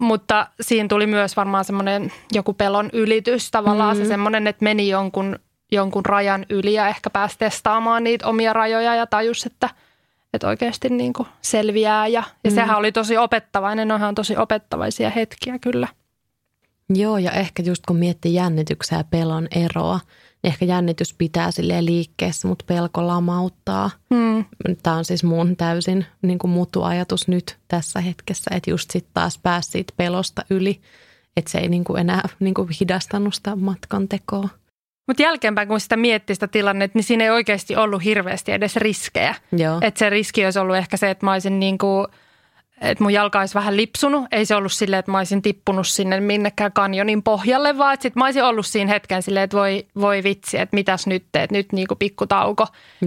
Mutta 0.00 0.46
siinä 0.60 0.88
tuli 0.88 1.06
myös 1.06 1.36
varmaan 1.36 1.64
semmoinen 1.64 2.12
joku 2.32 2.52
pelon 2.54 2.90
ylitys 2.92 3.50
tavallaan 3.50 3.96
mm-hmm. 3.96 4.04
se 4.04 4.08
semmoinen, 4.08 4.46
että 4.46 4.64
meni 4.64 4.88
jonkun, 4.88 5.38
jonkun 5.72 6.06
rajan 6.06 6.46
yli 6.50 6.74
ja 6.74 6.88
ehkä 6.88 7.10
pääsi 7.10 7.38
testaamaan 7.38 8.04
niitä 8.04 8.26
omia 8.26 8.52
rajoja 8.52 8.94
ja 8.94 9.06
tajus, 9.06 9.46
että, 9.46 9.70
että 10.34 10.48
oikeasti 10.48 10.88
niin 10.88 11.12
kuin 11.12 11.28
selviää. 11.40 12.06
Ja, 12.06 12.20
ja 12.20 12.20
mm-hmm. 12.20 12.54
sehän 12.54 12.78
oli 12.78 12.92
tosi 12.92 13.16
opettavainen, 13.16 13.92
onhan 13.92 14.14
tosi 14.14 14.36
opettavaisia 14.36 15.10
hetkiä 15.10 15.58
kyllä. 15.58 15.88
Joo, 16.94 17.18
ja 17.18 17.30
ehkä 17.30 17.62
just 17.62 17.86
kun 17.86 17.96
miettii 17.96 18.34
jännityksen 18.34 18.96
ja 18.96 19.04
pelon 19.04 19.48
eroa, 19.50 20.00
ehkä 20.44 20.64
jännitys 20.64 21.14
pitää 21.14 21.50
sille 21.50 21.84
liikkeessä, 21.84 22.48
mutta 22.48 22.64
pelko 22.68 23.06
lamauttaa. 23.06 23.90
Hmm. 24.14 24.44
Tämä 24.82 24.96
on 24.96 25.04
siis 25.04 25.24
mun 25.24 25.56
täysin 25.56 26.06
niin 26.22 26.38
kuin 26.38 26.66
ajatus 26.84 27.28
nyt 27.28 27.58
tässä 27.68 28.00
hetkessä, 28.00 28.50
että 28.54 28.70
just 28.70 28.90
sitten 28.90 29.10
taas 29.14 29.38
pääsi 29.38 29.70
siitä 29.70 29.92
pelosta 29.96 30.42
yli, 30.50 30.80
että 31.36 31.50
se 31.50 31.58
ei 31.58 31.68
niin 31.68 31.84
kuin 31.84 32.00
enää 32.00 32.28
niin 32.40 32.54
kuin 32.54 32.68
hidastanut 32.80 33.34
sitä 33.34 33.56
matkan 33.56 34.08
tekoa. 34.08 34.48
Mutta 35.06 35.22
jälkeenpäin, 35.22 35.68
kun 35.68 35.80
sitä 35.80 35.96
miettii 35.96 36.36
sitä 36.36 36.48
tilannetta, 36.48 36.98
niin 36.98 37.04
siinä 37.04 37.24
ei 37.24 37.30
oikeasti 37.30 37.76
ollut 37.76 38.04
hirveästi 38.04 38.52
edes 38.52 38.76
riskejä. 38.76 39.34
Että 39.82 39.98
se 39.98 40.10
riski 40.10 40.44
olisi 40.44 40.58
ollut 40.58 40.76
ehkä 40.76 40.96
se, 40.96 41.10
että 41.10 41.26
mä 41.26 41.32
olisin 41.32 41.60
niin 41.60 41.78
kuin– 41.78 42.06
että 42.80 43.04
mun 43.04 43.12
jalka 43.12 43.40
olisi 43.40 43.54
vähän 43.54 43.76
lipsunut. 43.76 44.26
Ei 44.32 44.46
se 44.46 44.54
ollut 44.54 44.72
silleen, 44.72 44.98
että 44.98 45.10
mä 45.12 45.18
olisin 45.18 45.42
tippunut 45.42 45.86
sinne 45.86 46.20
minnekään 46.20 46.72
kanjonin 46.72 47.22
pohjalle, 47.22 47.78
vaan 47.78 47.94
että 47.94 48.02
sit 48.02 48.16
mä 48.16 48.24
olisin 48.24 48.44
ollut 48.44 48.66
siinä 48.66 48.92
hetken 48.92 49.22
silleen, 49.22 49.44
että 49.44 49.56
voi, 49.56 49.86
voi 50.00 50.22
vitsi, 50.22 50.58
että 50.58 50.74
mitäs 50.74 51.06
nyt 51.06 51.24
teet, 51.32 51.50
nyt 51.50 51.72
niinku 51.72 51.94
pikku 51.94 52.26
tauko. 52.26 52.66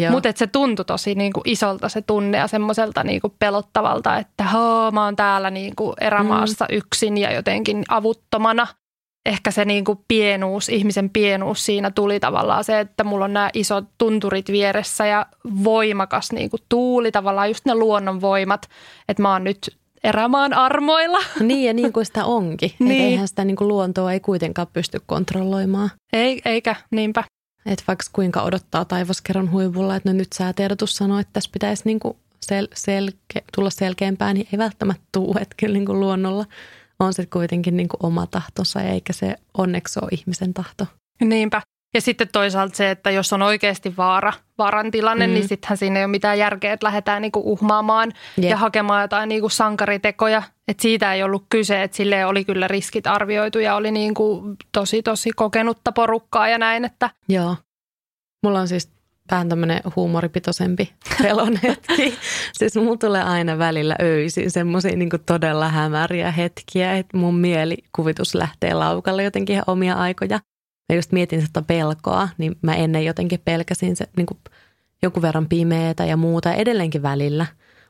Mutta 0.10 0.30
se 0.36 0.48
tuntui 0.48 0.86
tosi 0.86 1.16
niinku 1.16 1.42
isolta 1.46 1.90
se 1.90 2.02
tunne 2.02 2.38
ja 2.38 2.48
semmoiselta 2.48 3.04
niinku 3.04 3.36
pelottavalta, 3.40 4.18
että 4.18 4.44
hoo, 4.44 4.92
mä 4.92 5.06
oon 5.06 5.16
täällä 5.16 5.50
niinku 5.50 5.94
erämaassa 6.02 6.66
mm. 6.72 6.78
yksin 6.78 7.18
ja 7.18 7.34
jotenkin 7.34 7.84
avuttomana– 7.90 8.68
ehkä 9.26 9.52
se 9.52 9.66
niin 9.66 9.86
kuin 9.86 10.00
pienuus, 10.08 10.70
ihmisen 10.70 11.10
pienuus 11.10 11.66
siinä 11.66 11.92
tuli 11.92 12.20
tavallaan 12.20 12.64
se, 12.64 12.80
että 12.80 13.04
mulla 13.04 13.26
on 13.26 13.34
nämä 13.34 13.50
isot 13.54 13.86
tunturit 13.98 14.52
vieressä 14.52 15.06
ja 15.06 15.26
voimakas 15.64 16.32
niin 16.32 16.50
kuin 16.50 16.62
tuuli, 16.70 17.12
tavallaan 17.12 17.50
just 17.50 17.66
ne 17.66 17.76
luonnonvoimat, 17.76 18.70
että 19.08 19.22
mä 19.22 19.34
oon 19.34 19.44
nyt 19.44 19.78
erämaan 20.04 20.54
armoilla. 20.54 21.20
Niin 21.40 21.68
ja 21.68 21.74
niin 21.74 21.94
kuin 21.94 22.06
sitä 22.06 22.26
onkin. 22.26 22.72
niin. 22.80 23.04
eihän 23.04 23.28
sitä 23.28 23.46
niin 23.46 23.56
kuin 23.56 23.68
luontoa 23.68 24.14
ei 24.14 24.20
kuitenkaan 24.20 24.68
pysty 24.74 25.02
kontrolloimaan. 25.06 25.90
Ei, 26.14 26.42
eikä, 26.46 26.76
niinpä. 26.92 27.24
Että 27.66 27.84
vaikka 27.88 28.06
kuinka 28.14 28.42
odottaa 28.42 28.86
taivaskerran 28.86 29.52
huivulla, 29.52 29.96
että 29.96 30.10
no 30.10 30.18
nyt 30.18 30.34
säätiedotus 30.34 30.96
sanoo, 30.96 31.20
että 31.20 31.34
tässä 31.34 31.50
pitäisi 31.54 31.84
niin 31.86 32.00
kuin 32.00 32.18
sel- 32.46 32.74
selke- 32.76 33.44
tulla 33.56 33.70
selkeämpää, 33.70 34.34
niin 34.34 34.48
ei 34.54 34.60
välttämättä 34.60 35.04
tule, 35.12 35.40
että 35.40 35.56
kyllä 35.58 35.74
niin 35.74 35.86
kuin 35.86 36.00
luonnolla– 36.00 36.46
on 37.06 37.14
se 37.14 37.26
kuitenkin 37.26 37.78
niin 37.78 37.90
kuin 37.90 38.00
oma 38.04 38.28
tahtonsa 38.28 38.82
eikä 38.82 39.14
se 39.14 39.36
onneksi 39.58 40.00
ole 40.02 40.10
ihmisen 40.12 40.54
tahto. 40.54 40.86
Niinpä. 41.22 41.62
Ja 41.94 42.02
sitten 42.02 42.28
toisaalta 42.32 42.76
se, 42.76 42.92
että 42.92 43.12
jos 43.12 43.34
on 43.34 43.42
oikeasti 43.42 43.98
vaara, 43.98 44.34
vaaran 44.58 44.92
tilanne, 44.92 45.28
mm. 45.28 45.34
niin 45.34 45.48
sittenhän 45.48 45.78
siinä 45.78 46.00
ei 46.00 46.06
ole 46.06 46.12
mitään 46.12 46.40
järkeä, 46.40 46.74
että 46.74 46.86
lähdetään 46.86 47.22
niinku 47.22 47.42
uhmaamaan 47.46 48.14
yep. 48.38 48.50
ja 48.50 48.58
hakemaan 48.58 49.02
jotain 49.02 49.30
niinku 49.30 49.50
sankaritekoja. 49.50 50.44
että 50.68 50.82
siitä 50.82 51.14
ei 51.14 51.24
ollut 51.24 51.46
kyse, 51.50 51.84
että 51.84 51.98
sille 51.98 52.26
oli 52.26 52.46
kyllä 52.46 52.68
riskit 52.68 53.08
arvioitu 53.08 53.60
ja 53.60 53.76
oli 53.76 53.92
niinku 53.92 54.56
tosi 54.72 55.04
tosi 55.04 55.32
kokenutta 55.36 55.92
porukkaa 55.92 56.48
ja 56.48 56.58
näin. 56.58 56.86
Että... 56.86 57.10
Joo. 57.30 57.56
Mulla 58.44 58.60
on 58.60 58.68
siis 58.68 58.92
vähän 59.32 59.50
tämmöinen 59.50 59.82
huumoripitoisempi 59.96 60.94
pelon 61.22 61.60
hetki. 61.64 62.14
siis 62.54 62.76
mulla 62.76 62.98
tulee 62.98 63.24
aina 63.24 63.58
välillä 63.58 63.96
öisin 64.02 64.52
semmoisia 64.52 64.96
niin 64.96 65.10
todella 65.26 65.70
hämäriä 65.70 66.32
hetkiä, 66.32 66.98
että 66.98 67.18
mun 67.18 67.36
mielikuvitus 67.36 68.36
lähtee 68.36 68.74
laukalle 68.74 69.24
jotenkin 69.24 69.54
ihan 69.54 69.64
omia 69.68 69.96
aikoja. 69.96 70.40
Mä 70.92 70.96
just 70.96 71.12
mietin 71.12 71.42
sitä 71.42 71.62
pelkoa, 71.62 72.30
niin 72.38 72.56
mä 72.62 72.76
ennen 72.76 73.06
jotenkin 73.06 73.40
pelkäsin 73.46 73.96
se 73.96 74.06
niin 74.18 74.26
kuin 74.26 74.40
jonkun 75.04 75.22
verran 75.22 75.50
pimeätä 75.50 76.06
ja 76.06 76.18
muuta 76.18 76.54
edelleenkin 76.54 77.02
välillä. 77.02 77.46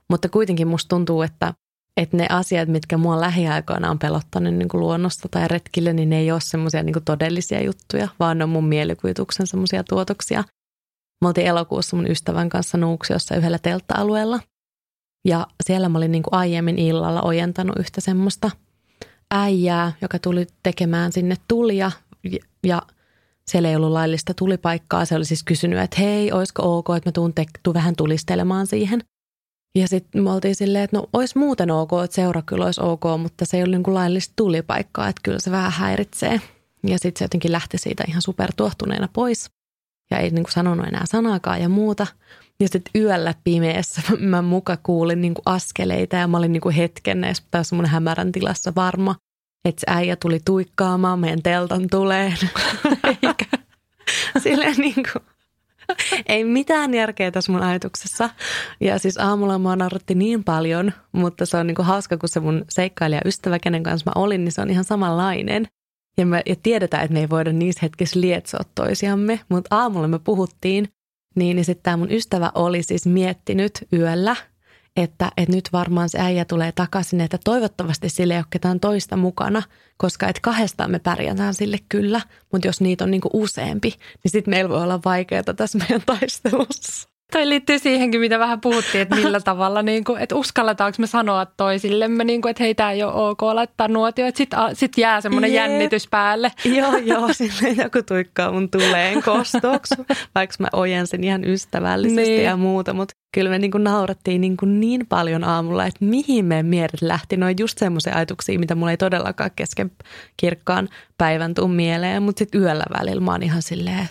Mutta 0.09 0.29
kuitenkin 0.29 0.67
musta 0.67 0.89
tuntuu, 0.89 1.21
että, 1.21 1.53
että 1.97 2.17
ne 2.17 2.25
asiat, 2.29 2.69
mitkä 2.69 2.97
mua 2.97 3.21
lähiaikoina 3.21 3.91
on 3.91 3.99
pelottanut 3.99 4.53
niin 4.53 4.69
kuin 4.69 4.81
luonnosta 4.81 5.27
tai 5.31 5.47
retkille, 5.47 5.93
niin 5.93 6.09
ne 6.09 6.19
ei 6.19 6.31
ole 6.31 6.41
semmoisia 6.41 6.83
niin 6.83 6.95
todellisia 7.05 7.63
juttuja, 7.63 8.07
vaan 8.19 8.37
ne 8.37 8.43
on 8.43 8.49
mun 8.49 8.67
mielikuvituksen 8.67 9.47
semmoisia 9.47 9.83
tuotoksia– 9.83 10.43
Mä 11.21 11.27
oltiin 11.27 11.47
elokuussa 11.47 11.95
mun 11.95 12.11
ystävän 12.11 12.49
kanssa 12.49 12.77
Nuuksiossa 12.77 13.35
yhdellä 13.35 13.59
teltta-alueella. 13.59 14.39
Ja 15.27 15.47
siellä 15.63 15.89
mä 15.89 15.97
olin 15.97 16.11
niin 16.11 16.23
kuin 16.23 16.33
aiemmin 16.33 16.79
illalla 16.79 17.21
ojentanut 17.21 17.75
yhtä 17.79 18.01
semmoista 18.01 18.51
äijää, 19.31 19.91
joka 20.01 20.19
tuli 20.19 20.47
tekemään 20.63 21.11
sinne 21.11 21.35
tulia. 21.47 21.91
Ja 22.63 22.81
siellä 23.47 23.69
ei 23.69 23.75
ollut 23.75 23.91
laillista 23.91 24.33
tulipaikkaa. 24.33 25.05
Se 25.05 25.15
oli 25.15 25.25
siis 25.25 25.43
kysynyt, 25.43 25.79
että 25.79 26.01
hei, 26.01 26.31
olisiko 26.31 26.77
ok, 26.77 26.85
että 26.97 27.07
mä 27.07 27.11
tuun, 27.11 27.33
te- 27.33 27.45
tuun 27.63 27.73
vähän 27.73 27.95
tulistelemaan 27.95 28.67
siihen. 28.67 29.01
Ja 29.75 29.87
sitten 29.87 30.23
me 30.23 30.31
oltiin 30.31 30.55
silleen, 30.55 30.83
että 30.83 30.97
no 30.97 31.09
olisi 31.13 31.37
muuten 31.37 31.71
ok, 31.71 31.91
että 32.03 32.15
seura 32.15 32.41
kyllä 32.41 32.65
olisi 32.65 32.81
ok, 32.81 33.03
mutta 33.17 33.45
se 33.45 33.57
ei 33.57 33.63
ole 33.63 33.71
niin 33.71 33.83
kuin 33.83 33.95
laillista 33.95 34.33
tulipaikkaa, 34.35 35.07
että 35.07 35.21
kyllä 35.23 35.39
se 35.39 35.51
vähän 35.51 35.71
häiritsee. 35.71 36.41
Ja 36.87 36.97
sitten 36.99 37.19
se 37.19 37.25
jotenkin 37.25 37.51
lähti 37.51 37.77
siitä 37.77 38.03
ihan 38.07 38.21
supertuohtuneena 38.21 39.09
pois 39.13 39.51
ja 40.11 40.17
ei 40.17 40.29
niin 40.29 40.43
kuin 40.43 40.51
sanonut 40.51 40.87
enää 40.87 41.05
sanaakaan 41.05 41.61
ja 41.61 41.69
muuta. 41.69 42.07
Ja 42.59 42.67
sitten 42.67 43.01
yöllä 43.01 43.33
pimeässä 43.43 44.01
mä 44.19 44.41
muka 44.41 44.77
kuulin 44.83 45.21
niin 45.21 45.33
kuin 45.33 45.43
askeleita 45.45 46.15
ja 46.15 46.27
mä 46.27 46.37
olin 46.37 46.53
niin 46.53 46.61
kuin 46.61 46.75
hetken 46.75 47.21
näissä 47.21 47.43
taas 47.51 47.71
mun 47.71 47.85
hämärän 47.85 48.31
tilassa 48.31 48.73
varma, 48.75 49.15
että 49.65 49.81
äijä 49.87 50.15
tuli 50.15 50.39
tuikkaamaan 50.45 51.19
meidän 51.19 51.41
teltan 51.41 51.87
tuleen. 51.91 52.37
Eikä 53.23 53.45
silleen 54.43 54.77
niin 54.77 55.03
kuin, 55.13 55.23
ei 56.25 56.43
mitään 56.43 56.93
järkeä 56.93 57.31
tässä 57.31 57.51
mun 57.51 57.61
ajatuksessa. 57.61 58.29
Ja 58.79 58.99
siis 58.99 59.17
aamulla 59.17 59.57
mua 59.57 59.75
nauratti 59.75 60.15
niin 60.15 60.43
paljon, 60.43 60.91
mutta 61.11 61.45
se 61.45 61.57
on 61.57 61.67
niin 61.67 61.75
kuin 61.75 61.85
hauska, 61.85 62.17
kun 62.17 62.29
se 62.29 62.39
mun 62.39 62.65
seikkailija 62.69 63.21
ystävä, 63.25 63.59
kenen 63.59 63.83
kanssa 63.83 64.11
mä 64.11 64.21
olin, 64.21 64.43
niin 64.43 64.51
se 64.51 64.61
on 64.61 64.69
ihan 64.69 64.83
samanlainen. 64.83 65.67
Ja, 66.17 66.25
me, 66.25 66.41
ja 66.45 66.55
tiedetään, 66.63 67.03
että 67.03 67.13
me 67.13 67.19
ei 67.19 67.29
voida 67.29 67.53
niissä 67.53 67.79
hetkissä 67.83 68.21
lietsoa 68.21 68.61
toisiamme, 68.75 69.39
mutta 69.49 69.75
aamulla 69.75 70.07
me 70.07 70.19
puhuttiin, 70.19 70.87
niin, 71.35 71.55
niin 71.55 71.65
sitten 71.65 71.83
tämä 71.83 71.97
mun 71.97 72.11
ystävä 72.11 72.51
oli 72.55 72.83
siis 72.83 73.05
miettinyt 73.05 73.87
yöllä, 73.93 74.35
että, 74.95 75.31
että 75.37 75.55
nyt 75.55 75.69
varmaan 75.73 76.09
se 76.09 76.19
äijä 76.19 76.45
tulee 76.45 76.71
takaisin, 76.71 77.21
että 77.21 77.37
toivottavasti 77.43 78.09
sille 78.09 78.33
ei 78.33 78.39
ole 78.39 78.45
ketään 78.49 78.79
toista 78.79 79.17
mukana, 79.17 79.63
koska 79.97 80.27
että 80.27 80.41
kahdestaan 80.41 80.91
me 80.91 80.99
pärjätään 80.99 81.53
sille 81.53 81.77
kyllä, 81.89 82.21
mutta 82.51 82.67
jos 82.67 82.81
niitä 82.81 83.03
on 83.03 83.11
niinku 83.11 83.29
useampi, 83.33 83.89
niin 83.89 84.31
sitten 84.31 84.51
meillä 84.51 84.69
voi 84.69 84.83
olla 84.83 84.99
vaikeaa 85.05 85.43
tässä 85.43 85.77
meidän 85.77 86.01
taistelussa. 86.05 87.10
Toi 87.31 87.49
liittyy 87.49 87.79
siihenkin, 87.79 88.21
mitä 88.21 88.39
vähän 88.39 88.61
puhuttiin, 88.61 89.01
että 89.01 89.15
millä 89.15 89.39
tavalla, 89.51 89.81
niin 89.81 90.03
kuin, 90.03 90.21
että 90.21 90.35
uskalletaanko 90.35 90.95
me 90.99 91.07
sanoa 91.07 91.45
toisillemme, 91.45 92.23
niin 92.23 92.41
kuin, 92.41 92.49
että 92.49 92.63
hei, 92.63 92.75
tämä 92.75 92.91
ei 92.91 93.03
ole 93.03 93.13
ok 93.13 93.41
laittaa 93.41 93.87
nuotio, 93.87 94.25
että 94.25 94.37
sitten 94.37 94.59
sit 94.73 94.97
jää 94.97 95.21
semmoinen 95.21 95.53
jännitys 95.53 96.07
päälle. 96.07 96.51
Joo, 96.77 96.97
joo, 96.97 97.33
silleen 97.33 97.77
joku 97.77 98.03
tuikkaa 98.03 98.51
mun 98.51 98.69
tuleen 98.69 99.23
kostoksi, 99.23 99.95
vaikka 100.35 100.55
mä 100.59 100.67
ojensin 100.73 101.23
ihan 101.23 101.43
ystävällisesti 101.43 102.21
niin. 102.21 102.43
ja 102.43 102.57
muuta, 102.57 102.93
mutta 102.93 103.15
kyllä 103.33 103.49
me 103.49 103.59
niin 103.59 103.71
kuin 103.71 103.83
naurattiin 103.83 104.41
niin, 104.41 104.57
kuin 104.57 104.79
niin 104.79 105.07
paljon 105.07 105.43
aamulla, 105.43 105.85
että 105.85 106.05
mihin 106.05 106.45
meidän 106.45 106.65
mielet 106.65 107.01
lähti. 107.01 107.37
Noin 107.37 107.55
just 107.59 107.77
semmoisia 107.77 108.15
ajatuksia, 108.15 108.59
mitä 108.59 108.75
mulla 108.75 108.91
ei 108.91 108.97
todellakaan 108.97 109.51
kesken 109.55 109.91
kirkkaan 110.37 110.89
päivän 111.17 111.53
tuu 111.53 111.67
mieleen, 111.67 112.23
mutta 112.23 112.39
sitten 112.39 112.61
yöllä 112.61 112.85
välillä 112.99 113.21
mä 113.21 113.31
oon 113.31 113.43
ihan 113.43 113.61
silleen, 113.61 114.09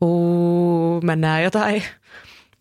uu, 0.00 1.00
mä 1.00 1.16
näen 1.16 1.44
jotain 1.44 1.82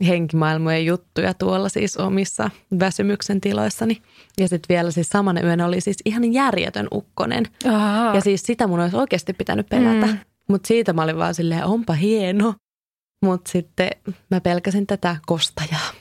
henkimaailmojen 0.08 0.86
juttuja 0.86 1.34
tuolla 1.34 1.70
siis 1.70 1.98
omissa 1.98 2.50
väsymyksen 2.80 3.41
tiloissani. 3.41 4.02
Ja 4.38 4.48
sitten 4.48 4.76
vielä 4.76 4.91
siis 4.91 5.10
samana 5.10 5.41
yönä 5.41 5.66
oli 5.66 5.82
siis 5.82 5.98
ihan 6.06 6.34
järjetön 6.34 6.88
ukkonen. 6.91 7.46
Aha. 7.68 8.16
Ja 8.16 8.22
siis 8.22 8.43
sitä 8.43 8.68
mun 8.68 8.80
olisi 8.80 8.98
oikeasti 8.98 9.34
pitänyt 9.34 9.70
pelätä. 9.70 10.06
Mm. 10.06 10.18
Mutta 10.50 10.68
siitä 10.68 10.93
mä 10.93 11.04
olin 11.04 11.18
vaan 11.18 11.36
silleen, 11.36 11.66
onpa 11.66 11.93
hieno. 11.93 12.54
Mutta 13.26 13.52
sitten 13.52 13.89
mä 14.32 14.41
pelkäsin 14.41 14.88
tätä 14.88 15.16
kostajaa. 15.26 15.91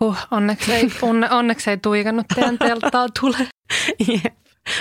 Huh, 0.00 0.16
onneksi 0.30 0.72
ei, 0.72 0.90
onne, 1.02 1.30
onneksi 1.30 1.70
ei 1.70 1.76
tuikannut 1.76 2.26
teidän 2.34 2.58
telttaa 2.58 3.06
tule. 3.20 3.36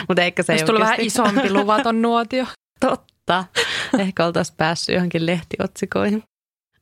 Mutta 0.08 0.22
ehkä 0.22 0.44
se 0.44 0.54
ei 0.54 0.64
tullut 0.64 0.82
vähän 0.82 1.02
isompi 1.02 1.54
luvaton 1.54 2.02
nuotio. 2.02 2.46
Totta. 2.80 3.46
Ehkä 4.00 4.26
oltaisiin 4.26 4.58
päässyt 4.58 4.94
johonkin 4.94 5.26
lehtiotsikoihin. 5.26 6.24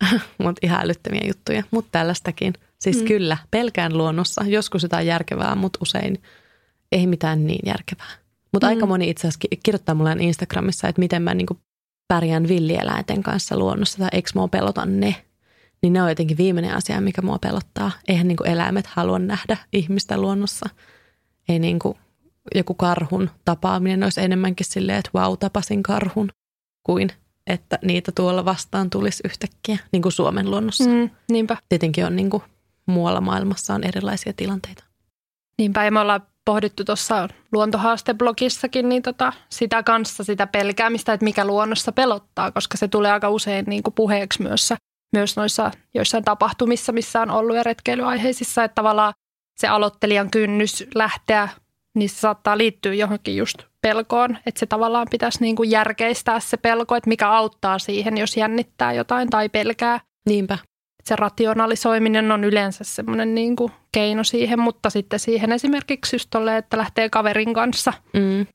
Mutta 0.44 0.60
ihan 0.64 0.82
älyttömiä 0.82 1.22
juttuja. 1.28 1.64
Mutta 1.72 1.90
tällaistakin. 1.92 2.54
Siis 2.80 3.02
mm. 3.02 3.08
kyllä, 3.08 3.38
pelkään 3.52 3.98
luonnossa. 3.98 4.44
Joskus 4.48 4.84
jotain 4.84 5.08
järkevää, 5.08 5.56
mutta 5.56 5.80
usein 5.82 6.22
ei 6.92 7.08
mitään 7.08 7.48
niin 7.48 7.60
järkevää. 7.66 8.12
Mutta 8.54 8.68
mm. 8.68 8.70
aika 8.70 8.86
moni 8.86 9.10
itse 9.10 9.28
asiassa 9.28 9.48
kirjoittaa 9.64 9.96
mulle 9.96 10.16
Instagramissa, 10.20 10.88
että 10.88 11.00
miten 11.00 11.22
mä 11.22 11.34
niinku 11.34 11.58
pärjään 12.08 12.48
villieläinten 12.48 13.24
kanssa 13.24 13.58
luonnossa 13.58 13.98
tai 13.98 14.10
eikö 14.12 14.30
mua 14.36 14.48
pelota 14.48 14.86
ne. 14.86 15.16
Niin 15.82 15.94
ne 15.94 16.02
on 16.02 16.10
jotenkin 16.10 16.38
viimeinen 16.38 16.74
asia, 16.74 17.02
mikä 17.02 17.22
mua 17.22 17.40
pelottaa. 17.40 17.92
Eihän 18.08 18.28
niinku 18.28 18.44
eläimet 18.44 18.88
halua 18.88 19.20
nähdä 19.20 19.58
ihmistä 19.74 20.18
luonnossa. 20.18 20.70
Ei 21.50 21.60
niinku 21.60 21.98
joku 22.56 22.74
karhun 22.74 23.30
tapaaminen 23.46 24.04
olisi 24.04 24.22
enemmänkin 24.22 24.66
silleen, 24.66 24.98
että 24.98 25.12
vau, 25.14 25.30
wow, 25.30 25.38
tapasin 25.40 25.84
karhun, 25.84 26.30
kuin 26.84 27.10
että 27.48 27.80
niitä 27.82 28.12
tuolla 28.16 28.46
vastaan 28.46 28.90
tulisi 28.90 29.24
yhtäkkiä, 29.26 29.78
niin 29.92 30.02
kuin 30.02 30.12
Suomen 30.12 30.52
luonnossa. 30.52 30.90
Mm, 30.90 31.10
niinpä. 31.32 31.58
Tietenkin 31.70 32.06
on 32.06 32.16
niin 32.16 32.30
kuin 32.30 32.44
muualla 32.86 33.22
maailmassa 33.22 33.74
on 33.74 33.84
erilaisia 33.84 34.34
tilanteita. 34.34 34.84
Niinpä, 35.58 35.86
ja 35.86 35.92
me 35.92 36.00
ollaan 36.00 36.22
pohdittu 36.46 36.84
tuossa 36.84 37.30
luontohaasteblogissakin 37.52 38.90
niin 38.90 39.02
tota, 39.02 39.34
sitä 39.50 39.84
kanssa, 39.84 40.24
sitä 40.24 40.48
pelkäämistä, 40.48 41.14
että 41.14 41.24
mikä 41.24 41.46
luonnossa 41.46 41.92
pelottaa, 41.92 42.52
koska 42.52 42.78
se 42.78 42.88
tulee 42.88 43.12
aika 43.12 43.30
usein 43.30 43.66
niin 43.68 43.84
kuin 43.84 43.94
puheeksi 43.94 44.42
myös, 44.42 44.74
myös 45.14 45.38
noissa 45.38 45.72
joissain 45.94 46.24
tapahtumissa, 46.24 46.92
missä 46.92 47.22
on 47.22 47.32
ollut 47.32 47.56
ja 47.56 47.64
retkeilyaiheisissa, 47.64 48.64
että 48.64 48.76
tavallaan 48.76 49.14
se 49.58 49.68
aloittelijan 49.68 50.32
kynnys 50.32 50.86
lähteä, 50.96 51.50
niin 51.98 52.10
se 52.10 52.16
saattaa 52.16 52.58
liittyä 52.58 52.94
johonkin 52.94 53.38
just 53.38 53.58
pelkoon, 53.82 54.38
että 54.46 54.60
se 54.60 54.66
tavallaan 54.66 55.08
pitäisi 55.12 55.42
niin 55.42 55.56
kuin 55.56 55.72
järkeistää 55.72 56.40
se 56.40 56.58
pelko, 56.58 56.96
että 56.96 57.10
mikä 57.10 57.30
auttaa 57.30 57.80
siihen, 57.80 58.18
jos 58.18 58.38
jännittää 58.38 58.94
jotain 58.94 59.30
tai 59.30 59.50
pelkää. 59.50 60.00
Niinpä 60.26 60.58
se 61.04 61.16
rationalisoiminen 61.16 62.32
on 62.32 62.44
yleensä 62.44 62.84
semmoinen 62.84 63.36
niin 63.36 63.56
kuin 63.56 63.72
keino 63.92 64.24
siihen, 64.24 64.60
mutta 64.60 64.90
sitten 64.90 65.20
siihen 65.20 65.52
esimerkiksi 65.52 66.16
just 66.16 66.28
tolle, 66.30 66.58
että 66.58 66.78
lähtee 66.78 67.10
kaverin 67.10 67.54
kanssa 67.54 67.94
mm. 68.14 68.48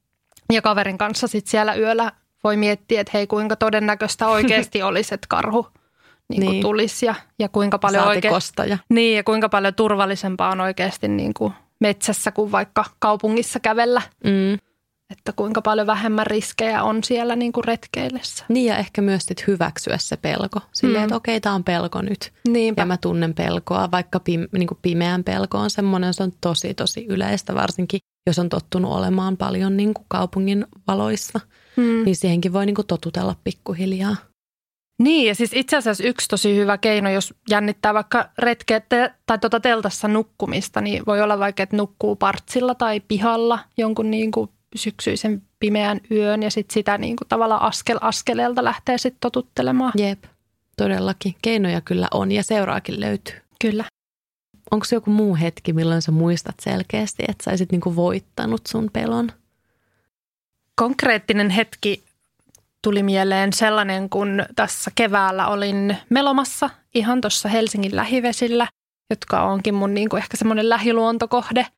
ja 0.52 0.62
kaverin 0.62 0.98
kanssa 0.98 1.26
sitten 1.26 1.50
siellä 1.50 1.74
yöllä 1.74 2.12
voi 2.44 2.56
miettiä, 2.56 3.00
että 3.00 3.10
hei 3.14 3.26
kuinka 3.26 3.56
todennäköistä 3.56 4.28
oikeasti 4.28 4.82
olisi, 4.88 5.14
että 5.14 5.26
karhu 5.28 5.66
niin 6.28 6.42
kuin 6.42 6.52
niin. 6.52 6.62
tulisi 6.62 7.06
ja, 7.06 7.14
ja 7.38 7.48
kuinka 7.48 7.78
paljon 7.78 8.06
oikein. 8.06 8.34
Niin 8.88 9.16
ja 9.16 9.24
kuinka 9.24 9.48
paljon 9.48 9.74
turvallisempaa 9.74 10.50
on 10.50 10.60
oikeasti 10.60 11.08
niin 11.08 11.34
kuin 11.34 11.52
metsässä 11.82 12.32
kuin 12.32 12.52
vaikka 12.52 12.84
kaupungissa 12.98 13.60
kävellä. 13.60 14.02
Mm 14.24 14.58
että 15.12 15.32
kuinka 15.32 15.62
paljon 15.62 15.86
vähemmän 15.86 16.26
riskejä 16.26 16.82
on 16.82 17.04
siellä 17.04 17.36
niin 17.36 17.52
kuin 17.52 17.64
retkeillessä. 17.64 18.44
Niin 18.48 18.66
ja 18.66 18.76
ehkä 18.76 19.02
myös 19.02 19.22
sit 19.22 19.46
hyväksyä 19.46 19.98
se 19.98 20.16
pelko. 20.16 20.60
Silleen, 20.72 21.02
mm. 21.02 21.04
että 21.04 21.16
okei, 21.16 21.40
tämä 21.40 21.54
on 21.54 21.64
pelko 21.64 22.02
nyt. 22.02 22.32
Niinpä. 22.48 22.82
Ja 22.82 22.86
mä 22.86 22.96
tunnen 22.96 23.34
pelkoa, 23.34 23.90
vaikka 23.90 24.20
pim, 24.20 24.48
niin 24.52 24.66
kuin 24.66 24.78
pimeän 24.82 25.24
pelko 25.24 25.58
on 25.58 25.70
semmoinen, 25.70 26.14
se 26.14 26.22
on 26.22 26.32
tosi 26.40 26.74
tosi 26.74 27.06
yleistä, 27.08 27.54
varsinkin 27.54 28.00
jos 28.26 28.38
on 28.38 28.48
tottunut 28.48 28.92
olemaan 28.92 29.36
paljon 29.36 29.76
niin 29.76 29.94
kuin 29.94 30.06
kaupungin 30.08 30.66
valoissa. 30.88 31.40
Mm. 31.76 32.04
Niin 32.04 32.16
siihenkin 32.16 32.52
voi 32.52 32.66
niin 32.66 32.74
kuin 32.74 32.86
totutella 32.86 33.36
pikkuhiljaa. 33.44 34.16
Niin, 35.02 35.28
ja 35.28 35.34
siis 35.34 35.50
itse 35.54 35.76
asiassa 35.76 36.04
yksi 36.04 36.28
tosi 36.28 36.56
hyvä 36.56 36.78
keino, 36.78 37.10
jos 37.10 37.34
jännittää 37.50 37.94
vaikka 37.94 38.28
retkeä 38.38 38.80
tai 39.26 39.38
tuota 39.38 39.60
teltassa 39.60 40.08
nukkumista, 40.08 40.80
niin 40.80 41.02
voi 41.06 41.20
olla 41.20 41.38
vaikka, 41.38 41.62
että 41.62 41.76
nukkuu 41.76 42.16
partsilla 42.16 42.74
tai 42.74 43.00
pihalla 43.00 43.58
jonkun 43.76 44.10
niin 44.10 44.30
kuin 44.30 44.50
syksyisen 44.76 45.42
pimeän 45.60 46.00
yön 46.10 46.42
ja 46.42 46.50
sitten 46.50 46.74
sitä 46.74 46.98
niin 46.98 47.16
kuin 47.16 47.28
tavallaan 47.28 47.62
askel 47.62 47.98
askeleelta 48.00 48.64
lähtee 48.64 48.98
sitten 48.98 49.20
totuttelemaan. 49.20 49.92
Jep, 49.96 50.24
todellakin. 50.76 51.34
Keinoja 51.42 51.80
kyllä 51.80 52.08
on 52.14 52.32
ja 52.32 52.42
seuraakin 52.42 53.00
löytyy. 53.00 53.34
Kyllä. 53.60 53.84
Onko 54.70 54.84
se 54.84 54.96
joku 54.96 55.10
muu 55.10 55.36
hetki, 55.36 55.72
milloin 55.72 56.02
sä 56.02 56.12
muistat 56.12 56.60
selkeästi, 56.60 57.22
että 57.28 57.56
sä 57.56 57.64
niin 57.70 57.80
kuin 57.80 57.96
voittanut 57.96 58.66
sun 58.66 58.90
pelon? 58.92 59.32
Konkreettinen 60.76 61.50
hetki 61.50 62.02
tuli 62.82 63.02
mieleen 63.02 63.52
sellainen, 63.52 64.10
kun 64.10 64.44
tässä 64.56 64.90
keväällä 64.94 65.46
olin 65.48 65.96
melomassa 66.10 66.70
ihan 66.94 67.20
tuossa 67.20 67.48
Helsingin 67.48 67.96
lähivesillä, 67.96 68.68
jotka 69.10 69.42
onkin 69.42 69.74
mun 69.74 69.94
niin 69.94 70.08
kuin 70.08 70.22
ehkä 70.22 70.36
semmoinen 70.36 70.68
lähiluontokohde– 70.68 71.66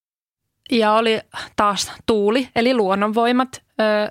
ja 0.70 0.92
oli 0.92 1.20
taas 1.56 1.92
tuuli, 2.06 2.48
eli 2.56 2.74
luonnonvoimat. 2.74 3.62
Ö, 3.80 4.08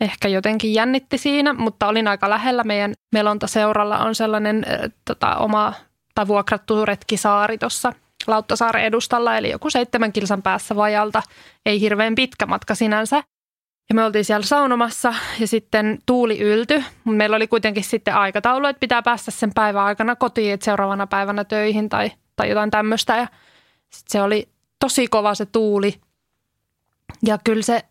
ehkä 0.00 0.28
jotenkin 0.28 0.74
jännitti 0.74 1.18
siinä, 1.18 1.52
mutta 1.52 1.88
olin 1.88 2.08
aika 2.08 2.30
lähellä. 2.30 2.64
Meidän 2.64 2.94
melontaseuralla 3.12 3.98
on 3.98 4.14
sellainen 4.14 4.64
ö, 4.68 4.90
tota, 5.04 5.36
oma 5.36 5.72
tai 6.14 6.26
vuokrattu 6.26 6.86
retkisaari 6.86 7.58
tuossa 7.58 7.92
Lauttasaaren 8.26 8.84
edustalla, 8.84 9.36
eli 9.36 9.50
joku 9.50 9.70
seitsemän 9.70 10.12
kilsan 10.12 10.42
päässä 10.42 10.76
vajalta. 10.76 11.22
Ei 11.66 11.80
hirveän 11.80 12.14
pitkä 12.14 12.46
matka 12.46 12.74
sinänsä. 12.74 13.22
Ja 13.88 13.94
me 13.94 14.04
oltiin 14.04 14.24
siellä 14.24 14.46
saunomassa 14.46 15.14
ja 15.40 15.46
sitten 15.46 15.98
tuuli 16.06 16.38
ylty. 16.38 16.84
Meillä 17.04 17.36
oli 17.36 17.46
kuitenkin 17.46 17.84
sitten 17.84 18.14
aikataulu, 18.14 18.66
että 18.66 18.80
pitää 18.80 19.02
päästä 19.02 19.30
sen 19.30 19.50
päivän 19.54 19.84
aikana 19.84 20.16
kotiin, 20.16 20.54
että 20.54 20.64
seuraavana 20.64 21.06
päivänä 21.06 21.44
töihin 21.44 21.88
tai, 21.88 22.12
tai 22.36 22.48
jotain 22.48 22.70
tämmöistä. 22.70 23.16
Ja 23.16 23.26
sitten 23.90 24.12
se 24.12 24.22
oli 24.22 24.48
tosi 24.78 25.06
kova 25.08 25.34
se 25.34 25.46
tuuli. 25.46 26.00
Ja 27.22 27.38
kyllä 27.44 27.62
se, 27.62 27.84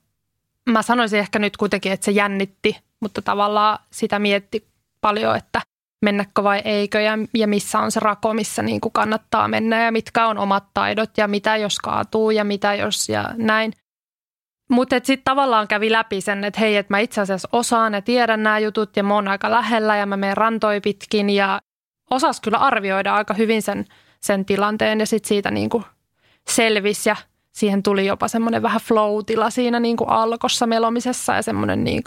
mä 0.70 0.82
sanoisin 0.82 1.20
ehkä 1.20 1.40
nyt 1.40 1.58
kuitenkin, 1.58 1.92
että 1.92 2.06
se 2.06 2.12
jännitti, 2.12 2.78
mutta 3.00 3.22
tavallaan 3.22 3.80
sitä 3.92 4.20
mietti 4.20 4.68
paljon, 5.02 5.36
että 5.36 5.62
mennäkö 6.02 6.44
vai 6.44 6.62
eikö 6.66 7.02
ja, 7.02 7.18
ja 7.34 7.48
missä 7.48 7.80
on 7.80 7.92
se 7.92 8.00
rako, 8.00 8.34
missä 8.34 8.62
niin 8.62 8.82
kuin 8.82 8.92
kannattaa 8.92 9.48
mennä 9.48 9.86
ja 9.86 9.92
mitkä 9.92 10.28
on 10.28 10.38
omat 10.38 10.64
taidot 10.74 11.10
ja 11.18 11.28
mitä 11.28 11.58
jos 11.58 11.80
kaatuu 11.80 12.32
ja 12.32 12.44
mitä 12.44 12.76
jos 12.76 13.10
ja 13.10 13.30
näin. 13.38 13.74
Mutta 14.72 14.96
sitten 14.96 15.24
tavallaan 15.24 15.68
kävi 15.68 15.92
läpi 15.92 16.22
sen, 16.22 16.44
että 16.44 16.60
hei, 16.60 16.78
että 16.78 16.94
mä 16.94 17.00
itse 17.00 17.22
asiassa 17.22 17.50
osaan 17.52 17.94
ja 17.94 18.02
tiedän 18.02 18.44
nämä 18.44 18.60
jutut 18.60 18.98
ja 18.98 19.04
mä 19.04 19.14
oon 19.14 19.28
aika 19.28 19.52
lähellä 19.52 19.98
ja 19.98 20.06
mä 20.06 20.18
menen 20.18 20.38
rantoi 20.38 20.82
pitkin 20.82 21.30
ja 21.30 21.60
osas 22.10 22.42
kyllä 22.42 22.58
arvioida 22.58 23.16
aika 23.16 23.34
hyvin 23.34 23.62
sen, 23.62 23.86
sen 24.22 24.46
tilanteen 24.46 25.00
ja 25.00 25.06
sitten 25.06 25.28
siitä 25.28 25.52
niin 25.52 25.70
selvisi 26.48 27.10
ja 27.10 27.16
siihen 27.52 27.84
tuli 27.84 28.06
jopa 28.06 28.28
semmoinen 28.28 28.62
vähän 28.62 28.82
flow-tila 28.82 29.50
siinä 29.50 29.80
niin 29.80 29.98
alkossa 30.08 30.68
melomisessa 30.68 31.36
ja 31.36 31.42
semmoinen 31.42 31.84
niin 31.84 32.04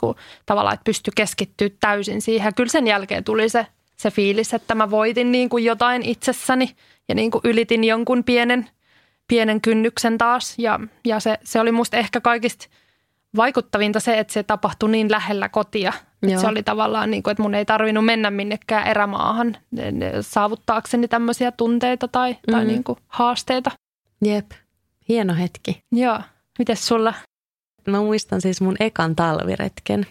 tavallaan, 0.47 0.75
että 0.75 0.85
pystyi 0.85 1.13
keskittyä 1.17 1.69
täysin 1.81 2.23
siihen. 2.23 2.47
Ja 2.47 2.53
kyllä 2.53 2.71
sen 2.71 2.87
jälkeen 2.87 3.25
tuli 3.25 3.49
se, 3.49 3.67
se 3.97 4.11
fiilis, 4.11 4.55
että 4.55 4.75
mä 4.75 4.91
voitin 4.91 5.33
niin 5.33 5.51
jotain 5.63 6.03
itsessäni 6.03 6.77
ja 7.09 7.15
niin 7.15 7.31
ylitin 7.45 7.85
jonkun 7.85 8.25
pienen, 8.25 8.69
pienen 9.29 9.61
kynnyksen 9.61 10.19
taas. 10.19 10.55
Ja, 10.59 10.81
ja 11.05 11.21
se, 11.21 11.39
se 11.45 11.61
oli 11.61 11.73
musta 11.73 11.97
ehkä 11.97 12.21
kaikista 12.21 12.67
vaikuttavinta 13.37 14.01
se, 14.01 14.19
että 14.19 14.33
se 14.33 14.43
tapahtui 14.43 14.91
niin 14.91 15.11
lähellä 15.11 15.49
kotia. 15.49 15.93
Että 16.23 16.41
se 16.41 16.47
oli 16.47 16.63
tavallaan 16.63 17.11
niin 17.11 17.23
kuin, 17.23 17.33
että 17.33 17.43
mun 17.43 17.55
ei 17.55 17.65
tarvinnut 17.65 18.05
mennä 18.05 18.31
minnekään 18.31 18.87
erämaahan 18.87 19.57
saavuttaakseni 20.21 21.09
tämmöisiä 21.09 21.53
tunteita 21.53 22.09
tai, 22.09 22.33
mm. 22.33 22.53
tai 22.53 22.65
niin 22.65 22.85
kuin 22.85 22.99
haasteita. 23.09 23.71
Jep, 24.25 24.51
hieno 25.09 25.35
hetki. 25.35 25.81
Joo, 25.93 26.21
mites 26.59 26.87
sulla? 26.87 27.15
Mä 27.89 28.01
muistan 28.01 28.41
siis 28.41 28.61
mun 28.61 28.77
ekan 28.81 29.17
talviretken 29.17 30.07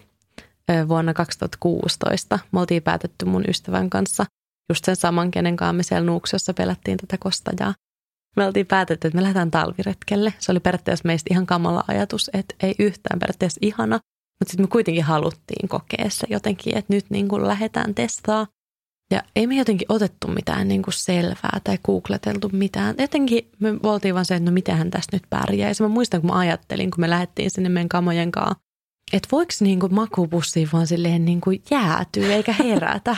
vuonna 0.88 1.14
2016. 1.14 2.39
Me 2.51 2.59
oltiin 2.59 2.84
päätetty 2.84 3.26
mun 3.26 3.43
ystävän 3.47 3.89
kanssa 3.89 4.26
just 4.70 4.86
sen 4.86 4.95
saman, 4.95 5.32
kenen 5.32 5.55
kanssa 5.55 5.74
me 5.74 5.84
siellä 5.84 6.05
Nuuksiossa 6.05 6.53
pelättiin 6.53 6.97
tätä 6.97 7.18
kostajaa. 7.20 7.74
Me 8.36 8.46
oltiin 8.46 8.66
päätetty, 8.66 9.08
että 9.08 9.16
me 9.16 9.22
lähdetään 9.22 9.52
talviretkelle. 9.52 10.34
Se 10.40 10.52
oli 10.52 10.60
periaatteessa 10.60 11.08
meistä 11.08 11.28
ihan 11.32 11.46
kamala 11.46 11.84
ajatus, 11.88 12.30
että 12.34 12.56
ei 12.64 12.76
yhtään 12.80 13.20
periaatteessa 13.20 13.60
ihana, 13.62 14.00
mutta 14.40 14.52
sitten 14.52 14.64
me 14.64 14.68
kuitenkin 14.68 15.04
haluttiin 15.04 15.70
kokea 15.70 16.10
se 16.10 16.28
jotenkin, 16.30 16.78
että 16.78 16.94
nyt 16.94 17.06
niin 17.10 17.28
kuin 17.28 17.48
lähdetään 17.48 17.96
testaa. 17.96 18.48
Ja 19.12 19.24
ei 19.36 19.48
me 19.48 19.56
jotenkin 19.56 19.86
otettu 19.90 20.28
mitään 20.28 20.68
niin 20.68 20.82
kuin 20.82 20.94
selvää 20.94 21.60
tai 21.64 21.78
googleteltu 21.86 22.50
mitään. 22.54 22.96
Jotenkin 23.00 23.52
me 23.60 23.74
oltiin 23.84 24.16
vaan 24.16 24.26
se, 24.26 24.36
että 24.36 24.50
no 24.50 24.54
mitähän 24.54 24.92
tästä 24.92 25.16
nyt 25.16 25.24
pärjää. 25.30 25.70
Ja 25.70 25.76
mä 25.80 25.88
muistan, 25.88 26.22
kun 26.22 26.30
mä 26.30 26.40
ajattelin, 26.40 26.92
kun 26.92 27.02
me 27.02 27.10
lähdettiin 27.10 27.52
sinne 27.52 27.70
meidän 27.70 27.90
kamojen 27.90 28.32
kanssa, 28.32 28.60
että 29.14 29.30
voiko 29.32 29.52
niin 29.60 29.80
kuin 29.80 29.96
makupussiin 29.96 30.70
vaan 30.74 30.88
silleen 30.88 31.26
niin 31.26 31.42
kuin 31.42 31.64
jäätyä 31.72 32.36
eikä 32.36 32.54
herätä. 32.54 33.16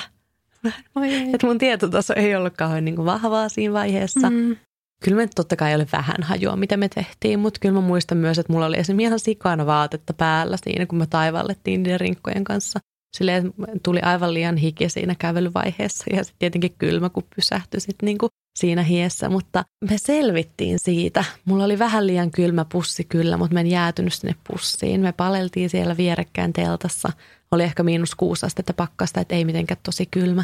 että 1.34 1.48
mun 1.48 1.58
tietotaso 1.58 2.14
ei 2.14 2.36
ollut 2.36 2.58
kauhean 2.58 2.86
niin 2.86 2.96
kuin 2.96 3.06
vahvaa 3.06 3.50
siinä 3.50 3.74
vaiheessa. 3.74 4.30
Mm. 4.30 4.56
Kyllä 5.04 5.18
me 5.18 5.30
totta 5.36 5.56
kai 5.56 5.76
oli 5.76 5.86
vähän 5.92 6.24
hajua, 6.24 6.56
mitä 6.56 6.78
me 6.78 6.90
tehtiin, 6.90 7.40
mutta 7.40 7.60
kyllä 7.60 7.76
mä 7.76 7.88
muistan 7.88 8.18
myös, 8.18 8.40
että 8.40 8.54
mulla 8.54 8.66
oli 8.66 8.78
esimerkiksi 8.78 9.08
ihan 9.08 9.20
sikana 9.20 9.66
vaatetta 9.66 10.14
päällä 10.14 10.58
siinä, 10.64 10.86
kun 10.86 10.98
me 10.98 11.08
taivallettiin 11.08 11.84
niiden 11.84 12.00
rinkkojen 12.00 12.44
kanssa 12.44 12.80
Silleen 13.16 13.54
tuli 13.84 14.00
aivan 14.00 14.34
liian 14.34 14.58
hiki 14.58 14.90
siinä 14.90 15.16
kävelyvaiheessa 15.20 16.04
ja 16.14 16.24
sitten 16.24 16.40
tietenkin 16.40 16.76
kylmä, 16.78 17.10
kun 17.10 17.24
pysähtyi 17.36 17.80
sitten 17.80 18.06
niin 18.06 18.18
siinä 18.60 18.84
hiessä. 18.84 19.30
Mutta 19.30 19.66
me 19.90 19.98
selvittiin 19.98 20.80
siitä. 20.80 21.24
Mulla 21.46 21.64
oli 21.64 21.80
vähän 21.80 22.08
liian 22.08 22.32
kylmä 22.32 22.66
pussi 22.66 23.04
kyllä, 23.04 23.38
mutta 23.38 23.54
mä 23.54 23.60
en 23.60 23.68
jäätynyt 23.68 24.14
sinne 24.14 24.36
pussiin. 24.52 25.02
Me 25.02 25.12
paleltiin 25.12 25.70
siellä 25.70 25.98
vierekkään 25.98 26.54
teltassa. 26.54 27.10
Oli 27.52 27.64
ehkä 27.64 27.84
miinus 27.84 28.16
kuusi 28.16 28.46
astetta 28.46 28.74
pakkasta, 28.74 29.22
että 29.22 29.36
ei 29.36 29.46
mitenkään 29.46 29.82
tosi 29.84 30.06
kylmä. 30.06 30.44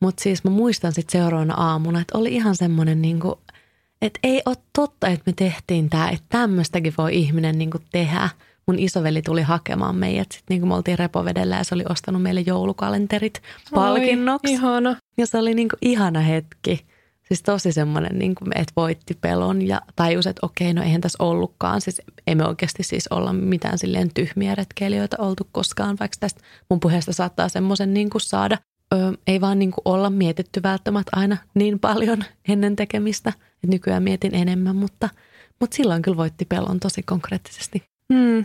Mutta 0.00 0.22
siis 0.22 0.44
mä 0.44 0.50
muistan 0.50 0.92
sitten 0.92 1.20
seuraavana 1.20 1.54
aamuna, 1.54 2.00
että 2.00 2.18
oli 2.18 2.34
ihan 2.34 2.56
semmoinen 2.56 3.02
niin 3.02 3.20
kuin, 3.20 3.34
että 4.02 4.20
ei 4.22 4.42
ole 4.46 4.56
totta, 4.72 5.08
että 5.08 5.22
me 5.26 5.32
tehtiin 5.36 5.90
tämä, 5.90 6.08
että 6.08 6.26
tämmöistäkin 6.28 6.94
voi 6.98 7.16
ihminen 7.16 7.58
niin 7.58 7.70
kuin 7.70 7.82
tehdä– 7.92 8.28
mun 8.70 8.78
isoveli 8.78 9.22
tuli 9.22 9.42
hakemaan 9.42 9.96
meidät. 9.96 10.32
Sitten 10.32 10.54
niin 10.54 10.60
kuin 10.60 10.68
me 10.68 10.74
oltiin 10.74 10.98
repovedellä 10.98 11.56
ja 11.56 11.64
se 11.64 11.74
oli 11.74 11.84
ostanut 11.88 12.22
meille 12.22 12.40
joulukalenterit 12.40 13.42
palkinnoksi. 13.74 14.52
ihana. 14.52 14.96
Ja 15.18 15.26
se 15.26 15.38
oli 15.38 15.54
niin 15.54 15.68
kuin 15.68 15.78
ihana 15.82 16.20
hetki. 16.20 16.86
Siis 17.28 17.42
tosi 17.42 17.72
semmoinen, 17.72 18.18
niin 18.18 18.34
kuin, 18.34 18.50
että 18.54 18.72
voitti 18.76 19.18
pelon 19.20 19.66
ja 19.66 19.80
tajus, 19.96 20.26
että 20.26 20.46
okei, 20.46 20.74
no 20.74 20.82
eihän 20.82 21.00
tässä 21.00 21.24
ollutkaan. 21.24 21.80
Siis 21.80 22.02
ei 22.26 22.34
me 22.34 22.46
oikeasti 22.46 22.82
siis 22.82 23.08
olla 23.08 23.32
mitään 23.32 23.78
silleen 23.78 24.10
tyhmiä 24.14 24.54
retkeilijöitä 24.54 25.16
oltu 25.18 25.48
koskaan, 25.52 25.96
vaikka 26.00 26.16
tästä 26.20 26.40
mun 26.70 26.80
puheesta 26.80 27.12
saattaa 27.12 27.48
semmoisen 27.48 27.94
niin 27.94 28.10
kuin 28.10 28.22
saada. 28.22 28.58
Ö, 28.94 28.96
ei 29.26 29.40
vaan 29.40 29.58
niin 29.58 29.70
kuin 29.70 29.82
olla 29.84 30.10
mietitty 30.10 30.62
välttämättä 30.62 31.10
aina 31.14 31.36
niin 31.54 31.78
paljon 31.78 32.24
ennen 32.48 32.76
tekemistä. 32.76 33.30
että 33.30 33.66
nykyään 33.66 34.02
mietin 34.02 34.34
enemmän, 34.34 34.76
mutta, 34.76 35.08
mutta 35.60 35.76
silloin 35.76 36.02
kyllä 36.02 36.16
voitti 36.16 36.44
pelon 36.44 36.80
tosi 36.80 37.02
konkreettisesti. 37.02 37.82
Hmm. 38.14 38.44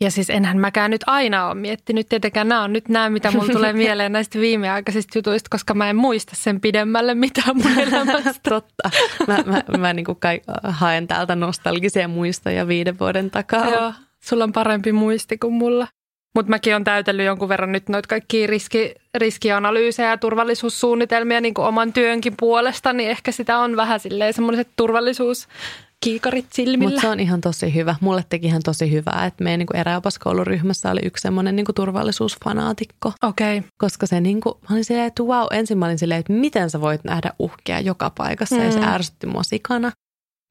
Ja 0.00 0.10
siis 0.10 0.30
enhän 0.30 0.58
mäkään 0.58 0.90
nyt 0.90 1.04
aina 1.06 1.46
ole 1.46 1.54
miettinyt, 1.54 2.08
tietenkään 2.08 2.48
nämä 2.48 2.62
on 2.62 2.72
nyt 2.72 2.88
nämä, 2.88 3.10
mitä 3.10 3.30
mulle 3.30 3.52
tulee 3.58 3.72
mieleen 3.72 4.12
näistä 4.12 4.38
viimeaikaisista 4.38 5.18
jutuista, 5.18 5.48
koska 5.50 5.74
mä 5.74 5.90
en 5.90 5.96
muista 5.96 6.32
sen 6.36 6.60
pidemmälle 6.60 7.14
mitään 7.14 7.56
mun 7.56 7.78
elämästä. 7.88 8.50
Totta. 8.50 8.90
Mä, 9.26 9.38
mä, 9.46 9.78
mä 9.78 9.92
niin 9.92 10.04
kuin 10.04 10.18
kai, 10.20 10.40
haen 10.62 11.08
täältä 11.08 11.36
nostalgisia 11.36 12.08
muistoja 12.08 12.68
viiden 12.68 12.98
vuoden 12.98 13.30
takaa. 13.30 13.68
Joo, 13.68 13.92
sulla 14.24 14.44
on 14.44 14.52
parempi 14.52 14.92
muisti 14.92 15.38
kuin 15.38 15.54
mulla. 15.54 15.88
Mutta 16.34 16.50
mäkin 16.50 16.74
olen 16.74 16.84
täytellyt 16.84 17.26
jonkun 17.26 17.48
verran 17.48 17.72
nyt 17.72 17.88
noita 17.88 18.08
kaikkia 18.08 18.46
riski, 18.46 18.94
riskianalyysejä 19.14 20.10
ja 20.10 20.18
turvallisuussuunnitelmia 20.18 21.40
niin 21.40 21.54
kuin 21.54 21.66
oman 21.66 21.92
työnkin 21.92 22.34
puolesta, 22.40 22.92
niin 22.92 23.10
ehkä 23.10 23.32
sitä 23.32 23.58
on 23.58 23.76
vähän 23.76 24.00
silleen 24.00 24.34
semmoiset 24.34 24.68
turvallisuus 24.76 25.48
kiikarit 26.04 26.46
silmillä. 26.52 26.90
Mutta 26.90 27.00
se 27.00 27.08
on 27.08 27.20
ihan 27.20 27.40
tosi 27.40 27.74
hyvä. 27.74 27.94
Mulle 28.00 28.24
teki 28.28 28.46
ihan 28.46 28.62
tosi 28.64 28.92
hyvää, 28.92 29.26
että 29.26 29.44
meidän 29.44 29.58
niin 29.58 29.76
eräopaskouluryhmässä 29.76 30.90
oli 30.90 31.00
yksi 31.04 31.22
semmoinen 31.22 31.56
niin 31.56 31.66
turvallisuusfanaatikko. 31.74 33.12
Okei. 33.22 33.58
Okay. 33.58 33.70
Koska 33.78 34.06
se 34.06 34.20
niin 34.20 34.40
kuin, 34.40 34.54
mä 34.60 34.66
olin 34.74 34.84
silleen, 34.84 35.06
että 35.06 35.22
wow, 35.22 35.46
ensin 35.50 35.78
mä 35.78 35.86
olin 35.86 35.98
silleen, 35.98 36.20
että 36.20 36.32
miten 36.32 36.70
sä 36.70 36.80
voit 36.80 37.04
nähdä 37.04 37.32
uhkia 37.38 37.80
joka 37.80 38.10
paikassa 38.10 38.56
mm. 38.56 38.62
ja 38.62 38.72
se 38.72 38.80
mm. 38.80 38.88
ärsytti 38.88 39.26
mua 39.26 39.42
sikana. 39.42 39.92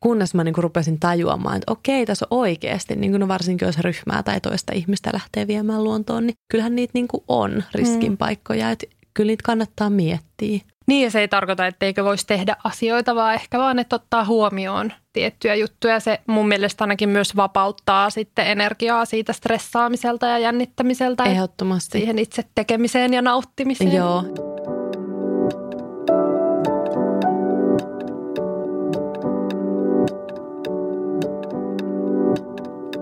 Kunnes 0.04 0.34
mä 0.34 0.44
niin 0.44 0.54
kuin 0.54 0.64
rupesin 0.64 1.00
tajuamaan, 1.00 1.56
että 1.58 1.72
okei, 1.72 2.06
tässä 2.06 2.28
on 2.30 2.40
oikeasti, 2.40 2.96
niin 2.96 3.12
kuin 3.12 3.20
no 3.20 3.28
varsinkin 3.28 3.66
jos 3.66 3.80
ryhmää 3.80 4.24
tai 4.24 4.42
toista 4.42 4.74
ihmistä 4.74 5.10
lähtee 5.14 5.48
viemään 5.48 5.84
luontoon, 5.84 6.28
niin 6.28 6.36
kyllähän 6.52 6.76
niitä 6.76 6.92
niin 6.94 7.08
kuin 7.08 7.24
on 7.28 7.64
riskin 7.74 8.12
mm. 8.12 8.18
paikkoja, 8.18 8.72
että 8.72 8.86
kyllä 9.14 9.28
niitä 9.28 9.44
kannattaa 9.46 9.90
miettiä. 9.90 10.60
Niin 10.88 11.04
ja 11.04 11.12
se 11.12 11.20
ei 11.20 11.28
tarkoita, 11.28 11.68
etteikö 11.68 12.04
voisi 12.04 12.28
tehdä 12.28 12.56
asioita, 12.64 13.16
vaan 13.16 13.34
ehkä 13.34 13.60
vaan, 13.60 13.80
että 13.80 13.96
ottaa 13.96 14.26
huomioon 14.26 14.94
tiettyjä 15.14 15.56
juttuja. 15.56 16.00
Se 16.00 16.20
mun 16.28 16.48
mielestä 16.48 16.84
ainakin 16.84 17.10
myös 17.10 17.36
vapauttaa 17.36 18.10
sitten 18.10 18.48
energiaa 18.48 19.06
siitä 19.06 19.34
stressaamiselta 19.34 20.28
ja 20.28 20.40
jännittämiseltä. 20.40 21.24
Ehdottomasti. 21.24 22.00
Siihen 22.00 22.20
itse 22.20 22.44
tekemiseen 22.56 23.14
ja 23.14 23.22
nauttimiseen. 23.22 23.94
Joo. 23.94 24.49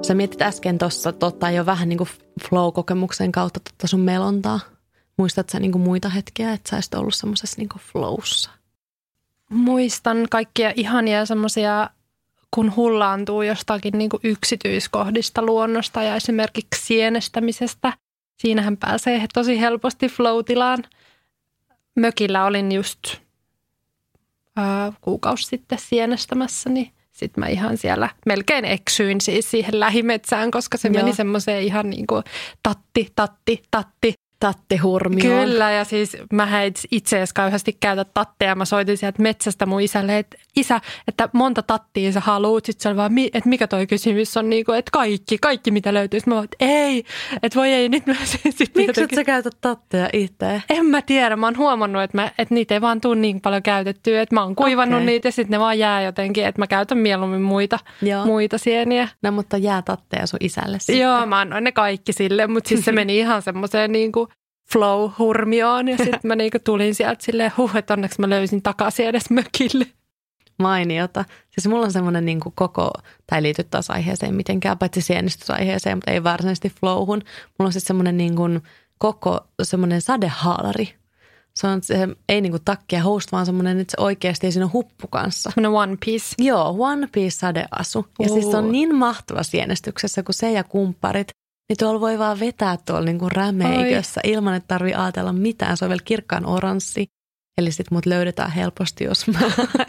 Sä 0.08 0.14
mietit 0.14 0.42
äsken 0.42 0.78
tuossa 0.78 1.12
tota, 1.12 1.52
jo 1.52 1.66
vähän 1.66 1.90
niin 1.90 1.98
kuin 1.98 2.10
flow-kokemuksen 2.50 3.32
kautta 3.32 3.60
tota 3.60 3.88
sun 3.88 4.00
melontaa. 4.00 4.60
Muistatko 5.18 5.52
sä 5.52 5.60
niinku 5.60 5.78
muita 5.78 6.10
hetkiä, 6.10 6.54
että 6.54 6.70
sä 6.70 6.76
olisit 6.76 6.94
ollut 6.94 7.16
semmoisessa 7.16 7.56
niinku 7.58 7.80
flowssa? 7.92 8.50
Muistan 9.50 10.28
kaikkia 10.30 10.74
ihania 10.76 11.26
semmoisia, 11.26 11.90
kun 12.52 12.76
hullaantuu 12.76 13.42
jostakin 13.42 13.98
niinku 13.98 14.20
yksityiskohdista 14.24 15.42
luonnosta 15.42 16.04
ja 16.04 16.16
esimerkiksi 16.16 16.86
sienestämisestä. 16.86 17.94
Siinähän 18.38 18.78
pääsee 18.78 19.26
tosi 19.34 19.60
helposti 19.60 20.08
flow-tilaan. 20.08 20.84
Mökillä 21.96 22.46
olin 22.46 22.72
just 22.72 23.00
ää, 24.56 24.94
kuukausi 25.02 25.44
sitten 25.44 25.80
sienestämässä, 25.80 26.70
niin 26.70 26.94
sitten 27.18 27.44
mä 27.44 27.48
ihan 27.48 27.78
siellä 27.78 28.10
melkein 28.26 28.66
eksyin 28.66 29.22
siis 29.22 29.52
siihen 29.52 29.80
lähimetsään, 29.80 30.52
koska 30.52 30.78
se 30.78 30.88
Joo. 30.88 31.04
meni 31.04 31.16
semmoiseen 31.16 31.64
ihan 31.64 31.90
niin 31.90 32.08
kuin 32.08 32.24
tatti, 32.64 33.08
tatti, 33.16 33.64
tatti 33.72 34.14
tattehurmioon. 34.40 35.48
Kyllä, 35.48 35.72
ja 35.72 35.84
siis 35.84 36.18
mä 36.34 36.48
itse 36.92 37.16
asiassa 37.16 37.34
kauheasti 37.34 37.78
käytä 37.80 38.06
tatteja. 38.06 38.56
Mä 38.56 38.66
soitin 38.66 38.98
sieltä 38.98 39.22
metsästä 39.22 39.66
mun 39.66 39.82
isälle, 39.82 40.18
että 40.18 40.38
isä, 40.56 40.82
että 41.08 41.30
monta 41.34 41.62
tattia 41.62 42.12
sä 42.12 42.20
haluut. 42.20 42.66
Sitten 42.66 42.84
se 42.84 42.90
oli 42.90 42.98
vaan, 42.98 43.12
että 43.34 43.50
mikä 43.50 43.68
toi 43.68 43.88
kysymys 43.88 44.38
on, 44.38 44.50
niin 44.50 44.66
kuin, 44.66 44.78
että 44.78 44.90
kaikki, 44.94 45.38
kaikki 45.38 45.72
mitä 45.72 45.94
löytyy. 45.94 46.20
Sitten 46.20 46.34
mä 46.34 46.44
että 46.44 46.58
ei, 46.60 47.04
että 47.44 47.60
voi 47.60 47.70
ei, 47.74 47.90
nyt 47.90 48.06
mä 48.06 48.14
sitten 48.26 48.68
Miksi 48.76 49.04
et 49.04 49.10
sä 49.16 49.24
käytät 49.24 49.58
tatteja 49.62 50.10
itse? 50.14 50.62
En 50.70 50.86
mä 50.86 51.02
tiedä, 51.02 51.36
mä 51.36 51.48
oon 51.48 51.58
huomannut, 51.58 52.04
että, 52.04 52.18
mä, 52.18 52.32
että 52.38 52.54
niitä 52.54 52.74
ei 52.74 52.82
vaan 52.82 53.02
tule 53.02 53.16
niin 53.16 53.42
paljon 53.42 53.64
käytettyä, 53.64 54.22
että 54.22 54.36
mä 54.36 54.44
oon 54.44 54.56
kuivannut 54.56 54.98
okay. 54.98 55.06
niitä 55.06 55.28
ja 55.28 55.32
sitten 55.32 55.52
ne 55.52 55.60
vaan 55.60 55.80
jää 55.80 56.02
jotenkin, 56.02 56.46
että 56.46 56.62
mä 56.62 56.68
käytän 56.68 56.98
mieluummin 56.98 57.42
muita, 57.42 57.80
Joo. 58.02 58.26
muita 58.26 58.58
sieniä. 58.58 59.08
No 59.22 59.32
mutta 59.32 59.58
jää 59.58 59.82
tatteja 59.82 60.28
sun 60.28 60.40
isälle 60.42 60.80
sitten. 60.80 61.00
Joo, 61.00 61.26
mä 61.26 61.40
annoin 61.40 61.64
ne 61.64 61.72
kaikki 61.72 62.14
sille, 62.14 62.48
mutta 62.48 62.68
siis 62.68 62.86
se 62.86 62.92
meni 63.02 63.18
ihan 63.18 63.42
semmoiseen 63.42 63.92
niin 63.92 64.12
kuin 64.12 64.27
flow-hurmioon 64.74 65.88
ja 65.88 65.98
sitten 65.98 66.20
mä 66.24 66.36
niinku 66.36 66.58
tulin 66.64 66.96
sieltä 66.96 67.24
silleen, 67.24 67.52
huh, 67.58 67.76
että 67.76 67.94
onneksi 67.94 68.22
mä 68.22 68.30
löysin 68.30 68.62
takaisin 68.62 69.08
edes 69.08 69.30
mökille. 69.30 69.86
Mainiota. 70.60 71.26
Siis 71.50 71.68
mulla 71.68 71.86
on 71.86 71.92
semmoinen 71.92 72.26
niin 72.26 72.40
koko, 72.40 72.92
tai 73.28 73.38
ei 73.38 73.44
liity 73.44 73.64
taas 73.64 73.90
aiheeseen 73.90 74.36
mitenkään, 74.36 74.78
paitsi 74.78 75.02
sienistysaiheeseen, 75.02 75.98
mutta 75.98 76.12
ei 76.12 76.24
varsinaisesti 76.24 76.74
flowhun. 76.80 77.22
Mulla 77.60 77.68
on 77.68 77.72
siis 77.72 77.86
semmoinen 77.86 78.18
niin 78.18 78.36
kuin 78.36 78.62
koko 78.98 79.48
semmoinen 79.64 80.02
sadehaalari. 80.02 80.96
Se 81.54 81.68
on 81.68 81.84
se, 81.84 82.08
ei 82.30 82.42
niin 82.42 82.52
kuin 82.52 82.64
takki 82.66 82.96
ja 82.96 83.04
host, 83.04 83.32
vaan 83.32 83.46
semmoinen, 83.46 83.80
että 83.80 83.92
se 83.98 84.04
oikeasti 84.04 84.52
siinä 84.52 84.66
on 84.66 84.74
huppu 84.74 85.08
kanssa. 85.08 85.52
Semmoinen 85.54 85.80
one 85.82 85.98
piece. 86.06 86.36
Joo, 86.38 86.76
one 86.80 87.08
piece 87.12 87.38
sadeasu. 87.38 88.06
Ja 88.20 88.28
uh. 88.30 88.34
siis 88.34 88.52
se 88.52 88.58
on 88.58 88.72
niin 88.72 88.96
mahtava 88.96 89.44
sienestyksessä, 89.44 90.24
kun 90.24 90.34
se 90.34 90.52
ja 90.52 90.64
kumpparit 90.64 91.28
niin 91.70 91.78
tuolla 91.78 92.00
voi 92.00 92.20
vaan 92.20 92.40
vetää 92.40 92.78
tuolla 92.86 93.06
niinku 93.06 93.30
rämeikössä 93.30 94.22
Oi. 94.26 94.32
ilman, 94.32 94.56
että 94.56 94.68
tarvii 94.68 94.94
ajatella 94.94 95.34
mitään. 95.34 95.78
Se 95.78 95.86
on 95.86 95.90
vielä 95.90 96.02
kirkkaan 96.06 96.46
oranssi. 96.46 97.08
Eli 97.58 97.72
sit 97.72 97.92
mut 97.92 98.06
löydetään 98.06 98.52
helposti, 98.52 99.04
jos 99.04 99.28
mä 99.28 99.40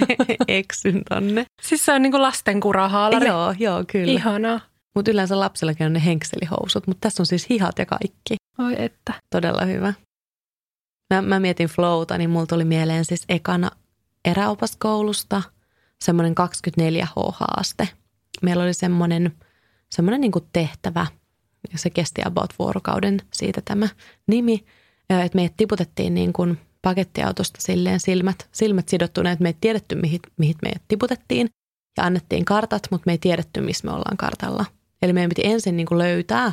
eksyn 0.48 1.02
tonne. 1.08 1.46
Siis 1.62 1.84
se 1.84 1.92
on 1.92 2.02
niinku 2.02 2.22
lasten 2.22 2.60
kurahaalari. 2.60 3.26
Joo, 3.26 3.54
joo, 3.58 3.84
kyllä. 3.92 4.12
Ihanaa. 4.12 4.60
Mutta 4.94 5.10
yleensä 5.10 5.40
lapsillakin 5.40 5.86
on 5.86 5.92
ne 5.92 6.04
henkselihousut, 6.04 6.86
mutta 6.86 7.00
tässä 7.00 7.22
on 7.22 7.26
siis 7.26 7.48
hihat 7.50 7.78
ja 7.78 7.86
kaikki. 7.86 8.36
Oi 8.58 8.74
että. 8.78 9.12
Todella 9.30 9.64
hyvä. 9.64 9.94
Mä, 11.14 11.22
mä 11.22 11.40
mietin 11.40 11.68
flowta, 11.68 12.18
niin 12.18 12.30
mulla 12.30 12.46
tuli 12.46 12.64
mieleen 12.64 13.04
siis 13.04 13.24
ekana 13.28 13.70
eräopaskoulusta 14.24 15.42
semmoinen 16.04 16.34
24H-haaste. 16.34 17.88
Meillä 18.42 18.62
oli 18.62 18.74
semmoinen, 18.74 19.34
semmoinen 19.90 20.20
niin 20.20 20.32
tehtävä– 20.52 21.06
ja 21.72 21.78
se 21.78 21.90
kesti 21.90 22.22
about 22.24 22.54
vuorokauden 22.58 23.20
siitä 23.32 23.60
tämä 23.64 23.88
nimi, 24.26 24.64
että 25.10 25.36
meidät 25.36 25.56
tiputettiin 25.56 26.14
niin 26.14 26.32
kuin 26.32 26.58
pakettiautosta 26.82 27.58
silleen 27.62 28.00
silmät, 28.00 28.48
silmät 28.52 28.88
sidottuneet, 28.88 29.32
että 29.32 29.42
me 29.42 29.48
ei 29.48 29.56
tiedetty, 29.60 29.94
mihin, 29.94 30.20
mihin 30.36 30.54
meidät 30.62 30.82
tiputettiin 30.88 31.48
ja 31.96 32.04
annettiin 32.04 32.44
kartat, 32.44 32.82
mutta 32.90 33.02
me 33.06 33.12
ei 33.12 33.18
tiedetty, 33.18 33.60
missä 33.60 33.86
me 33.86 33.92
ollaan 33.92 34.16
kartalla. 34.16 34.64
Eli 35.02 35.12
meidän 35.12 35.28
piti 35.28 35.42
ensin 35.44 35.76
niin 35.76 35.86
kuin 35.86 35.98
löytää, 35.98 36.52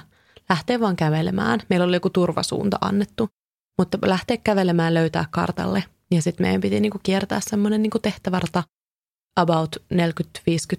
lähteä 0.50 0.80
vaan 0.80 0.96
kävelemään. 0.96 1.60
Meillä 1.70 1.86
oli 1.86 1.96
joku 1.96 2.10
turvasuunta 2.10 2.78
annettu, 2.82 3.30
mutta 3.78 3.98
lähteä 4.06 4.38
kävelemään 4.38 4.94
löytää 4.94 5.26
kartalle. 5.32 5.84
Ja 6.12 6.22
sitten 6.22 6.46
meidän 6.46 6.62
piti 6.62 6.80
niin 6.80 6.92
kuin 6.92 7.02
kiertää 7.04 7.40
semmoinen 7.50 7.82
niin 7.82 7.92
tehtävärta 8.02 8.64
about 9.40 9.76
40-50 9.94 9.98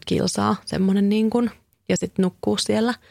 kilsaa, 0.07 0.57
semmoinen 0.65 1.09
niin 1.09 1.31
kuin, 1.31 1.51
ja 1.89 1.97
sitten 1.97 2.23
nukkuu 2.23 2.59
siellä– 2.59 2.95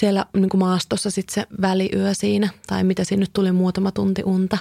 siellä 0.00 0.26
niin 0.36 0.48
kuin 0.48 0.58
maastossa 0.58 1.10
sitten 1.10 1.34
se 1.34 1.46
väliyö 1.60 2.14
siinä, 2.14 2.48
tai 2.66 2.84
mitä 2.84 3.04
siinä 3.04 3.20
nyt 3.20 3.32
tuli 3.32 3.52
muutama 3.52 3.92
tunti 3.92 4.22
unta. 4.24 4.58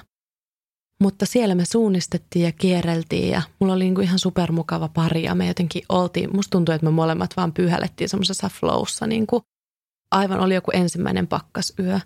Mutta 1.02 1.26
siellä 1.26 1.56
me 1.56 1.66
suunnistettiin 1.66 2.46
ja 2.46 2.52
kierreltiin 2.52 3.30
ja 3.30 3.42
mulla 3.60 3.74
oli 3.74 3.84
niin 3.84 3.96
kuin 3.96 4.06
ihan 4.06 4.20
supermukava 4.20 4.88
pari 4.88 5.24
ja 5.24 5.36
me 5.36 5.48
jotenkin 5.48 5.84
oltiin, 5.90 6.36
musta 6.36 6.52
tuntui, 6.52 6.76
että 6.76 6.86
me 6.86 6.92
molemmat 6.92 7.38
vaan 7.38 7.54
pyyhällettiin 7.54 8.10
semmoisessa 8.10 8.50
flowssa 8.60 9.08
niin 9.08 9.28
kuin, 9.28 9.42
aivan 10.12 10.40
oli 10.40 10.54
joku 10.56 10.72
ensimmäinen 10.74 11.28
pakkasyö. 11.28 12.00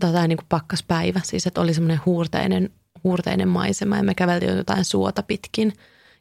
tota, 0.00 0.26
niin 0.26 0.38
kuin 0.38 0.46
pakkaspäivä, 0.48 1.20
siis 1.24 1.46
että 1.46 1.60
oli 1.60 1.74
semmoinen 1.74 2.00
huurteinen, 2.06 2.70
huurteinen 3.04 3.48
maisema 3.48 3.96
ja 3.96 4.02
me 4.02 4.14
käveltiin 4.14 4.56
jotain 4.56 4.84
suota 4.84 5.22
pitkin 5.22 5.72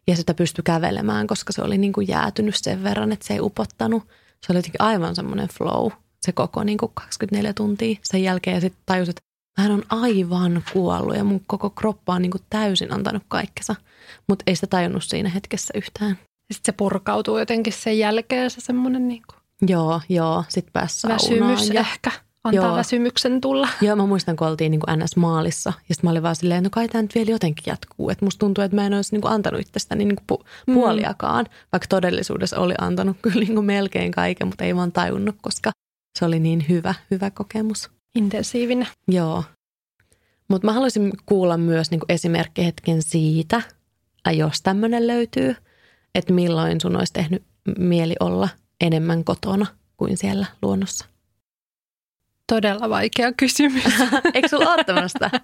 ja 0.07 0.15
sitä 0.15 0.33
pystyi 0.33 0.63
kävelemään, 0.63 1.27
koska 1.27 1.53
se 1.53 1.61
oli 1.61 1.77
niin 1.77 1.93
kuin 1.93 2.07
jäätynyt 2.07 2.55
sen 2.55 2.83
verran, 2.83 3.11
että 3.11 3.27
se 3.27 3.33
ei 3.33 3.41
upottanut. 3.41 4.03
Se 4.45 4.51
oli 4.51 4.57
jotenkin 4.57 4.81
aivan 4.81 5.15
semmoinen 5.15 5.47
flow, 5.47 5.91
se 6.25 6.31
koko 6.31 6.63
niin 6.63 6.77
kuin 6.77 6.91
24 6.93 7.53
tuntia 7.53 7.99
sen 8.03 8.23
jälkeen 8.23 8.55
ja 8.55 8.61
sitten 8.61 8.83
tajusin, 8.85 9.11
että 9.11 9.21
hän 9.57 9.71
on 9.71 9.83
aivan 9.89 10.63
kuollut 10.73 11.15
ja 11.15 11.23
mun 11.23 11.41
koko 11.47 11.69
kroppa 11.69 12.13
on 12.13 12.21
niin 12.21 12.31
kuin 12.31 12.43
täysin 12.49 12.93
antanut 12.93 13.23
kaikkensa, 13.27 13.75
mutta 14.27 14.43
ei 14.47 14.55
sitä 14.55 14.67
tajunnut 14.67 15.03
siinä 15.03 15.29
hetkessä 15.29 15.73
yhtään. 15.77 16.17
Sitten 16.53 16.73
se 16.73 16.77
purkautuu 16.77 17.37
jotenkin 17.37 17.73
sen 17.73 17.99
jälkeen 17.99 18.51
se 18.51 18.61
semmoinen 18.61 19.07
niin 19.07 19.23
kuin 19.29 19.39
Joo, 19.67 20.01
joo, 20.09 20.43
sitten 20.49 20.73
pääsi 20.73 21.07
väsymys 21.07 21.69
ja... 21.69 21.79
ehkä 21.81 22.11
antaa 22.43 22.65
joo. 22.65 22.75
väsymyksen 22.75 23.41
tulla. 23.41 23.67
Joo, 23.81 23.95
mä 23.95 24.05
muistan, 24.05 24.35
kun 24.35 24.47
oltiin 24.47 24.71
niin 24.71 24.81
kuin 24.81 24.99
NS-maalissa. 24.99 25.73
Ja 25.89 25.95
sitten 25.95 26.07
mä 26.07 26.11
olin 26.11 26.23
vaan 26.23 26.35
silleen, 26.35 26.63
no 26.63 26.69
kai 26.69 26.87
tämä 26.87 27.01
nyt 27.01 27.15
vielä 27.15 27.31
jotenkin 27.31 27.63
jatkuu. 27.67 28.09
Että 28.09 28.25
musta 28.25 28.39
tuntuu, 28.39 28.63
että 28.63 28.75
mä 28.75 28.85
en 28.85 28.93
olisi 28.93 29.15
niin 29.15 29.21
kuin 29.21 29.31
antanut 29.31 29.61
itsestäni 29.61 30.05
niin 30.05 30.15
kuin 30.15 30.39
pu- 30.39 30.45
mm. 30.67 30.73
puoliakaan. 30.73 31.45
Vaikka 31.71 31.87
todellisuudessa 31.89 32.57
oli 32.57 32.73
antanut 32.81 33.17
kyllä 33.21 33.39
niin 33.39 33.55
kuin 33.55 33.65
melkein 33.65 34.11
kaiken, 34.11 34.47
mutta 34.47 34.63
ei 34.63 34.75
vaan 34.75 34.91
tajunnut, 34.91 35.35
koska 35.41 35.71
se 36.19 36.25
oli 36.25 36.39
niin 36.39 36.65
hyvä, 36.69 36.93
hyvä 37.11 37.31
kokemus. 37.31 37.91
Intensiivinen. 38.15 38.87
Joo. 39.07 39.43
Mutta 40.47 40.65
mä 40.65 40.73
haluaisin 40.73 41.11
kuulla 41.25 41.57
myös 41.57 41.91
niin 41.91 41.99
kuin 41.99 42.11
esimerkkihetken 42.11 43.03
siitä, 43.03 43.61
jos 44.35 44.61
tämmöinen 44.61 45.07
löytyy, 45.07 45.55
että 46.15 46.33
milloin 46.33 46.81
sun 46.81 46.95
olisi 46.95 47.13
tehnyt 47.13 47.43
mieli 47.77 48.15
olla 48.19 48.49
enemmän 48.81 49.23
kotona 49.23 49.65
kuin 49.97 50.17
siellä 50.17 50.45
luonnossa. 50.61 51.05
Todella 52.47 52.89
vaikea 52.89 53.33
kysymys. 53.33 53.83
Eikö 54.33 54.47
sulla 54.47 54.73
ole 54.73 54.83
tämmöistä? 54.83 55.31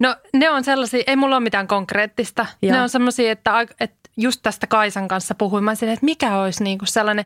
no 0.00 0.16
ne 0.34 0.50
on 0.50 0.64
sellaisia, 0.64 1.02
ei 1.06 1.16
mulla 1.16 1.36
ole 1.36 1.42
mitään 1.42 1.68
konkreettista. 1.68 2.46
Joo. 2.62 2.72
Ne 2.72 2.82
on 2.82 2.88
sellaisia, 2.88 3.32
että, 3.32 3.66
että 3.80 4.10
just 4.16 4.40
tästä 4.42 4.66
Kaisan 4.66 5.08
kanssa 5.08 5.34
puhuin, 5.34 5.64
mä 5.64 5.72
että 5.72 5.98
mikä 6.02 6.38
olisi 6.38 6.64
niinku 6.64 6.86
sellainen, 6.86 7.24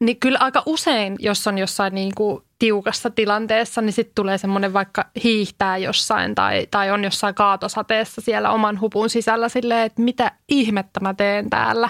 niin 0.00 0.20
kyllä 0.20 0.38
aika 0.40 0.62
usein, 0.66 1.16
jos 1.18 1.46
on 1.46 1.58
jossain 1.58 1.94
niinku 1.94 2.42
tiukassa 2.58 3.10
tilanteessa, 3.10 3.80
niin 3.80 3.92
sitten 3.92 4.14
tulee 4.14 4.38
semmoinen 4.38 4.72
vaikka 4.72 5.04
hiihtää 5.24 5.76
jossain 5.76 6.34
tai, 6.34 6.66
tai 6.70 6.90
on 6.90 7.04
jossain 7.04 7.34
kaatosateessa 7.34 8.20
siellä 8.20 8.50
oman 8.50 8.80
hupun 8.80 9.10
sisällä 9.10 9.48
silleen, 9.48 9.86
että 9.86 10.02
mitä 10.02 10.32
ihmettä 10.48 11.00
mä 11.00 11.14
teen 11.14 11.50
täällä. 11.50 11.88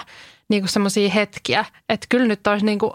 Niin 0.49 0.61
kuin 0.61 0.69
semmoisia 0.69 1.09
hetkiä, 1.09 1.65
että 1.89 2.05
kyllä 2.09 2.27
nyt 2.27 2.47
olisi 2.47 2.65
niin 2.65 2.79
kuin 2.79 2.91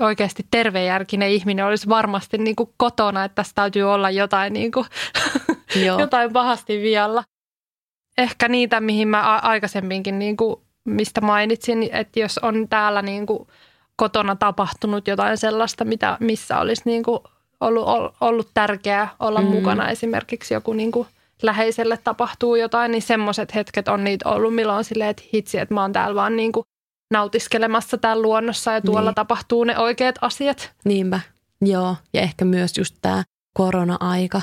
oikeasti 0.00 0.46
tervejärkinen 0.50 1.30
ihminen 1.30 1.66
olisi 1.66 1.88
varmasti 1.88 2.38
niin 2.38 2.56
kuin 2.56 2.70
kotona, 2.76 3.24
että 3.24 3.34
tässä 3.34 3.52
täytyy 3.54 3.82
olla 3.82 4.10
jotain, 4.10 4.52
niin 4.52 4.72
kuin, 4.72 4.86
jotain 5.98 6.32
pahasti 6.32 6.82
vialla. 6.82 7.24
Ehkä 8.18 8.48
niitä, 8.48 8.80
mihin 8.80 9.08
mä 9.08 9.38
aikaisemminkin, 9.38 10.18
niin 10.18 10.36
kuin, 10.36 10.56
mistä 10.84 11.20
mainitsin, 11.20 11.88
että 11.92 12.20
jos 12.20 12.38
on 12.38 12.68
täällä 12.68 13.02
niin 13.02 13.26
kuin 13.26 13.48
kotona 13.96 14.36
tapahtunut 14.36 15.08
jotain 15.08 15.38
sellaista, 15.38 15.84
mitä, 15.84 16.16
missä 16.20 16.58
olisi 16.58 16.82
niin 16.84 17.02
kuin 17.02 17.20
ollut, 17.60 18.14
ollut 18.20 18.48
tärkeää 18.54 19.08
olla 19.20 19.40
mm. 19.40 19.46
mukana. 19.46 19.88
Esimerkiksi 19.88 20.54
joku 20.54 20.72
niin 20.72 20.92
kuin 20.92 21.08
läheiselle 21.42 21.98
tapahtuu 22.04 22.54
jotain, 22.54 22.90
niin 22.90 23.02
semmoiset 23.02 23.54
hetket 23.54 23.88
on 23.88 24.04
niitä 24.04 24.28
ollut, 24.28 24.54
milloin 24.54 24.78
on 24.78 24.84
silleen, 24.84 25.10
että 25.10 25.22
hitsi, 25.34 25.58
että 25.58 25.74
mä 25.74 25.82
oon 25.82 25.92
täällä 25.92 26.14
vaan 26.14 26.36
niin 26.36 26.52
kuin 26.52 26.64
nautiskelemassa 27.10 27.98
täällä 27.98 28.22
luonnossa 28.22 28.72
ja 28.72 28.80
tuolla 28.80 29.10
niin. 29.10 29.14
tapahtuu 29.14 29.64
ne 29.64 29.78
oikeat 29.78 30.14
asiat. 30.20 30.72
Niinpä, 30.84 31.20
joo. 31.60 31.96
Ja 32.12 32.20
ehkä 32.20 32.44
myös 32.44 32.78
just 32.78 32.96
tämä 33.02 33.22
korona-aika 33.54 34.42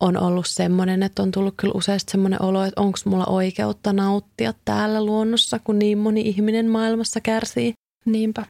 on 0.00 0.16
ollut 0.16 0.46
semmoinen, 0.48 1.02
että 1.02 1.22
on 1.22 1.30
tullut 1.30 1.54
kyllä 1.56 1.72
useasti 1.76 2.10
semmoinen 2.10 2.42
olo, 2.42 2.64
että 2.64 2.80
onko 2.80 2.98
mulla 3.04 3.26
oikeutta 3.26 3.92
nauttia 3.92 4.54
täällä 4.64 5.04
luonnossa, 5.04 5.58
kun 5.64 5.78
niin 5.78 5.98
moni 5.98 6.20
ihminen 6.20 6.66
maailmassa 6.70 7.20
kärsii. 7.20 7.72
Niinpä. 8.04 8.44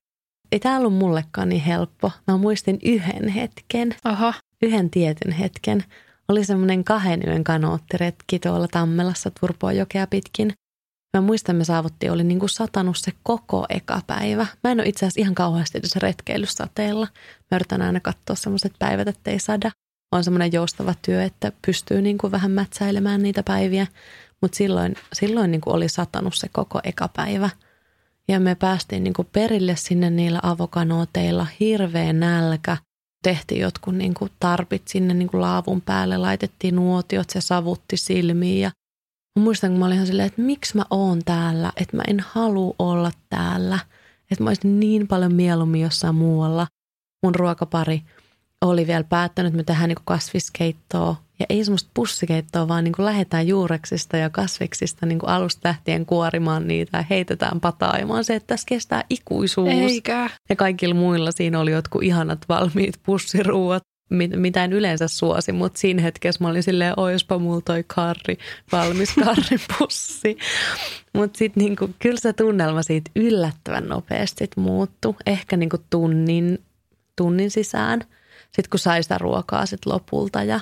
Ei 0.53 0.61
tämä 0.61 0.79
ollut 0.79 0.95
mullekaan 0.95 1.49
niin 1.49 1.63
helppo. 1.63 2.13
Mä 2.27 2.37
muistin 2.37 2.79
yhden 2.85 3.29
hetken. 3.29 3.95
Aha. 4.05 4.35
Yhden 4.63 4.91
tietyn 4.91 5.33
hetken. 5.33 5.85
Oli 6.29 6.45
semmoinen 6.45 6.85
kahden 6.85 7.21
yön 7.27 7.45
kanoottiretki 7.45 8.39
tuolla 8.39 8.69
Tammelassa 8.69 9.31
Turpoajokea 9.41 10.07
pitkin. 10.07 10.53
Mä 11.17 11.21
muistan, 11.21 11.57
me 11.57 11.65
saavuttiin, 11.65 12.13
oli 12.13 12.25
niinku 12.25 12.49
satanut 12.49 12.97
se 12.97 13.13
koko 13.23 13.67
eka 13.69 14.01
päivä. 14.07 14.47
Mä 14.65 14.71
en 14.71 14.81
ole 14.81 14.89
itse 14.89 15.07
asiassa 15.07 15.21
ihan 15.21 15.35
kauheasti 15.35 15.81
tässä 15.81 15.99
retkeilysateella. 16.03 17.07
Mä 17.51 17.57
yritän 17.57 17.83
aina 17.83 18.01
katsoa 18.01 18.37
semmoiset 18.37 18.73
päivät, 18.79 19.09
ettei 19.09 19.39
sada. 19.39 19.71
On 20.13 20.25
semmoinen 20.25 20.53
joustava 20.53 20.95
työ, 21.03 21.25
että 21.25 21.53
pystyy 21.67 22.03
niinku 22.03 22.31
vähän 22.31 22.51
mätsäilemään 22.51 23.23
niitä 23.23 23.43
päiviä. 23.43 23.87
Mutta 24.43 24.57
silloin, 24.57 24.95
silloin 25.13 25.51
niinku 25.51 25.71
oli 25.71 25.89
satanut 25.89 26.35
se 26.35 26.49
koko 26.53 26.81
eka 26.85 27.09
päivä. 27.09 27.51
Ja 28.31 28.41
me 28.41 28.55
päästiin 28.55 29.05
niinku 29.05 29.25
perille 29.25 29.77
sinne 29.77 30.11
niillä 30.11 30.41
avokanooteilla. 30.43 31.47
Hirveä 31.61 32.13
nälkä. 32.13 32.77
Tehtiin 33.23 33.61
jotkut 33.61 33.95
niinku 33.95 34.29
tarpit 34.41 34.89
sinne 34.89 35.15
niinku 35.15 35.41
laavun 35.41 35.81
päälle. 35.81 36.17
Laitettiin 36.19 36.77
nuotiot, 36.77 37.31
se 37.31 37.41
savutti 37.41 37.97
silmiin 37.97 38.61
ja 38.61 38.71
Mä 39.39 39.45
muistan, 39.45 39.71
kun 39.71 39.79
mä 39.79 39.87
olin 39.87 39.95
ihan 39.95 40.07
silleen, 40.07 40.27
että 40.27 40.43
miksi 40.43 40.77
mä 40.77 40.85
oon 40.91 41.25
täällä, 41.25 41.73
että 41.77 41.97
mä 41.97 42.03
en 42.09 42.21
halua 42.21 42.75
olla 42.79 43.11
täällä. 43.29 43.79
Että 44.31 44.45
mä 44.45 44.51
olisin 44.51 44.81
niin 44.81 45.09
paljon 45.09 45.35
mieluummin 45.35 45.81
jossain 45.81 46.15
muualla. 46.15 46.67
Mun 47.23 47.35
ruokapari 47.35 48.03
oli 48.61 48.87
vielä 48.87 49.05
päättänyt, 49.05 49.51
että 49.51 49.57
me 49.57 49.65
tehdään 49.65 49.89
niin 49.89 49.99
kasviskeittoa. 50.05 51.17
Ja 51.41 51.47
ei 51.49 51.65
semmoista 51.65 51.91
pussikeittoa, 51.95 52.69
vaan 52.69 52.85
niin 52.85 52.95
lähdetään 52.99 53.49
juureksista 53.49 54.17
ja 54.17 54.31
kasviksista 54.31 55.07
niin 55.07 55.19
alusta 55.23 55.69
lähtien 55.69 56.07
kuorimaan 56.07 56.69
niitä 56.69 56.99
ja 56.99 57.05
heitetään 57.11 57.61
oon 58.09 58.25
se, 58.25 58.35
että 58.35 58.47
tässä 58.47 58.67
kestää 58.69 59.05
ikuisuus. 59.11 59.69
Eikä. 59.69 60.31
Ja 60.49 60.57
kaikilla 60.57 60.95
muilla 60.95 61.33
siinä 61.33 61.61
oli 61.61 61.71
jotkut 61.71 62.03
ihanat 62.03 62.39
valmiit 62.49 62.95
pussiruuat 63.03 63.83
mitä 64.37 64.65
en 64.65 64.73
yleensä 64.73 65.09
suosi, 65.09 65.53
mutta 65.53 65.79
siinä 65.79 66.03
hetkessä 66.03 66.45
mä 66.45 66.51
olin 66.51 66.63
silleen, 66.63 66.95
oispa 66.97 67.39
mulla 67.39 67.61
toi 67.61 67.85
karri, 67.87 68.39
valmis 68.73 69.15
karripussi. 69.25 70.39
mutta 71.13 71.39
sitten 71.39 71.65
niinku, 71.65 71.91
kyllä 71.99 72.21
se 72.21 72.33
tunnelma 72.33 72.83
siitä 72.83 73.11
yllättävän 73.17 73.89
nopeasti 73.89 74.49
muuttui, 74.57 75.15
ehkä 75.27 75.57
niinku 75.57 75.77
tunnin, 75.91 76.59
tunnin 77.17 77.51
sisään. 77.51 78.01
Sitten 78.45 78.71
kun 78.71 78.81
sai 78.81 79.03
sitä 79.03 79.19
ruokaa 79.19 79.67
sit 79.67 79.87
lopulta 79.87 80.43
ja, 80.43 80.61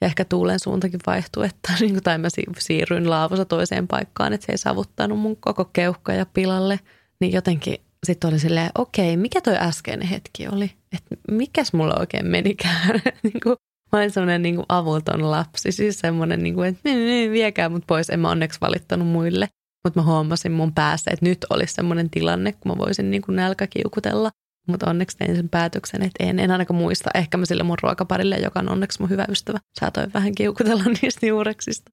ja 0.00 0.06
ehkä 0.06 0.24
tuulen 0.24 0.60
suuntakin 0.60 1.00
vaihtui, 1.06 1.46
että 1.46 1.72
niinku, 1.80 2.00
tai 2.00 2.18
mä 2.18 2.28
siirryin 2.58 3.10
laavussa 3.10 3.44
toiseen 3.44 3.88
paikkaan, 3.88 4.32
että 4.32 4.46
se 4.46 4.52
ei 4.52 4.58
savuttanut 4.58 5.18
mun 5.18 5.36
koko 5.36 5.64
keuhkoja 5.64 6.26
pilalle, 6.34 6.80
niin 7.20 7.32
jotenkin 7.32 7.76
sitten 8.06 8.30
oli 8.30 8.38
silleen, 8.38 8.70
okei, 8.74 9.16
mikä 9.16 9.40
toi 9.40 9.56
äskeinen 9.56 10.08
hetki 10.08 10.48
oli? 10.48 10.70
Että 10.96 11.16
mikäs 11.30 11.72
mulla 11.72 11.94
oikein 11.98 12.26
menikään? 12.26 13.00
niin 13.22 13.40
kuin, 13.42 13.56
mä 13.92 13.98
olin 13.98 14.10
semmoinen 14.10 14.42
niin 14.42 14.62
avuton 14.68 15.30
lapsi, 15.30 15.72
siis 15.72 16.00
semmoinen, 16.00 16.42
niin 16.42 16.54
kuin, 16.54 16.68
että 16.68 16.80
niin, 16.84 16.98
niin, 16.98 17.32
viekää 17.32 17.68
mut 17.68 17.86
pois. 17.86 18.10
En 18.10 18.20
mä 18.20 18.30
onneksi 18.30 18.60
valittanut 18.60 19.08
muille, 19.08 19.48
mutta 19.84 20.00
mä 20.00 20.06
huomasin 20.06 20.52
mun 20.52 20.74
päässä, 20.74 21.10
että 21.10 21.26
nyt 21.26 21.38
olisi 21.50 21.74
semmoinen 21.74 22.10
tilanne, 22.10 22.52
kun 22.52 22.72
mä 22.72 22.78
voisin 22.78 23.10
niin 23.10 23.22
kuin 23.22 23.36
nälkäkiukutella. 23.36 24.30
Mutta 24.68 24.90
onneksi 24.90 25.16
tein 25.16 25.36
sen 25.36 25.48
päätöksen, 25.48 26.02
että 26.02 26.24
en, 26.24 26.38
en 26.38 26.50
ainakaan 26.50 26.80
muista. 26.80 27.10
Ehkä 27.14 27.36
mä 27.36 27.46
sille 27.46 27.62
mun 27.62 27.78
ruokaparille, 27.82 28.36
joka 28.36 28.60
on 28.60 28.68
onneksi 28.68 29.00
mun 29.00 29.10
hyvä 29.10 29.24
ystävä, 29.28 29.58
saatoin 29.80 30.12
vähän 30.14 30.34
kiukutella 30.34 30.84
niistä 31.02 31.26
juureksista. 31.26 31.90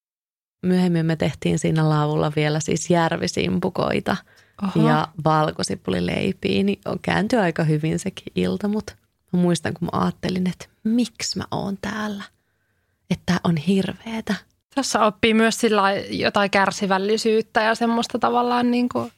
Myöhemmin 0.66 1.06
me 1.06 1.16
tehtiin 1.16 1.60
siinä 1.60 1.90
laavulla 1.90 2.32
vielä 2.36 2.60
siis 2.60 2.90
järvisimpukoita– 2.90 4.18
Oho. 4.64 4.88
ja 4.88 5.08
valkosipulileipiä, 5.26 6.64
niin 6.64 6.80
kääntyi 7.02 7.40
aika 7.40 7.64
hyvin 7.64 8.00
sekin 8.00 8.34
ilta, 8.36 8.68
mutta 8.68 8.94
mä 9.34 9.40
muistan, 9.40 9.74
kun 9.74 9.90
mä 9.94 10.02
ajattelin, 10.02 10.48
että 10.48 10.66
miksi 10.84 11.38
mä 11.38 11.44
oon 11.52 11.78
täällä, 11.82 12.24
että 13.10 13.40
on 13.44 13.58
hirveetä. 13.58 14.36
Tässä 14.76 15.06
oppii 15.06 15.34
myös 15.34 15.60
sillä 15.60 15.94
jotain 16.10 16.52
kärsivällisyyttä 16.52 17.62
ja 17.62 17.76
semmoista 17.76 18.20
tavallaan 18.20 18.72
niin 18.72 18.90
kuin 18.90 19.12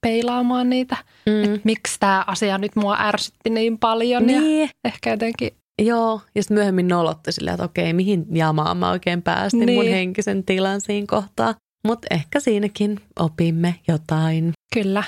peilaamaan 0.00 0.70
niitä, 0.70 0.96
mm. 1.26 1.44
että 1.44 1.60
miksi 1.64 1.96
tämä 2.00 2.24
asia 2.26 2.58
nyt 2.58 2.76
mua 2.76 2.96
ärsytti 3.00 3.50
niin 3.50 3.78
paljon 3.78 4.26
niin. 4.26 4.60
ja 4.60 4.68
ehkä 4.84 5.10
jotenkin 5.10 5.50
Joo, 5.82 6.20
ja 6.34 6.42
sitten 6.42 6.54
myöhemmin 6.54 6.88
nolotti 6.88 7.32
silleen, 7.32 7.54
että 7.54 7.64
okei, 7.64 7.92
mihin 7.92 8.26
jamaan 8.32 8.76
mä 8.76 8.90
oikein 8.90 9.22
päästin 9.22 9.66
niin. 9.66 9.78
mun 9.78 9.88
henkisen 9.90 10.44
tilan 10.44 10.80
siinä 10.80 11.06
kohtaa. 11.10 11.54
Mutta 11.86 12.06
ehkä 12.10 12.40
siinäkin 12.40 13.00
opimme 13.18 13.74
jotain. 13.88 14.52
Kyllä, 14.74 15.02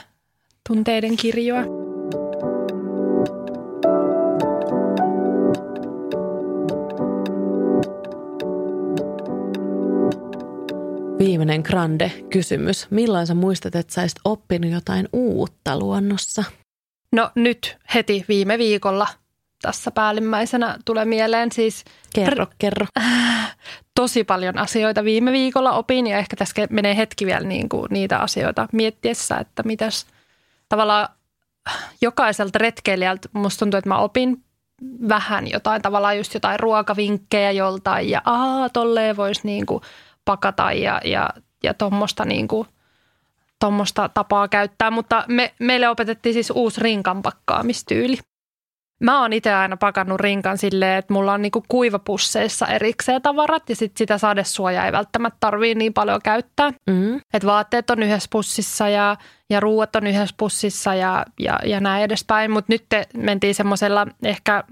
tunteiden 0.68 1.16
kirjoa. 1.16 1.77
Viimeinen 11.18 11.60
grande 11.60 12.12
kysymys. 12.30 12.90
Milloin 12.90 13.26
sä 13.26 13.34
muistat, 13.34 13.74
että 13.74 13.92
sä 13.92 14.06
oppinut 14.24 14.70
jotain 14.70 15.08
uutta 15.12 15.78
luonnossa? 15.78 16.44
No 17.12 17.30
nyt 17.34 17.76
heti 17.94 18.24
viime 18.28 18.58
viikolla 18.58 19.06
tässä 19.62 19.90
päällimmäisenä 19.90 20.78
tulee 20.84 21.04
mieleen. 21.04 21.52
Siis 21.52 21.84
Kerro, 22.14 22.46
kerro. 22.58 22.86
tosi 24.00 24.24
paljon 24.24 24.58
asioita 24.58 25.04
viime 25.04 25.32
viikolla 25.32 25.72
opin 25.72 26.06
ja 26.06 26.18
ehkä 26.18 26.36
tässä 26.36 26.66
menee 26.70 26.96
hetki 26.96 27.26
vielä 27.26 27.46
niin 27.46 27.68
kuin 27.68 27.86
niitä 27.90 28.18
asioita 28.18 28.68
miettiessä, 28.72 29.36
että 29.36 29.62
mitäs 29.62 30.06
tavallaan 30.68 31.08
jokaiselta 32.00 32.58
retkeilijältä 32.58 33.28
musta 33.32 33.58
tuntuu, 33.58 33.78
että 33.78 33.88
mä 33.88 33.98
opin 33.98 34.44
vähän 35.08 35.50
jotain, 35.50 35.82
tavallaan 35.82 36.16
just 36.16 36.34
jotain 36.34 36.60
ruokavinkkejä 36.60 37.50
joltain 37.50 38.10
ja 38.10 38.22
aa, 38.24 38.68
tolleen 38.68 39.16
voisi 39.16 39.40
niin 39.44 39.66
kuin 39.66 39.82
pakata 40.28 40.72
ja, 40.72 41.00
ja, 41.04 41.30
ja 41.62 41.74
tuommoista 41.74 42.24
niin 42.24 42.48
kuin, 42.48 42.68
tommoista 43.60 44.08
tapaa 44.08 44.48
käyttää, 44.48 44.90
mutta 44.90 45.24
me, 45.28 45.54
meille 45.60 45.88
opetettiin 45.88 46.32
siis 46.32 46.52
uusi 46.54 46.80
rinkan 46.80 47.22
pakkaamistyyli. 47.22 48.18
Mä 49.00 49.20
oon 49.20 49.32
itse 49.32 49.54
aina 49.54 49.76
pakannut 49.76 50.20
rinkan 50.20 50.58
silleen, 50.58 50.98
että 50.98 51.12
mulla 51.12 51.32
on 51.32 51.42
niinku 51.42 51.64
kuivapusseissa 51.68 52.66
erikseen 52.66 53.22
tavarat 53.22 53.70
ja 53.70 53.76
sit 53.76 53.96
sitä 53.96 54.18
sadesuojaa 54.18 54.86
ei 54.86 54.92
välttämättä 54.92 55.36
tarvii 55.40 55.74
niin 55.74 55.94
paljon 55.94 56.20
käyttää. 56.24 56.72
Mm. 56.90 57.20
Et 57.34 57.46
vaatteet 57.46 57.90
on 57.90 58.02
yhdessä 58.02 58.28
pussissa 58.32 58.88
ja, 58.88 59.16
ja 59.50 59.60
ruuat 59.60 59.96
on 59.96 60.06
yhdessä 60.06 60.34
pussissa 60.38 60.94
ja, 60.94 61.24
ja, 61.40 61.58
ja 61.64 61.80
näin 61.80 62.04
edespäin. 62.04 62.50
Mutta 62.50 62.72
nyt 62.72 62.84
te 62.88 63.06
mentiin 63.14 63.54
semmoisella 63.54 64.06
ehkä 64.24 64.64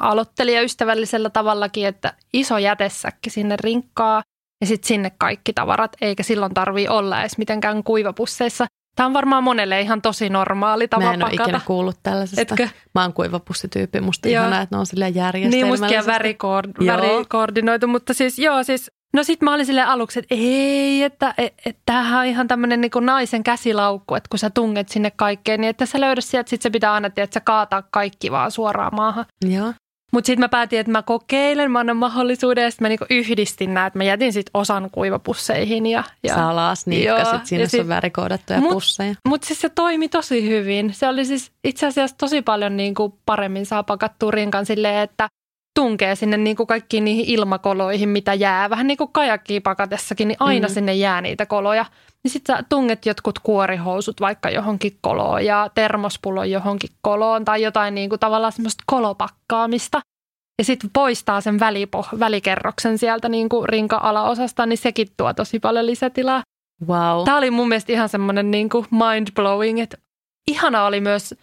aloittelijaystävällisellä 0.00 1.30
tavallakin, 1.30 1.86
että 1.86 2.12
iso 2.32 2.58
jätessäkki 2.58 3.30
sinne 3.30 3.56
rinkkaa 3.60 4.22
ja 4.60 4.66
sitten 4.66 4.88
sinne 4.88 5.10
kaikki 5.18 5.52
tavarat, 5.52 5.92
eikä 6.00 6.22
silloin 6.22 6.54
tarvii 6.54 6.88
olla 6.88 7.20
edes 7.20 7.38
mitenkään 7.38 7.84
kuivapusseissa. 7.84 8.66
Tämä 8.96 9.06
on 9.06 9.14
varmaan 9.14 9.44
monelle 9.44 9.80
ihan 9.80 10.02
tosi 10.02 10.28
normaali 10.28 10.88
tapa 10.88 11.04
Mä 11.04 11.14
en 11.14 11.20
pakata. 11.20 11.42
ole 11.42 11.44
ikinä 11.44 11.60
kuullut 11.66 11.96
tällaisesta. 12.02 12.40
Etkö? 12.42 12.68
Mä 12.94 13.02
oon 13.02 13.12
kuivapussityyppi. 13.12 14.00
Musta 14.00 14.28
Joo. 14.28 14.42
ihanaa, 14.42 14.60
että 14.62 14.76
ne 14.76 14.80
on 14.80 14.86
silleen 14.86 15.12
Niin 15.14 15.20
järjestelmällisesti. 15.20 15.96
mustakin 15.96 16.14
värikoord- 16.14 16.86
värikoordinoitu, 16.86 17.86
mutta 17.88 18.14
siis 18.14 18.38
joo 18.38 18.62
siis 18.62 18.90
No 19.14 19.24
sit 19.24 19.42
mä 19.42 19.54
olin 19.54 19.66
silleen 19.66 19.88
aluksi, 19.88 20.18
että 20.18 20.34
ei, 20.34 21.02
että 21.02 21.34
et, 21.38 21.54
et, 21.66 21.78
tämähän 21.86 22.20
on 22.20 22.26
ihan 22.26 22.48
tämmöinen 22.48 22.80
niin 22.80 22.90
naisen 23.00 23.42
käsilaukku, 23.44 24.14
että 24.14 24.28
kun 24.30 24.38
sä 24.38 24.50
tunget 24.50 24.88
sinne 24.88 25.12
kaikkeen, 25.16 25.60
niin 25.60 25.68
että 25.68 25.86
sä 25.86 26.00
löydät 26.00 26.24
sieltä, 26.24 26.50
sit 26.50 26.62
se 26.62 26.70
pitää 26.70 26.92
aina, 26.92 27.06
että 27.06 27.28
sä 27.34 27.40
kaataa 27.40 27.82
kaikki 27.90 28.30
vaan 28.30 28.50
suoraan 28.50 28.94
maahan. 28.94 29.24
Joo. 29.48 29.72
Mutta 30.14 30.26
sitten 30.26 30.40
mä 30.40 30.48
päätin, 30.48 30.78
että 30.78 30.92
mä 30.92 31.02
kokeilen, 31.02 31.70
mä 31.70 31.78
annan 31.78 31.96
mahdollisuuden 31.96 32.64
ja 32.64 32.70
sitten 32.70 32.84
mä 32.84 32.88
niinku 32.88 33.06
yhdistin 33.10 33.74
nämä, 33.74 33.86
että 33.86 33.98
mä 33.98 34.04
jätin 34.04 34.32
sitten 34.32 34.50
osan 34.54 34.90
kuivapusseihin. 34.90 35.86
Ja, 35.86 36.04
ja, 36.22 36.34
Salas, 36.34 36.86
niin 36.86 37.04
Joo, 37.04 37.24
sit 37.24 37.46
sinne 37.46 37.64
ja 37.64 37.68
sit- 37.68 37.80
on 37.80 37.88
värikoodattuja 37.88 38.60
Mut- 38.60 38.72
pusseja. 38.72 39.14
Mutta 39.28 39.46
siis 39.46 39.60
se 39.60 39.68
toimi 39.68 40.08
tosi 40.08 40.48
hyvin. 40.48 40.94
Se 40.94 41.08
oli 41.08 41.24
siis 41.24 41.52
itse 41.64 41.86
asiassa 41.86 42.16
tosi 42.16 42.42
paljon 42.42 42.76
niin 42.76 42.94
kuin 42.94 43.14
paremmin 43.26 43.66
saa 43.66 43.82
pakattua 43.82 44.30
rinkan 44.30 44.66
silleen, 44.66 45.02
että 45.02 45.28
tunkee 45.74 46.14
sinne 46.14 46.36
niin 46.36 46.56
kuin 46.56 46.66
kaikkiin 46.66 47.04
niihin 47.04 47.24
ilmakoloihin, 47.28 48.08
mitä 48.08 48.34
jää. 48.34 48.70
Vähän 48.70 48.86
niin 48.86 48.96
kuin 48.96 49.12
kajakkiin 49.12 49.62
pakatessakin, 49.62 50.28
niin 50.28 50.36
aina 50.40 50.68
Mm. 50.68 50.74
sinne 50.74 50.94
jää 50.94 51.20
niitä 51.20 51.46
koloja. 51.46 51.86
Niin 52.24 52.30
sit 52.32 52.42
sä 52.46 52.64
tunget 52.68 53.06
jotkut 53.06 53.38
kuorihousut 53.38 54.20
vaikka 54.20 54.50
johonkin 54.50 54.98
koloon 55.00 55.44
ja 55.44 55.70
termospullon 55.74 56.50
johonkin 56.50 56.90
koloon 57.02 57.44
tai 57.44 57.62
jotain 57.62 57.94
niin 57.94 58.08
kuin 58.08 58.20
tavallaan 58.20 58.52
semmoista 58.52 58.84
kolopakkaamista. 58.86 60.00
Ja 60.58 60.64
sitten 60.64 60.90
poistaa 60.92 61.40
sen 61.40 61.60
välipo, 61.60 62.06
välikerroksen 62.18 62.98
sieltä 62.98 63.28
niin 63.28 63.48
kuin 63.48 63.68
rinka-alaosasta, 63.68 64.66
niin 64.66 64.78
sekin 64.78 65.08
tuo 65.16 65.34
tosi 65.34 65.58
paljon 65.58 65.86
lisätilaa. 65.86 66.42
Wow. 66.88 67.24
Tämä 67.24 67.36
oli 67.36 67.50
mun 67.50 67.68
mielestä 67.68 67.92
ihan 67.92 68.08
semmoinen 68.08 68.50
niin 68.50 68.68
kuin 68.68 68.86
mind-blowing, 68.90 69.82
että 69.82 69.96
ihana 70.48 70.86
oli 70.86 71.00
myös 71.00 71.34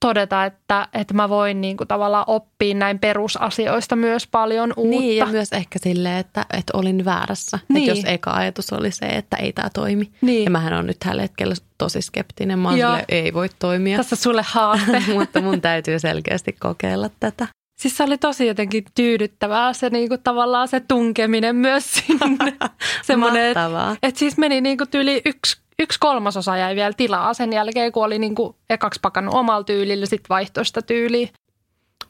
todeta, 0.00 0.44
että, 0.44 0.88
että 0.94 1.14
mä 1.14 1.28
voin 1.28 1.60
niin 1.60 1.76
kuin 1.76 1.88
tavallaan 1.88 2.24
oppia 2.26 2.74
näin 2.74 2.98
perusasioista 2.98 3.96
myös 3.96 4.26
paljon 4.26 4.72
uutta. 4.76 5.00
Niin, 5.00 5.16
ja 5.16 5.26
myös 5.26 5.52
ehkä 5.52 5.78
silleen, 5.82 6.16
että, 6.16 6.46
että 6.52 6.78
olin 6.78 7.04
väärässä. 7.04 7.58
Niin. 7.68 7.90
Että 7.90 8.00
jos 8.00 8.14
eka 8.14 8.30
ajatus 8.30 8.72
oli 8.72 8.90
se, 8.90 9.06
että 9.06 9.36
ei 9.36 9.52
tämä 9.52 9.70
toimi. 9.74 10.10
Niin. 10.20 10.44
Ja 10.44 10.50
mähän 10.50 10.72
on 10.72 10.86
nyt 10.86 10.96
tällä 10.98 11.22
hetkellä 11.22 11.54
tosi 11.78 12.02
skeptinen. 12.02 12.58
Mä 12.58 12.70
silleen, 12.72 13.04
ei 13.08 13.34
voi 13.34 13.48
toimia. 13.58 13.96
Tässä 13.96 14.16
sulle 14.16 14.42
haaste. 14.46 15.02
Mutta 15.14 15.40
mun 15.40 15.60
täytyy 15.60 15.98
selkeästi 15.98 16.52
kokeilla 16.52 17.10
tätä. 17.20 17.48
siis 17.78 17.96
se 17.96 18.04
oli 18.04 18.18
tosi 18.18 18.46
jotenkin 18.46 18.84
tyydyttävää 18.94 19.72
se 19.72 19.90
niin 19.90 20.08
kuin 20.08 20.22
tavallaan 20.22 20.68
se 20.68 20.80
tunkeminen 20.80 21.56
myös 21.56 21.92
sinne. 21.92 22.56
Semmoinen, 23.06 23.46
että 23.46 23.96
et 24.02 24.16
siis 24.16 24.38
meni 24.38 24.60
niin 24.60 24.78
kuin 24.78 24.90
tyyli 24.90 25.22
yksi, 25.24 25.60
yksi 25.78 25.98
kolmasosa 26.00 26.56
jäi 26.56 26.76
vielä 26.76 26.92
tilaa 26.92 27.34
sen 27.34 27.52
jälkeen, 27.52 27.92
kun 27.92 28.04
oli 28.04 28.18
niin 28.18 28.34
kuin 28.34 28.56
ekaksi 28.70 29.00
pakannut 29.02 29.34
omalla 29.34 29.64
tyylillä, 29.64 30.06
sitten 30.06 30.28
vaihtoi 30.28 30.64
sitä 30.64 30.82
tyyliä. 30.82 31.28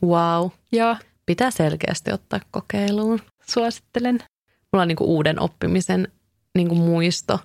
Wow. 0.03 0.51
Ja 0.73 0.97
Pitää 1.29 1.51
selkeästi 1.51 2.13
ottaa 2.13 2.41
kokeiluun. 2.51 3.21
suosittelen. 3.49 4.19
Mulla 4.73 4.83
on 4.83 4.89
niinku 4.89 5.05
uuden 5.05 5.41
oppimisen 5.41 6.09
niinku 6.55 6.75
muisto. 6.75 7.41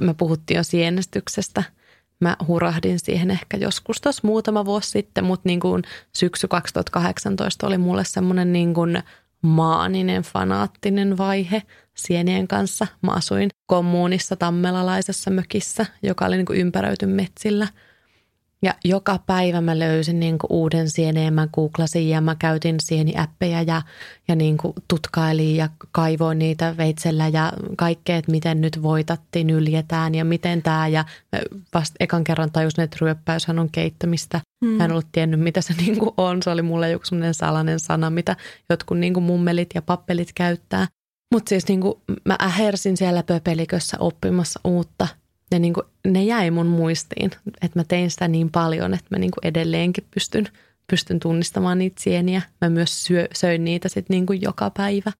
Me 0.00 0.14
puhuttiin 0.14 0.56
jo 0.56 0.62
sienestyksestä. 0.64 1.62
Mä 2.20 2.36
hurahdin 2.48 2.98
siihen 2.98 3.30
ehkä 3.30 3.56
joskus 3.56 4.00
tuossa 4.00 4.20
muutama 4.24 4.64
vuosi 4.64 4.90
sitten, 4.90 5.24
mutta 5.24 5.48
niin 5.48 5.60
kuin 5.60 5.82
syksy 6.12 6.48
2018 6.48 7.66
oli 7.66 7.78
mulle 7.78 8.04
semmoinen 8.04 8.52
niin 8.52 8.74
kuin 8.74 9.02
maaninen, 9.44 10.22
fanaattinen 10.22 11.18
vaihe 11.18 11.62
sienien 11.94 12.48
kanssa. 12.48 12.86
Mä 13.02 13.12
asuin 13.12 13.50
kommunissa 13.66 14.36
tammelalaisessa 14.36 15.30
mökissä, 15.30 15.86
joka 16.02 16.26
oli 16.26 16.36
niin 16.36 16.46
kuin 16.46 16.58
ympäröity 16.58 17.06
metsillä. 17.06 17.68
Ja 18.62 18.74
joka 18.84 19.18
päivä 19.26 19.60
mä 19.60 19.78
löysin 19.78 20.20
niin 20.20 20.38
kuin 20.38 20.52
uuden 20.52 20.90
sieneen, 20.90 21.34
mä 21.34 21.48
googlasin 21.52 22.08
ja 22.08 22.20
mä 22.20 22.36
käytin 22.38 22.76
sieniäppejä 22.82 23.62
ja, 23.62 23.82
ja 24.28 24.36
niin 24.36 24.56
kuin 24.56 24.72
tutkailin 24.88 25.56
ja 25.56 25.68
kaivoin 25.92 26.38
niitä 26.38 26.76
veitsellä 26.76 27.28
ja 27.28 27.52
kaikkea, 27.76 28.16
että 28.16 28.30
miten 28.30 28.60
nyt 28.60 28.82
voitattiin, 28.82 29.50
yljetään 29.50 30.14
ja 30.14 30.24
miten 30.24 30.62
tämä. 30.62 30.88
Ja 30.88 31.04
vasta 31.74 31.94
ekan 32.00 32.24
kerran 32.24 32.52
tajusin, 32.52 32.84
että 32.84 32.96
ryöppäyshän 33.00 33.58
on 33.58 33.70
keittämistä. 33.70 34.40
Mm. 34.64 34.70
Mä 34.70 34.84
en 34.84 34.92
ollut 34.92 35.12
tiennyt, 35.12 35.40
mitä 35.40 35.60
se 35.60 35.74
niin 35.82 35.98
kuin 35.98 36.10
on. 36.16 36.42
Se 36.42 36.50
oli 36.50 36.62
mulle 36.62 36.90
joku 36.90 37.04
semmoinen 37.04 37.34
salainen 37.34 37.80
sana, 37.80 38.10
mitä 38.10 38.36
jotkut 38.70 38.98
niin 38.98 39.14
kuin 39.14 39.24
mummelit 39.24 39.70
ja 39.74 39.82
pappelit 39.82 40.32
käyttää. 40.34 40.86
Mutta 41.34 41.48
siis 41.48 41.68
niin 41.68 41.80
kuin 41.80 41.94
mä 42.24 42.36
ähersin 42.40 42.96
siellä 42.96 43.22
pöpelikössä 43.22 43.96
oppimassa 44.00 44.60
uutta– 44.64 45.08
ja 45.54 45.58
niin 45.58 45.74
kuin, 45.74 45.86
ne 46.06 46.24
jäi 46.24 46.50
mun 46.50 46.66
muistiin, 46.66 47.30
että 47.62 47.78
mä 47.78 47.84
tein 47.84 48.10
sitä 48.10 48.28
niin 48.28 48.50
paljon, 48.50 48.94
että 48.94 49.06
mä 49.10 49.18
niin 49.18 49.30
kuin 49.30 49.46
edelleenkin 49.48 50.04
pystyn, 50.14 50.48
pystyn 50.90 51.20
tunnistamaan 51.20 51.78
niitä 51.78 52.02
sieniä. 52.02 52.42
Mä 52.60 52.68
myös 52.68 53.04
syö, 53.04 53.28
söin 53.34 53.64
niitä 53.64 53.88
sitten 53.88 54.26
niin 54.26 54.42
joka 54.42 54.70
päivä. 54.70 55.12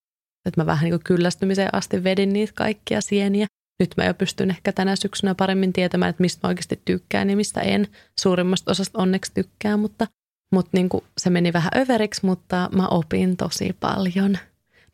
Että 0.47 0.61
mä 0.61 0.66
vähän 0.66 0.84
niin 0.84 0.92
kuin 0.92 1.05
kyllästymiseen 1.05 1.74
asti 1.74 2.05
vedin 2.05 2.32
niitä 2.32 2.53
kaikkia 2.57 3.01
sieniä. 3.01 3.47
Nyt 3.81 3.95
mä 3.97 4.05
jo 4.05 4.14
pystyn 4.14 4.51
ehkä 4.51 4.72
tänä 4.72 4.97
syksynä 4.97 5.35
paremmin 5.35 5.72
tietämään, 5.72 6.11
että 6.11 6.20
mistä 6.20 6.41
mä 6.43 6.49
oikeasti 6.49 6.81
tykkään 6.85 7.31
ja 7.31 7.37
mistä 7.37 7.61
en. 7.61 7.89
Suurimmasta 8.20 8.70
osasta 8.70 8.99
onneksi 8.99 9.33
tykkään, 9.35 9.81
mutta, 9.81 10.07
mutta 10.53 10.70
niin 10.72 10.89
kuin 10.89 11.05
se 11.18 11.31
meni 11.31 11.53
vähän 11.53 11.70
överiksi, 11.77 12.27
mutta 12.27 12.70
mä 12.77 12.89
opin 12.89 13.37
tosi 13.37 13.77
paljon. 13.81 14.39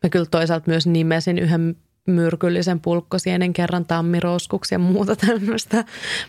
Mä 0.03 0.11
kyllä 0.11 0.27
toisaalta 0.27 0.71
myös 0.71 0.87
nimesin 0.87 1.39
yhden 1.39 1.77
myrkyllisen 2.07 2.81
pulkkosienen 2.81 3.53
kerran 3.53 3.85
tammirouskuksi 3.85 4.75
ja 4.75 4.79
muuta 4.79 5.17
tämmöistä. 5.17 5.85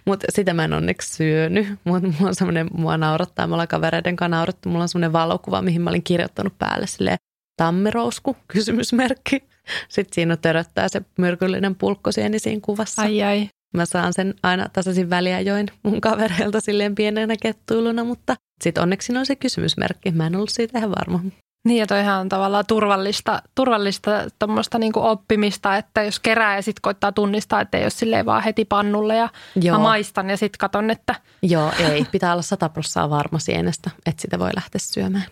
Mutta 0.06 0.28
sitä 0.30 0.54
mä 0.54 0.66
en 0.66 0.74
onneksi 0.74 1.14
syönyt. 1.14 1.68
Mutta 1.84 2.08
mulla 2.08 2.28
on 2.28 2.36
semmoinen, 2.36 2.68
mua 2.74 2.98
naurattaa, 2.98 3.48
me 3.48 3.54
ollaan 3.54 3.68
kavereiden 3.68 4.16
kanssa 4.16 4.38
naurattu. 4.38 4.70
Mulla 4.70 4.84
on 4.84 4.90
semmoinen 4.90 5.14
valokuva, 5.14 5.62
mihin 5.62 5.82
mä 5.82 5.90
olin 5.90 6.04
kirjoittanut 6.04 6.60
päälle 6.60 6.88
silleen 6.88 7.18
tammirousku, 7.58 8.38
kysymysmerkki. 8.48 9.44
Sitten 9.90 10.14
siinä 10.16 10.38
töröttää 10.38 10.88
se 10.88 11.02
myrkyllinen 11.18 11.76
pulkkosieni 11.76 12.40
siinä 12.40 12.62
kuvassa. 12.64 13.02
Ai 13.02 13.24
ai. 13.24 13.50
Mä 13.74 13.86
saan 13.86 14.14
sen 14.14 14.34
aina 14.44 14.70
tasaisin 14.74 15.10
väliajoin 15.10 15.68
mun 15.84 16.02
kavereilta 16.02 16.62
silleen 16.62 16.96
pienenä 16.96 17.36
kettuiluna, 17.42 18.04
mutta 18.04 18.36
sitten 18.64 18.84
onneksi 18.84 19.18
on 19.18 19.26
se 19.26 19.36
kysymysmerkki. 19.36 20.12
Mä 20.12 20.28
en 20.28 20.36
ollut 20.36 20.50
siitä 20.50 20.78
ihan 20.78 20.92
varma. 20.92 21.20
Niin 21.68 21.80
ja 21.80 21.88
toihan 21.88 22.20
on 22.20 22.30
tavallaan 22.30 22.66
turvallista, 22.68 23.42
turvallista 23.56 24.12
tuommoista 24.40 24.80
niinku 24.80 25.00
oppimista, 25.00 25.78
että 25.78 26.04
jos 26.04 26.20
kerää 26.20 26.56
ja 26.56 26.62
sitten 26.62 26.82
koittaa 26.82 27.12
tunnistaa, 27.12 27.62
että 27.62 27.78
ei 27.78 27.84
ole 27.84 27.90
silleen 27.90 28.26
vaan 28.26 28.44
heti 28.44 28.66
pannulle 28.66 29.16
ja 29.16 29.30
Joo. 29.62 29.78
mä 29.78 29.84
maistan 29.84 30.30
ja 30.30 30.38
sitten 30.38 30.58
katon, 30.60 30.90
että 30.92 31.16
Joo, 31.42 31.72
ei. 31.80 32.06
Pitää 32.12 32.32
olla 32.34 32.42
100 32.42 32.70
prosenttia 32.70 33.10
varma 33.10 33.40
sienestä, 33.40 33.90
että 34.06 34.22
sitä 34.22 34.40
voi 34.40 34.50
lähteä 34.56 34.80
syömään. 34.80 35.26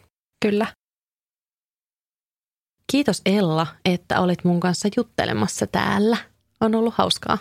kyllä. 0.46 0.68
Kiitos 2.92 3.22
Ella, 3.26 3.68
että 3.86 4.20
olit 4.20 4.44
mun 4.44 4.60
kanssa 4.60 4.90
juttelemassa 4.98 5.68
täällä. 5.68 6.18
On 6.62 6.76
ollut 6.76 6.94
hauskaa. 6.98 7.38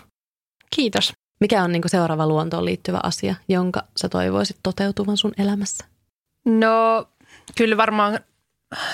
Kiitos. 0.75 1.13
Mikä 1.39 1.63
on 1.63 1.71
niin 1.71 1.81
seuraava 1.85 2.27
luontoon 2.27 2.65
liittyvä 2.65 2.99
asia, 3.03 3.35
jonka 3.47 3.83
sä 3.97 4.09
toivoisit 4.09 4.57
toteutuvan 4.63 5.17
sun 5.17 5.31
elämässä? 5.37 5.85
No 6.45 7.07
kyllä 7.57 7.77
varmaan 7.77 8.19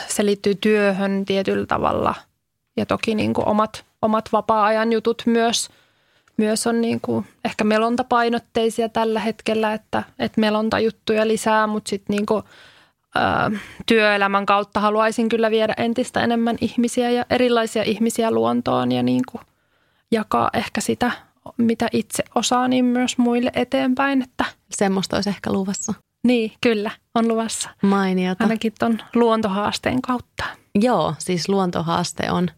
se 0.08 0.26
liittyy 0.26 0.56
työhön 0.56 1.26
tietyllä 1.26 1.66
tavalla 1.66 2.16
ja 2.78 2.86
toki 2.86 3.16
niin 3.16 3.34
kuin 3.34 3.47
omat, 3.47 3.86
omat 4.01 4.30
vapaa-ajan 4.32 4.93
jutut 4.93 5.24
myös, 5.26 5.70
myös 6.38 6.68
on 6.68 6.82
niin 6.82 7.01
kuin 7.01 7.26
ehkä 7.45 7.64
melontapainotteisia 7.64 8.89
tällä 8.89 9.20
hetkellä, 9.20 9.74
että, 9.74 10.03
että 10.20 10.41
melontajuttuja 10.41 11.28
lisää, 11.28 11.68
mutta 11.68 11.89
sitten 11.89 12.14
niin 12.16 12.26
kuin 12.26 12.43
työelämän 13.86 14.45
kautta 14.45 14.80
haluaisin 14.80 15.30
kyllä 15.30 15.51
viedä 15.51 15.74
entistä 15.78 16.24
enemmän 16.24 16.57
ihmisiä 16.61 17.09
ja 17.09 17.26
erilaisia 17.30 17.84
ihmisiä 17.84 18.32
luontoon 18.32 18.91
ja 18.91 19.03
niin 19.03 19.22
kuin 19.32 19.41
jakaa 20.11 20.49
ehkä 20.53 20.82
sitä, 20.82 21.11
mitä 21.57 21.88
itse 21.91 22.24
osaa, 22.36 22.68
niin 22.68 22.86
myös 22.86 23.18
muille 23.18 23.51
eteenpäin. 23.55 24.22
Että 24.22 24.45
Semmoista 24.72 25.18
olisi 25.18 25.30
ehkä 25.30 25.51
luvassa. 25.51 25.93
niin, 26.24 26.51
kyllä, 26.61 26.91
on 27.16 27.28
luvassa. 27.28 27.70
Mainiota. 27.84 28.43
Ainakin 28.43 28.74
tuon 28.80 28.97
luontohaasteen 29.16 30.01
kautta. 30.01 30.43
Joo, 30.76 31.16
siis 31.18 31.49
luontohaaste 31.49 32.32
on 32.32 32.49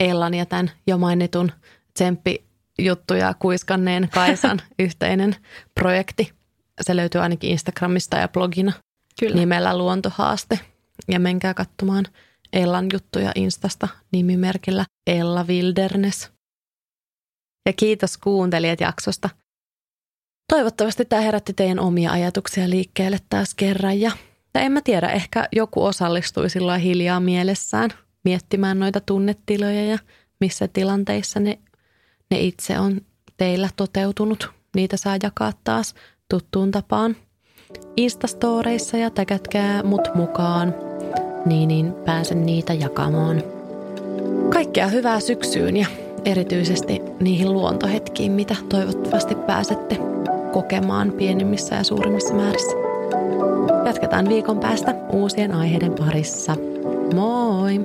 Ellan 0.00 0.34
ja 0.34 0.46
tämän 0.46 0.70
jo 0.86 0.98
mainitun 0.98 1.52
tsemppijuttuja 1.94 3.34
kuiskanneen 3.38 4.08
Kaisan 4.14 4.60
yhteinen 4.78 5.36
projekti. 5.74 6.32
Se 6.80 6.96
löytyy 6.96 7.20
ainakin 7.20 7.50
Instagramista 7.50 8.16
ja 8.16 8.28
blogina 8.28 8.72
Kyllä. 9.20 9.36
nimellä 9.36 9.78
Luontohaaste. 9.78 10.60
Ja 11.08 11.20
menkää 11.20 11.54
katsomaan 11.54 12.04
Ellan 12.52 12.86
juttuja 12.92 13.32
Instasta 13.34 13.88
nimimerkillä 14.12 14.84
Ella 15.06 15.44
Wilderness. 15.44 16.30
Ja 17.66 17.72
kiitos 17.72 18.18
kuuntelijat 18.18 18.80
jaksosta. 18.80 19.30
Toivottavasti 20.52 21.04
tämä 21.04 21.22
herätti 21.22 21.52
teidän 21.52 21.78
omia 21.78 22.12
ajatuksia 22.12 22.70
liikkeelle 22.70 23.18
taas 23.30 23.54
kerran. 23.54 24.00
Ja, 24.00 24.10
ja 24.54 24.60
en 24.60 24.72
mä 24.72 24.80
tiedä, 24.80 25.08
ehkä 25.08 25.48
joku 25.52 25.84
osallistui 25.84 26.50
silloin 26.50 26.80
hiljaa 26.80 27.20
mielessään 27.20 27.90
miettimään 28.24 28.78
noita 28.78 29.00
tunnetiloja 29.00 29.84
ja 29.84 29.98
missä 30.40 30.68
tilanteissa 30.68 31.40
ne, 31.40 31.58
ne 32.30 32.40
itse 32.40 32.78
on 32.78 33.00
teillä 33.36 33.68
toteutunut. 33.76 34.50
Niitä 34.76 34.96
saa 34.96 35.16
jakaa 35.22 35.52
taas 35.64 35.94
tuttuun 36.30 36.70
tapaan 36.70 37.16
Instastoreissa 37.96 38.96
ja 38.96 39.10
täkätkää 39.10 39.82
mut 39.82 40.08
mukaan, 40.14 40.74
niin, 41.46 41.68
niin 41.68 41.92
pääsen 41.92 42.46
niitä 42.46 42.74
jakamaan. 42.74 43.42
Kaikkea 44.52 44.88
hyvää 44.88 45.20
syksyyn 45.20 45.76
ja 45.76 45.86
erityisesti 46.24 47.02
niihin 47.20 47.52
luontohetkiin, 47.52 48.32
mitä 48.32 48.56
toivottavasti 48.68 49.34
pääsette 49.34 49.98
kokemaan 50.52 51.12
pienimmissä 51.12 51.74
ja 51.74 51.84
suurimmissa 51.84 52.34
määrissä. 52.34 52.76
Jatketaan 53.84 54.28
viikon 54.28 54.58
päästä 54.58 54.94
uusien 55.12 55.52
aiheiden 55.52 55.94
parissa. 55.94 56.56
Moi! 57.14 57.80